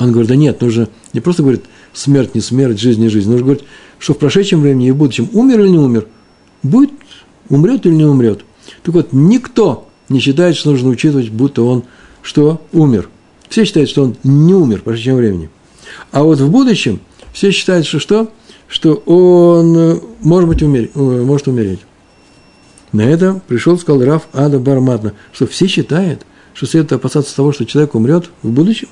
Он 0.00 0.12
говорит, 0.12 0.30
да 0.30 0.36
нет, 0.36 0.60
нужно 0.62 0.88
не 1.12 1.20
просто 1.20 1.42
говорит 1.42 1.64
смерть, 1.92 2.34
не 2.34 2.40
смерть, 2.40 2.80
жизнь, 2.80 3.00
не 3.02 3.08
жизнь. 3.08 3.30
Нужно 3.30 3.44
говорить, 3.44 3.64
что 3.98 4.14
в 4.14 4.18
прошедшем 4.18 4.62
времени 4.62 4.88
и 4.88 4.90
в 4.90 4.96
будущем 4.96 5.28
умер 5.32 5.60
или 5.60 5.68
не 5.68 5.78
умер, 5.78 6.06
будет, 6.62 6.90
умрет 7.50 7.84
или 7.84 7.92
не 7.92 8.06
умрет. 8.06 8.40
Так 8.82 8.94
вот, 8.94 9.12
никто 9.12 9.88
не 10.08 10.18
считает, 10.18 10.56
что 10.56 10.70
нужно 10.70 10.88
учитывать, 10.88 11.28
будто 11.28 11.62
он 11.62 11.84
что 12.22 12.62
умер. 12.72 13.08
Все 13.50 13.64
считают, 13.64 13.90
что 13.90 14.04
он 14.04 14.16
не 14.24 14.54
умер 14.54 14.80
в 14.80 14.84
прошедшем 14.84 15.16
времени. 15.16 15.50
А 16.12 16.22
вот 16.22 16.40
в 16.40 16.50
будущем 16.50 17.00
все 17.32 17.50
считают, 17.50 17.86
что 17.86 17.98
что? 17.98 18.32
Что 18.68 18.94
он 18.94 19.76
э, 19.76 20.00
может, 20.20 20.48
быть 20.48 20.62
умер, 20.62 20.90
э, 20.94 20.98
может 20.98 21.48
умереть. 21.48 21.80
На 22.92 23.02
это 23.02 23.42
пришел, 23.48 23.78
сказал 23.78 24.02
Раф 24.04 24.28
Ада 24.32 24.58
Барматна, 24.58 25.12
что 25.32 25.46
все 25.46 25.66
считают, 25.66 26.24
что 26.54 26.66
следует 26.66 26.92
опасаться 26.92 27.34
того, 27.34 27.52
что 27.52 27.66
человек 27.66 27.94
умрет 27.94 28.30
в 28.42 28.50
будущем. 28.50 28.88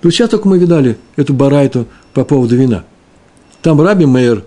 Тут 0.00 0.12
сейчас 0.12 0.30
только 0.30 0.48
мы 0.48 0.58
видали 0.58 0.96
эту 1.16 1.34
барайту 1.34 1.86
по 2.12 2.24
поводу 2.24 2.56
вина. 2.56 2.84
Там 3.62 3.80
Раби 3.80 4.06
Мейер 4.06 4.44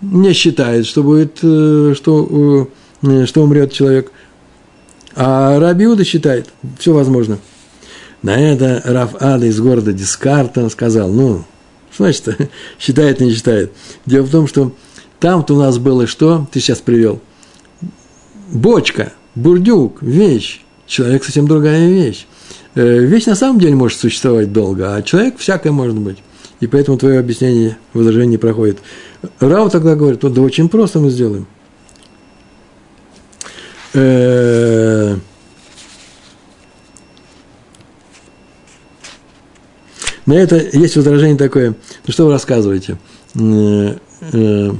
не 0.00 0.32
считает, 0.32 0.86
что 0.86 1.02
будет, 1.02 1.38
э, 1.42 1.94
что, 1.96 2.68
э, 3.02 3.26
что 3.26 3.42
умрет 3.42 3.72
человек. 3.72 4.12
А 5.14 5.58
Раби 5.58 5.86
Уда 5.86 6.04
считает, 6.04 6.48
все 6.78 6.92
возможно. 6.92 7.38
На 8.22 8.38
это 8.38 8.82
Раф 8.84 9.16
Ада 9.20 9.46
из 9.46 9.60
города 9.60 9.92
Дискарта 9.92 10.68
сказал, 10.68 11.10
ну, 11.10 11.44
что 11.92 12.04
значит, 12.04 12.50
считает, 12.78 13.20
не 13.20 13.32
считает. 13.32 13.72
Дело 14.06 14.24
в 14.24 14.30
том, 14.30 14.46
что 14.46 14.72
там-то 15.20 15.54
у 15.54 15.58
нас 15.58 15.78
было 15.78 16.06
что, 16.06 16.46
ты 16.52 16.60
сейчас 16.60 16.78
привел– 16.78 17.20
бочка, 18.52 19.12
бурдюк, 19.34 20.02
вещь. 20.02 20.60
Человек 20.86 21.24
совсем 21.24 21.48
другая 21.48 21.88
вещь. 21.88 22.26
Э, 22.74 22.98
вещь 22.98 23.26
на 23.26 23.34
самом 23.34 23.58
деле 23.58 23.74
может 23.74 23.98
существовать 23.98 24.52
долго, 24.52 24.94
а 24.94 25.02
человек 25.02 25.38
всякое 25.38 25.72
может 25.72 25.96
быть. 25.98 26.18
И 26.60 26.66
поэтому 26.66 26.96
твое 26.96 27.18
объяснение, 27.18 27.76
возражение 27.92 28.38
проходит. 28.38 28.78
Рау 29.40 29.68
тогда 29.68 29.96
говорит, 29.96 30.22
вот 30.22 30.32
да 30.32 30.42
очень 30.42 30.68
просто 30.68 31.00
мы 31.00 31.10
сделаем. 31.10 31.46
Э, 33.94 35.16
на 40.24 40.32
это 40.34 40.56
есть 40.72 40.96
возражение 40.96 41.36
такое, 41.36 41.74
ну 42.06 42.12
что 42.12 42.26
вы 42.26 42.32
рассказываете? 42.32 42.98
Э, 43.34 44.70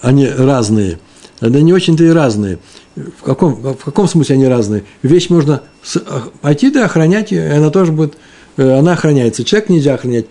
они 0.00 0.28
разные. 0.28 0.98
Да 1.40 1.60
не 1.60 1.72
очень-то 1.72 2.04
и 2.04 2.10
разные. 2.10 2.58
В 2.96 3.22
каком, 3.22 3.54
в 3.54 3.84
каком 3.84 4.08
смысле 4.08 4.34
они 4.34 4.46
разные? 4.46 4.84
Вещь 5.02 5.30
можно 5.30 5.62
пойти 6.40 6.70
да 6.70 6.86
охранять, 6.86 7.32
и 7.32 7.38
она 7.38 7.70
тоже 7.70 7.92
будет, 7.92 8.14
э, 8.56 8.78
она 8.78 8.94
охраняется. 8.94 9.44
Человек 9.44 9.68
нельзя 9.68 9.94
охранять. 9.94 10.26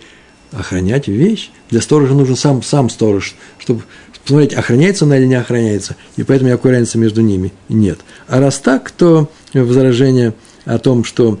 Охранять 0.52 1.08
вещь. 1.08 1.50
Для 1.70 1.80
сторожа 1.80 2.12
нужен 2.12 2.36
сам, 2.36 2.62
сам 2.62 2.90
сторож, 2.90 3.36
чтобы 3.58 3.82
посмотреть, 4.22 4.54
охраняется 4.54 5.04
она 5.04 5.16
или 5.16 5.26
не 5.26 5.36
охраняется. 5.36 5.96
И 6.16 6.22
поэтому 6.22 6.50
никакой 6.50 6.72
разницы 6.72 6.98
между 6.98 7.20
ними 7.20 7.52
нет. 7.68 8.00
А 8.28 8.40
раз 8.40 8.58
так, 8.58 8.90
то 8.90 9.30
возражение 9.54 10.34
о 10.64 10.78
том, 10.78 11.04
что 11.04 11.38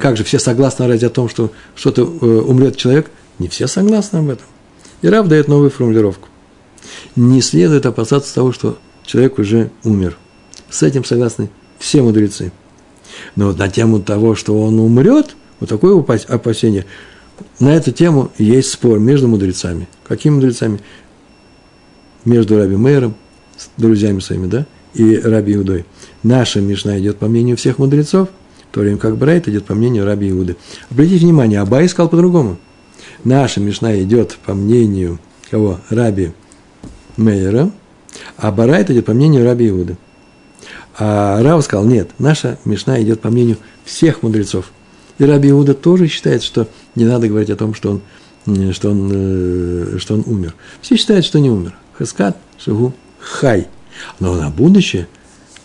как 0.00 0.16
же 0.16 0.24
все 0.24 0.38
согласны 0.38 0.86
ради 0.86 1.04
о 1.04 1.10
том, 1.10 1.28
что 1.28 1.52
что-то 1.74 2.02
э, 2.02 2.24
умрет 2.24 2.76
человек, 2.76 3.10
не 3.38 3.48
все 3.48 3.66
согласны 3.66 4.18
об 4.18 4.28
этом. 4.30 4.46
И 5.02 5.08
Рав 5.08 5.26
дает 5.26 5.48
новую 5.48 5.70
формулировку. 5.70 6.28
Не 7.16 7.40
следует 7.40 7.86
опасаться 7.86 8.34
того, 8.34 8.52
что 8.52 8.78
человек 9.04 9.38
уже 9.38 9.70
умер. 9.82 10.16
С 10.70 10.82
этим 10.82 11.04
согласны 11.04 11.50
все 11.78 12.02
мудрецы. 12.02 12.52
Но 13.36 13.46
вот 13.48 13.58
на 13.58 13.68
тему 13.68 14.00
того, 14.00 14.34
что 14.34 14.60
он 14.60 14.78
умрет, 14.78 15.36
вот 15.58 15.68
такое 15.68 15.98
опасение, 15.98 16.86
на 17.58 17.74
эту 17.74 17.90
тему 17.92 18.30
есть 18.38 18.70
спор 18.70 18.98
между 18.98 19.28
мудрецами. 19.28 19.88
Какими 20.06 20.34
мудрецами? 20.34 20.80
Между 22.24 22.58
Раби 22.58 22.76
Мейером, 22.76 23.14
с 23.56 23.68
друзьями 23.76 24.20
своими, 24.20 24.46
да, 24.46 24.66
и 24.94 25.16
Раби 25.16 25.54
Иудой. 25.54 25.86
Наша 26.22 26.60
Мишна 26.60 26.98
идет 26.98 27.18
по 27.18 27.26
мнению 27.26 27.56
всех 27.56 27.78
мудрецов, 27.78 28.28
в 28.70 28.74
то 28.74 28.80
время 28.80 28.98
как 28.98 29.16
Брайт 29.16 29.48
идет 29.48 29.64
по 29.64 29.74
мнению 29.74 30.04
Раби 30.04 30.30
Иуды. 30.30 30.56
Обратите 30.90 31.24
внимание, 31.24 31.60
Абай 31.60 31.88
сказал 31.88 32.08
по-другому. 32.08 32.58
Наша 33.24 33.60
Мишна 33.60 34.00
идет 34.00 34.36
по 34.44 34.54
мнению 34.54 35.18
кого? 35.50 35.80
Раби 35.88 36.32
Мейера, 37.16 37.70
а 38.36 38.52
Барайт 38.52 38.90
идет 38.90 39.06
по 39.06 39.14
мнению 39.14 39.44
Раби 39.44 39.68
Иуды. 39.68 39.96
А 41.02 41.42
Рав 41.42 41.64
сказал, 41.64 41.86
нет, 41.86 42.10
наша 42.18 42.58
Мишна 42.66 43.00
идет 43.02 43.22
по 43.22 43.30
мнению 43.30 43.56
всех 43.86 44.22
мудрецов. 44.22 44.70
И 45.18 45.24
Раби 45.24 45.48
Иуда 45.48 45.72
тоже 45.72 46.08
считает, 46.08 46.42
что 46.42 46.68
не 46.94 47.06
надо 47.06 47.26
говорить 47.26 47.48
о 47.48 47.56
том, 47.56 47.72
что 47.72 47.92
он, 47.92 48.02
э, 48.46 48.72
что 48.72 48.90
он, 48.90 49.10
э, 49.10 49.96
что 49.98 50.14
он 50.14 50.24
умер. 50.26 50.54
Все 50.82 50.96
считают, 50.96 51.24
что 51.24 51.40
не 51.40 51.50
умер. 51.50 51.74
Хаскат, 51.96 52.36
Шагу, 52.58 52.92
Хай. 53.18 53.68
Но 54.18 54.34
на 54.34 54.50
будущее 54.50 55.08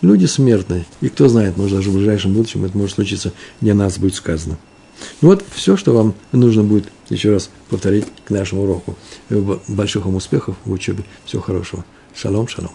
люди 0.00 0.24
смертные. 0.24 0.86
И 1.02 1.10
кто 1.10 1.28
знает, 1.28 1.58
может, 1.58 1.76
даже 1.76 1.90
в 1.90 1.94
ближайшем 1.94 2.32
будущем 2.32 2.64
это 2.64 2.76
может 2.76 2.94
случиться, 2.94 3.32
не 3.60 3.74
нас 3.74 3.98
будет 3.98 4.14
сказано. 4.14 4.56
Ну 5.20 5.28
вот 5.28 5.44
все, 5.54 5.76
что 5.76 5.92
вам 5.92 6.14
нужно 6.32 6.62
будет 6.62 6.86
еще 7.10 7.32
раз 7.32 7.50
повторить 7.68 8.06
к 8.24 8.30
нашему 8.30 8.62
уроку. 8.62 8.96
Больших 9.68 10.06
вам 10.06 10.14
успехов 10.14 10.56
в 10.64 10.72
учебе. 10.72 11.04
Всего 11.26 11.42
хорошего. 11.42 11.84
Шалом, 12.14 12.48
шалом. 12.48 12.72